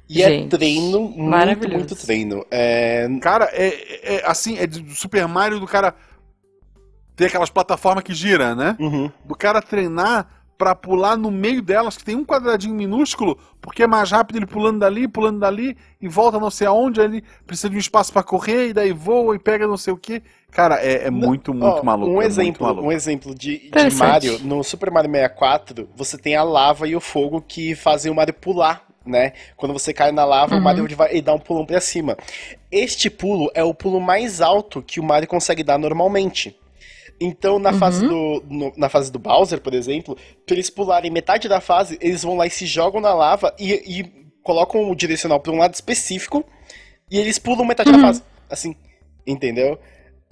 e 0.09 0.23
é 0.23 0.31
Gente, 0.31 0.51
treino, 0.51 1.01
muito, 1.01 1.69
muito 1.69 1.97
treino. 1.97 2.45
É, 2.51 3.09
Cara, 3.21 3.47
é, 3.53 3.67
é- 3.69 4.15
é 4.17 4.27
assim, 4.27 4.57
é 4.59 4.67
do 4.67 4.95
Super 4.95 5.27
Mario 5.27 5.59
do 5.61 5.67
cara 5.67 5.95
ter 7.17 7.27
aquelas 7.27 7.51
plataformas 7.51 8.05
que 8.05 8.15
gira, 8.15 8.55
né? 8.55 8.77
uhum. 8.79 9.11
Do 9.25 9.35
cara 9.35 9.61
treinar 9.63 10.29
pra 10.57 10.75
pular 10.75 11.17
no 11.17 11.31
meio 11.31 11.61
delas, 11.61 11.97
que 11.97 12.05
tem 12.05 12.15
um 12.17 12.25
quadradinho 12.25 12.75
minúsculo, 12.75 13.39
porque 13.61 13.83
é 13.83 13.87
mais 13.87 14.11
rápido 14.11 14.37
ele 14.37 14.47
pulando 14.47 14.79
dali, 14.79 15.07
pulando 15.07 15.39
dali, 15.41 15.77
e 16.01 16.09
volta 16.09 16.39
não 16.41 16.51
sei 16.51 16.67
aonde, 16.67 17.01
ele 17.01 17.23
precisa 17.47 17.69
de 17.69 17.77
um 17.77 17.79
espaço 17.81 18.13
para 18.13 18.23
correr, 18.23 18.69
e 18.69 18.73
daí 18.73 18.93
voa 18.93 19.35
e 19.37 19.39
pega 19.39 19.67
não 19.67 19.77
sei 19.77 19.93
o 19.93 19.97
que. 19.97 20.23
Cara, 20.51 20.77
é, 20.77 21.07
é 21.07 21.11
muito, 21.11 21.53
muito 21.53 21.81
Ó, 21.81 21.83
maluco. 21.83 22.11
Um 22.13 22.23
é 22.23 22.27
exemplo, 22.27 22.45
muito 22.47 22.63
maluco. 22.63 22.89
um 22.89 22.93
exemplo 22.93 23.35
de, 23.35 23.71
de. 23.71 23.95
Mario, 23.97 24.39
no 24.41 24.65
Super 24.65 24.91
Mario 24.91 25.11
64, 25.11 25.89
você 25.95 26.17
tem 26.17 26.35
a 26.35 26.43
lava 26.43 26.89
e 26.89 26.97
o 26.97 27.01
fogo 27.01 27.43
que 27.47 27.75
fazem 27.75 28.11
o 28.11 28.15
Mario 28.15 28.33
pular, 28.33 28.83
né? 29.05 29.35
Quando 29.57 29.73
você 29.75 29.93
cai 29.93 30.11
na 30.13 30.25
lava, 30.25 30.55
Uhum. 30.55 30.61
o 30.61 30.65
Mario 30.65 30.89
vai 30.97 31.21
dá 31.21 31.35
um 31.35 31.39
pulão 31.39 31.67
pra 31.67 31.81
cima. 31.81 32.17
Este 32.73 33.11
pulo 33.11 33.51
é 33.55 33.63
o 33.63 33.75
pulo 33.75 34.01
mais 34.01 34.41
alto 34.41 34.83
que 34.83 34.99
o 34.99 35.05
Mario 35.05 35.29
consegue 35.29 35.63
dar 35.63 35.79
normalmente. 35.79 36.57
Então, 37.21 37.59
na, 37.59 37.73
fase 37.73 38.05
Uhum. 38.07 38.41
do, 38.41 38.45
no- 38.49 38.73
na 38.77 38.89
fase 38.89 39.11
do 39.11 39.19
Bowser, 39.19 39.61
por 39.61 39.73
exemplo, 39.75 40.17
pra 40.45 40.55
eles 40.55 40.69
pularem 40.71 41.11
metade 41.11 41.49
da 41.49 41.61
fase, 41.61 41.97
eles 42.01 42.23
vão 42.23 42.37
lá 42.37 42.47
e 42.47 42.51
se 42.51 42.67
jogam 42.67 43.01
na 43.01 43.15
lava 43.15 43.55
e, 43.59 43.73
e 43.73 44.05
colocam 44.43 44.91
o 44.91 44.95
direcional 44.95 45.41
pra 45.41 45.53
um 45.53 45.59
lado 45.59 45.75
específico 45.75 46.45
e 47.11 47.19
eles 47.19 47.39
pulam 47.39 47.65
metade 47.65 47.91
da 47.91 47.99
fase. 47.99 48.23
Assim, 48.51 48.77
entendeu? 49.27 49.79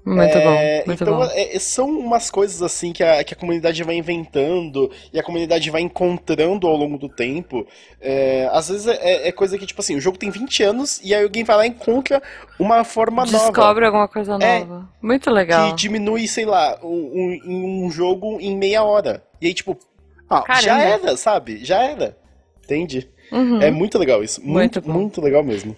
Muito 0.04 0.36
É, 0.36 0.44
bom, 0.44 0.86
muito 0.86 1.02
então, 1.02 1.16
bom. 1.16 1.24
é- 1.32 1.58
são 1.58 1.88
umas 1.88 2.30
coisas 2.30 2.60
assim 2.60 2.92
que 2.92 3.02
a, 3.02 3.24
que 3.24 3.32
a 3.32 3.36
comunidade 3.36 3.82
vai 3.82 3.94
inventando 3.94 4.90
e 5.12 5.18
a 5.18 5.22
comunidade 5.22 5.70
vai 5.70 5.80
encontrando 5.80 6.66
ao 6.66 6.76
longo 6.76 6.98
do 6.98 7.08
tempo. 7.08 7.66
É, 8.00 8.46
às 8.52 8.68
vezes 8.68 8.86
é, 8.86 9.28
é 9.28 9.32
coisa 9.32 9.56
que, 9.56 9.64
tipo 9.66 9.80
assim, 9.80 9.96
o 9.96 10.00
jogo 10.00 10.18
tem 10.18 10.28
20 10.30 10.62
anos 10.62 11.00
e 11.02 11.14
aí 11.14 11.22
alguém 11.22 11.42
vai 11.42 11.56
lá 11.56 11.66
e 11.66 11.70
encontra 11.70 12.22
uma 12.58 12.84
forma 12.84 13.24
nova 13.24 13.38
Descobre 13.38 13.86
alguma 13.86 14.06
coisa 14.06 14.36
É, 14.40 14.58
nova. 14.60 14.86
Muito 15.00 15.30
legal. 15.30 15.70
que 15.70 15.76
diminui, 15.76 16.28
sei 16.28 16.44
lá, 16.44 16.78
um, 16.82 17.40
um, 17.46 17.84
um 17.86 17.90
jogo 17.90 18.38
em 18.40 18.54
meia 18.56 18.82
hora. 18.84 19.24
E 19.40 19.46
aí, 19.46 19.54
tipo, 19.54 19.78
Ah, 20.28 20.42
Caramba. 20.42 20.62
já 20.62 20.82
era, 20.82 21.16
sabe? 21.16 21.64
Já 21.64 21.82
era. 21.82 22.16
Entende? 22.62 23.08
Uhum. 23.32 23.60
É 23.62 23.70
muito 23.70 23.98
legal 23.98 24.22
isso. 24.22 24.40
Muito 24.42 24.82
Muito, 24.82 24.90
muito 24.90 25.20
legal 25.22 25.42
mesmo. 25.42 25.74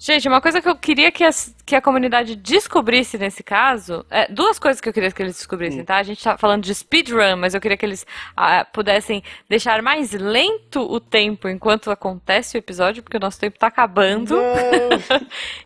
Gente, 0.00 0.28
uma 0.28 0.40
coisa 0.40 0.62
que 0.62 0.68
eu 0.68 0.76
queria 0.76 1.10
que, 1.10 1.24
as- 1.24 1.52
que 1.66 1.74
a 1.74 1.82
comunidade 1.82 2.36
descobrisse 2.36 3.18
nesse 3.18 3.42
caso, 3.42 4.06
é, 4.08 4.30
duas 4.32 4.56
coisas 4.56 4.80
que 4.80 4.88
eu 4.88 4.92
queria 4.92 5.10
que 5.10 5.20
eles 5.20 5.34
descobrissem, 5.34 5.84
tá? 5.84 5.96
A 5.96 6.02
gente 6.04 6.22
tá 6.22 6.38
falando 6.38 6.62
de 6.62 6.72
speedrun, 6.72 7.36
mas 7.36 7.52
eu 7.52 7.60
queria 7.60 7.76
que 7.76 7.84
eles 7.84 8.06
ah, 8.36 8.64
pudessem 8.64 9.24
deixar 9.48 9.82
mais 9.82 10.12
lento 10.12 10.80
o 10.82 11.00
tempo 11.00 11.48
enquanto 11.48 11.90
acontece 11.90 12.56
o 12.56 12.58
episódio, 12.58 13.02
porque 13.02 13.16
o 13.16 13.20
nosso 13.20 13.40
tempo 13.40 13.58
tá 13.58 13.66
acabando. 13.66 14.36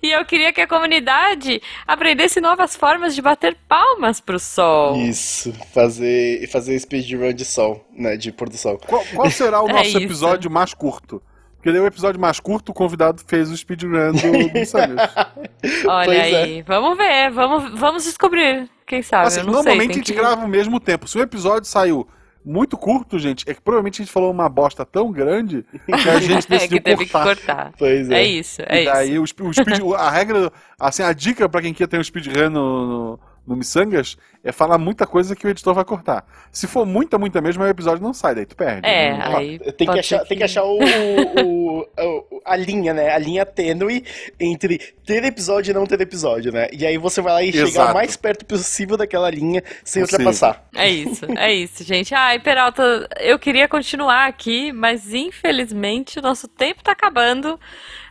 E 0.03 0.11
eu 0.11 0.25
queria 0.25 0.53
que 0.53 0.61
a 0.61 0.67
comunidade 0.67 1.61
aprendesse 1.87 2.41
novas 2.41 2.75
formas 2.75 3.15
de 3.15 3.23
bater 3.23 3.57
palmas 3.69 4.21
pro 4.21 4.39
sol. 4.39 4.97
Isso, 4.97 5.53
fazer, 5.73 6.47
fazer 6.49 6.79
speedrun 6.79 7.33
de 7.33 7.45
sol, 7.45 7.87
né? 7.93 8.17
De 8.17 8.33
pôr 8.33 8.49
do 8.49 8.57
sol. 8.57 8.79
Qual, 8.79 9.05
qual 9.15 9.31
será 9.31 9.63
o 9.63 9.69
É 9.71 9.73
nosso 9.75 9.89
isso. 9.91 9.99
episódio 9.99 10.51
mais 10.51 10.75
curto? 10.75 11.23
Porque 11.63 11.71
daí 11.71 11.81
o 11.81 11.87
episódio 11.87 12.21
mais 12.21 12.41
curto, 12.41 12.71
o 12.71 12.75
convidado 12.75 13.23
fez 13.25 13.49
o 13.49 13.57
speedrun 13.57 14.11
do, 14.11 14.21
do. 14.21 14.59
Olha 15.89 16.07
Pois 16.07 16.09
é. 16.33 16.43
aí, 16.43 16.63
vamos 16.63 16.97
ver, 16.99 17.31
vamos, 17.31 17.79
vamos 17.79 18.03
descobrir. 18.03 18.69
Quem 18.85 19.01
sabe? 19.01 19.29
Assim, 19.29 19.39
eu 19.41 19.47
não 19.47 19.53
normalmente 19.53 19.85
sei, 19.87 19.91
a 19.93 19.95
gente 19.99 20.13
que... 20.13 20.19
grava 20.19 20.43
ao 20.43 20.49
mesmo 20.49 20.81
tempo. 20.81 21.07
Se 21.07 21.17
o 21.17 21.23
episódio 21.23 21.69
saiu 21.69 22.09
muito 22.45 22.77
curto, 22.77 23.17
gente, 23.17 23.49
é 23.49 23.55
que 23.55 23.61
provavelmente 23.61 24.03
a 24.03 24.05
gente 24.05 24.13
falou 24.13 24.33
uma 24.33 24.49
bosta 24.49 24.85
tão 24.85 25.13
grande 25.13 25.65
que 25.87 25.93
a 26.09 26.19
gente 26.19 26.47
É, 26.47 26.49
decidiu 26.51 26.79
que 26.79 26.81
teve 26.81 27.05
que 27.07 27.13
cortar. 27.13 27.37
cortar. 27.37 27.73
Pois 27.79 28.11
é. 28.11 28.15
É 28.17 28.25
isso, 28.25 28.61
é 28.67 28.83
e 28.83 28.85
daí 28.85 29.11
isso. 29.13 29.21
o, 29.21 29.25
sp- 29.31 29.43
o 29.47 29.53
speed, 29.55 29.81
a 29.97 30.11
regra, 30.11 30.53
assim, 30.81 31.05
a 31.05 31.13
dica 31.13 31.49
pra 31.49 31.63
quem 31.63 31.73
quer 31.73 31.87
ter 31.87 32.01
um 32.01 32.03
speedrun 32.03 32.51
no, 32.51 32.87
no, 32.87 33.21
no 33.47 33.57
Missangas 33.57 34.17
é 34.45 34.51
falar 34.53 34.77
muita 34.79 35.07
coisa 35.07 35.37
que 35.37 35.47
o 35.47 35.51
editor 35.51 35.73
vai 35.75 35.85
cortar. 35.85 36.25
Se 36.51 36.67
for 36.67 36.85
muita, 36.85 37.17
muita 37.19 37.41
mesmo, 37.41 37.63
o 37.63 37.67
episódio 37.69 38.03
não 38.03 38.13
sai, 38.13 38.35
daí 38.35 38.47
tu 38.47 38.57
perde. 38.57 38.87
É, 38.87 39.17
Não- 39.17 39.37
aí 39.37 39.59
Tem 39.59 39.87
que, 39.89 39.99
achar, 40.01 40.19
ser 40.21 40.27
tem 40.27 40.39
que 40.39 40.45
achar 40.45 40.65
o, 40.65 40.79
o- 40.81 41.81
o- 41.81 42.41
a 42.45 42.57
linha, 42.57 42.93
né? 42.93 43.11
A 43.11 43.19
linha 43.19 43.45
tênue 43.47 44.05
entre 44.41 44.79
ter 45.07 45.25
episódio 45.25 45.71
e 45.71 45.75
não 45.75 45.87
ter 45.87 46.01
episódio, 46.01 46.53
né? 46.53 46.69
E 46.73 46.85
aí 46.87 46.99
você 46.99 47.21
vai 47.21 47.33
lá 47.33 47.43
e 47.43 47.53
chegar 47.53 47.67
Exato. 47.69 47.91
o 47.91 47.95
mais 47.95 48.17
perto 48.17 48.45
possível 48.45 48.97
daquela 48.97 49.31
linha 49.31 49.63
sem 49.85 50.03
Possível. 50.03 50.27
ultrapassar. 50.27 50.65
É 50.75 50.89
isso, 50.89 51.25
é 51.37 51.53
isso, 51.53 51.85
gente. 51.85 52.15
Ai, 52.15 52.39
Peralta, 52.41 53.09
eu 53.21 53.39
queria 53.39 53.69
continuar 53.69 54.27
aqui, 54.27 54.73
mas 54.73 55.13
infelizmente 55.15 56.19
o 56.19 56.23
nosso 56.23 56.49
tempo 56.49 56.83
tá 56.83 56.93
acabando. 56.93 57.59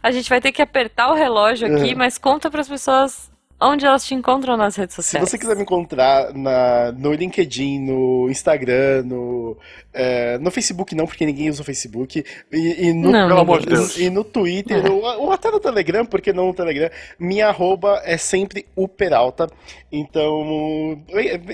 A 0.04 0.12
gente 0.12 0.30
vai 0.30 0.42
ter 0.42 0.52
que 0.52 0.62
apertar 0.62 1.10
o 1.10 1.14
relógio 1.16 1.68
aqui, 1.68 1.92
Uhum. 1.92 1.98
mas 1.98 2.18
conta 2.18 2.50
pras 2.50 2.68
pessoas 2.68 3.31
onde 3.62 3.86
elas 3.86 4.04
te 4.04 4.16
encontram 4.16 4.58
nas 4.58 4.76
redes 4.76 4.96
Se 4.96 5.04
sociais. 5.04 5.30
você 5.30 5.38
quiser 5.38 5.56
me 5.56 5.62
encontrar 5.62 6.34
na, 6.34 6.92
no 6.92 7.14
LinkedIn, 7.14 7.80
no 7.80 8.30
Instagram, 8.30 9.04
no, 9.04 9.58
é, 9.94 10.38
no 10.38 10.50
Facebook 10.52 10.96
não, 10.96 11.06
porque 11.06 11.26
ninguém 11.26 11.50
usa 11.50 11.62
o 11.62 11.66
Facebook, 11.66 12.24
e, 12.52 12.88
e 12.88 12.94
no, 12.94 13.12
Não, 13.12 13.28
Pelo 13.28 13.40
amor 13.42 13.60
de. 13.60 13.68
Deus. 13.68 13.98
e 13.98 14.10
no 14.10 14.24
Twitter, 14.24 14.86
É. 14.86 14.90
ou, 14.90 15.02
ou 15.04 15.32
até 15.32 15.50
no 15.52 15.60
Telegram, 15.60 16.06
porque 16.06 16.32
não 16.34 16.48
no 16.48 16.54
Telegram, 16.54 16.90
minha 17.20 17.48
arroba 17.48 18.02
é 18.06 18.18
sempre 18.18 18.66
o 18.76 18.88
Peralta. 18.88 19.48
Então, 19.92 21.02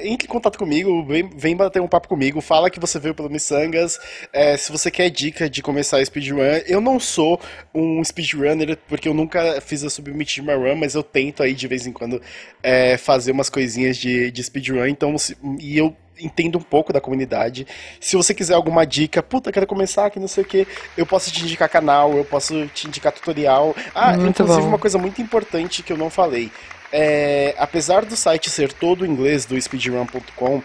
entre 0.03 0.25
em 0.27 0.29
contato 0.29 0.57
comigo, 0.57 1.03
vem, 1.05 1.27
vem 1.35 1.55
bater 1.55 1.81
um 1.81 1.87
papo 1.87 2.07
comigo, 2.07 2.39
fala 2.41 2.69
que 2.69 2.79
você 2.79 2.99
veio 2.99 3.15
pelo 3.15 3.29
Missangas. 3.29 3.97
É, 4.31 4.55
se 4.57 4.71
você 4.71 4.91
quer 4.91 5.09
dica 5.09 5.49
de 5.49 5.61
começar 5.61 5.97
a 5.97 6.05
speedrun, 6.05 6.37
eu 6.67 6.79
não 6.79 6.99
sou 6.99 7.39
um 7.73 8.03
speedrunner, 8.03 8.77
porque 8.87 9.07
eu 9.09 9.13
nunca 9.13 9.59
fiz 9.61 9.83
a 9.83 9.89
Submit 9.89 10.39
uma 10.41 10.55
run, 10.55 10.75
mas 10.75 10.93
eu 10.95 11.03
tento 11.03 11.41
aí 11.43 11.53
de 11.53 11.67
vez 11.67 11.87
em 11.87 11.91
quando 11.91 12.21
é, 12.61 12.97
fazer 12.97 13.31
umas 13.31 13.49
coisinhas 13.49 13.97
de, 13.97 14.29
de 14.31 14.43
speedrun, 14.43 14.85
então, 14.85 15.17
se- 15.17 15.35
e 15.59 15.77
eu 15.77 15.95
entendo 16.19 16.57
um 16.57 16.61
pouco 16.61 16.91
da 16.93 16.99
comunidade. 17.01 17.65
Se 17.99 18.15
você 18.15 18.33
quiser 18.33 18.53
alguma 18.55 18.85
dica, 18.85 19.21
puta, 19.23 19.51
quero 19.51 19.67
começar, 19.67 20.09
que 20.09 20.19
não 20.19 20.27
sei 20.27 20.43
o 20.43 20.47
que, 20.47 20.67
eu 20.97 21.05
posso 21.05 21.31
te 21.31 21.43
indicar 21.43 21.69
canal, 21.69 22.13
eu 22.17 22.25
posso 22.25 22.67
te 22.67 22.87
indicar 22.87 23.11
tutorial. 23.11 23.75
Ah, 23.93 24.13
Muito 24.13 24.29
inclusive 24.41 24.61
bom. 24.61 24.67
uma 24.69 24.77
coisa 24.79 24.97
muito 24.97 25.21
importante 25.21 25.83
que 25.83 25.93
eu 25.93 25.97
não 25.97 26.09
falei. 26.09 26.51
É, 26.91 27.53
apesar 27.57 28.05
do 28.05 28.15
site 28.15 28.49
ser 28.49 28.71
todo 28.71 29.05
em 29.05 29.09
inglês 29.09 29.45
do 29.45 29.59
speedrun.com, 29.61 30.61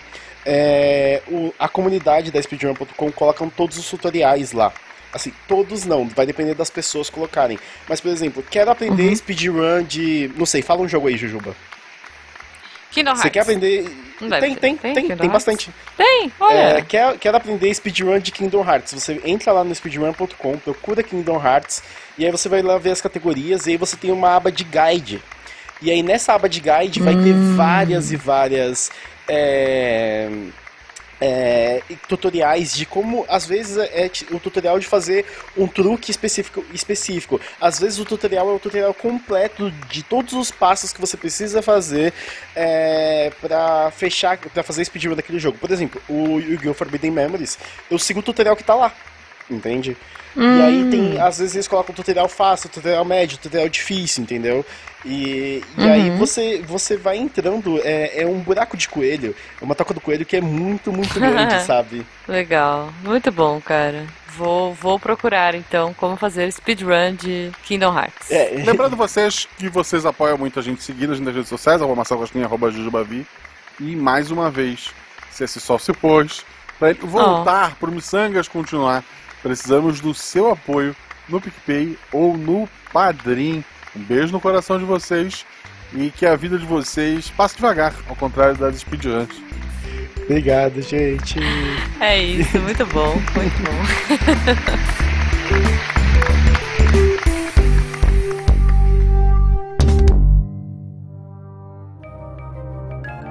é, 0.46 1.22
o- 1.28 1.52
a 1.58 1.68
comunidade 1.68 2.30
da 2.30 2.40
speedrun.com 2.42 3.10
colocam 3.12 3.48
todos 3.50 3.76
os 3.78 3.88
tutoriais 3.88 4.52
lá. 4.52 4.72
Assim, 5.12 5.32
todos 5.46 5.84
não, 5.84 6.08
vai 6.08 6.24
depender 6.24 6.54
das 6.54 6.70
pessoas 6.70 7.10
colocarem. 7.10 7.58
Mas, 7.88 8.00
por 8.00 8.10
exemplo, 8.10 8.42
quero 8.50 8.70
aprender 8.70 9.08
Uhum. 9.08 9.16
speedrun 9.16 9.82
de. 9.82 10.30
Não 10.36 10.46
sei, 10.46 10.62
fala 10.62 10.80
um 10.80 10.88
jogo 10.88 11.08
aí, 11.08 11.16
Jujuba. 11.18 11.54
Kingdom 12.92 13.16
Você 13.16 13.30
quer 13.30 13.38
Hearts. 13.40 13.48
aprender. 13.56 14.02
Tem, 14.18 14.30
tem, 14.54 14.54
Tem 14.54 14.76
tem, 14.76 14.94
tem 14.94 15.08
Hearts? 15.10 15.32
bastante. 15.32 15.70
Tem, 15.96 16.30
olha. 16.38 16.54
É, 16.54 16.82
quer, 16.82 17.18
quer 17.18 17.34
aprender 17.34 17.74
speedrun 17.74 18.20
de 18.20 18.30
Kingdom 18.30 18.62
Hearts? 18.64 18.92
Você 18.92 19.20
entra 19.24 19.50
lá 19.52 19.64
no 19.64 19.74
speedrun.com, 19.74 20.58
procura 20.58 21.02
Kingdom 21.02 21.44
Hearts, 21.44 21.82
e 22.16 22.24
aí 22.24 22.30
você 22.30 22.48
vai 22.48 22.62
lá 22.62 22.78
ver 22.78 22.90
as 22.92 23.00
categorias, 23.00 23.66
e 23.66 23.70
aí 23.70 23.76
você 23.76 23.96
tem 23.96 24.12
uma 24.12 24.36
aba 24.36 24.52
de 24.52 24.62
guide. 24.64 25.20
E 25.80 25.90
aí 25.90 26.02
nessa 26.02 26.34
aba 26.34 26.48
de 26.48 26.60
guide 26.60 27.00
vai 27.00 27.16
ter 27.16 27.34
Hum. 27.34 27.56
várias 27.56 28.12
e 28.12 28.16
várias 28.16 28.90
é, 29.26 30.28
é, 31.22 31.80
tutoriais 32.08 32.74
de 32.74 32.84
como, 32.84 33.24
às 33.28 33.46
vezes, 33.46 33.76
é 33.78 34.08
t- 34.08 34.26
o 34.34 34.40
tutorial 34.40 34.78
de 34.80 34.86
fazer 34.86 35.24
um 35.56 35.68
truque 35.68 36.10
específico, 36.10 36.64
específico. 36.74 37.40
Às 37.60 37.78
vezes 37.78 38.00
o 38.00 38.04
tutorial 38.04 38.50
é 38.50 38.52
o 38.52 38.58
tutorial 38.58 38.92
completo 38.92 39.70
de 39.88 40.02
todos 40.02 40.32
os 40.32 40.50
passos 40.50 40.92
que 40.92 41.00
você 41.00 41.16
precisa 41.16 41.62
fazer 41.62 42.12
é, 42.56 43.30
para 43.40 43.90
fechar, 43.92 44.36
para 44.38 44.62
fazer 44.64 44.84
speedrun 44.84 45.14
daquele 45.14 45.38
jogo. 45.38 45.56
Por 45.58 45.70
exemplo, 45.70 46.02
o 46.08 46.40
Yu-Gi-Oh! 46.40 46.74
Forbidden 46.74 47.12
Memories, 47.12 47.56
eu 47.88 47.98
sigo 47.98 48.18
o 48.18 48.22
tutorial 48.22 48.56
que 48.56 48.64
tá 48.64 48.74
lá. 48.74 48.92
Entende? 49.50 49.96
E 50.34 50.40
aí 50.62 50.90
tem, 50.90 51.20
às 51.20 51.38
vezes 51.38 51.54
eles 51.54 51.68
colocam 51.68 51.94
tutorial 51.94 52.26
fácil, 52.26 52.68
tutorial 52.70 53.04
médio, 53.04 53.36
tutorial 53.36 53.68
difícil, 53.68 54.22
entendeu? 54.22 54.64
E, 55.04 55.62
e 55.76 55.82
aí 55.82 56.10
Uhum. 56.10 56.18
você, 56.18 56.62
você 56.62 56.96
vai 56.96 57.16
entrando, 57.16 57.80
é, 57.82 58.22
é 58.22 58.26
um 58.26 58.38
buraco 58.38 58.76
de 58.76 58.88
coelho, 58.88 59.34
é 59.60 59.64
uma 59.64 59.74
toca 59.74 59.92
do 59.92 60.00
coelho 60.00 60.24
que 60.24 60.36
é 60.36 60.40
muito, 60.40 60.92
muito 60.92 61.18
grande, 61.18 61.60
sabe? 61.66 62.06
Legal, 62.28 62.92
muito 63.02 63.32
bom, 63.32 63.60
cara. 63.60 64.06
Vou, 64.36 64.72
vou 64.72 64.98
procurar 64.98 65.54
então 65.54 65.92
como 65.94 66.16
fazer 66.16 66.50
speedrun 66.50 67.14
de 67.14 67.50
Kingdom 67.64 67.94
Hearts. 67.94 68.30
É, 68.30 68.62
Lembrando 68.64 68.96
vocês 68.96 69.46
que 69.58 69.68
vocês 69.68 70.06
apoiam 70.06 70.38
muito 70.38 70.58
a 70.58 70.62
gente 70.62 70.82
seguindo 70.82 71.12
a 71.12 71.14
gente 71.14 71.24
nas 71.24 71.34
redes 71.34 71.48
sociais, 71.48 71.82
arroba 71.82 71.96
Marcelo 71.96 72.24
arroba 72.44 72.70
Jujubavi. 72.70 73.26
E 73.80 73.96
mais 73.96 74.30
uma 74.30 74.50
vez, 74.50 74.90
se 75.30 75.44
esse 75.44 75.60
sol 75.60 75.78
se 75.78 75.92
pôs, 75.92 76.44
para 76.78 76.94
voltar 76.94 77.76
pro 77.76 77.92
Missangas 77.92 78.48
continuar, 78.48 79.04
precisamos 79.42 80.00
do 80.00 80.14
seu 80.14 80.50
apoio 80.50 80.96
no 81.28 81.40
PicPay 81.40 81.98
ou 82.12 82.36
no 82.36 82.68
Padrim. 82.92 83.64
Um 83.94 84.02
beijo 84.02 84.32
no 84.32 84.40
coração 84.40 84.78
de 84.78 84.84
vocês 84.84 85.44
e 85.94 86.10
que 86.10 86.24
a 86.24 86.34
vida 86.34 86.58
de 86.58 86.64
vocês 86.64 87.28
passe 87.30 87.56
devagar, 87.56 87.94
ao 88.08 88.16
contrário 88.16 88.56
das 88.56 88.76
speedruns. 88.76 89.28
Obrigado, 90.24 90.80
gente. 90.80 91.38
É 92.00 92.22
isso, 92.22 92.58
muito 92.60 92.86
bom, 92.86 93.12
muito 93.34 93.62
bom. 93.62 93.82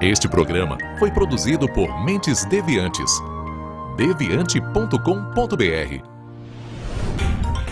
Este 0.00 0.28
programa 0.28 0.78
foi 0.98 1.10
produzido 1.12 1.68
por 1.72 2.04
Mentes 2.04 2.44
Deviantes. 2.46 3.22
deviante.com.br. 3.96 6.11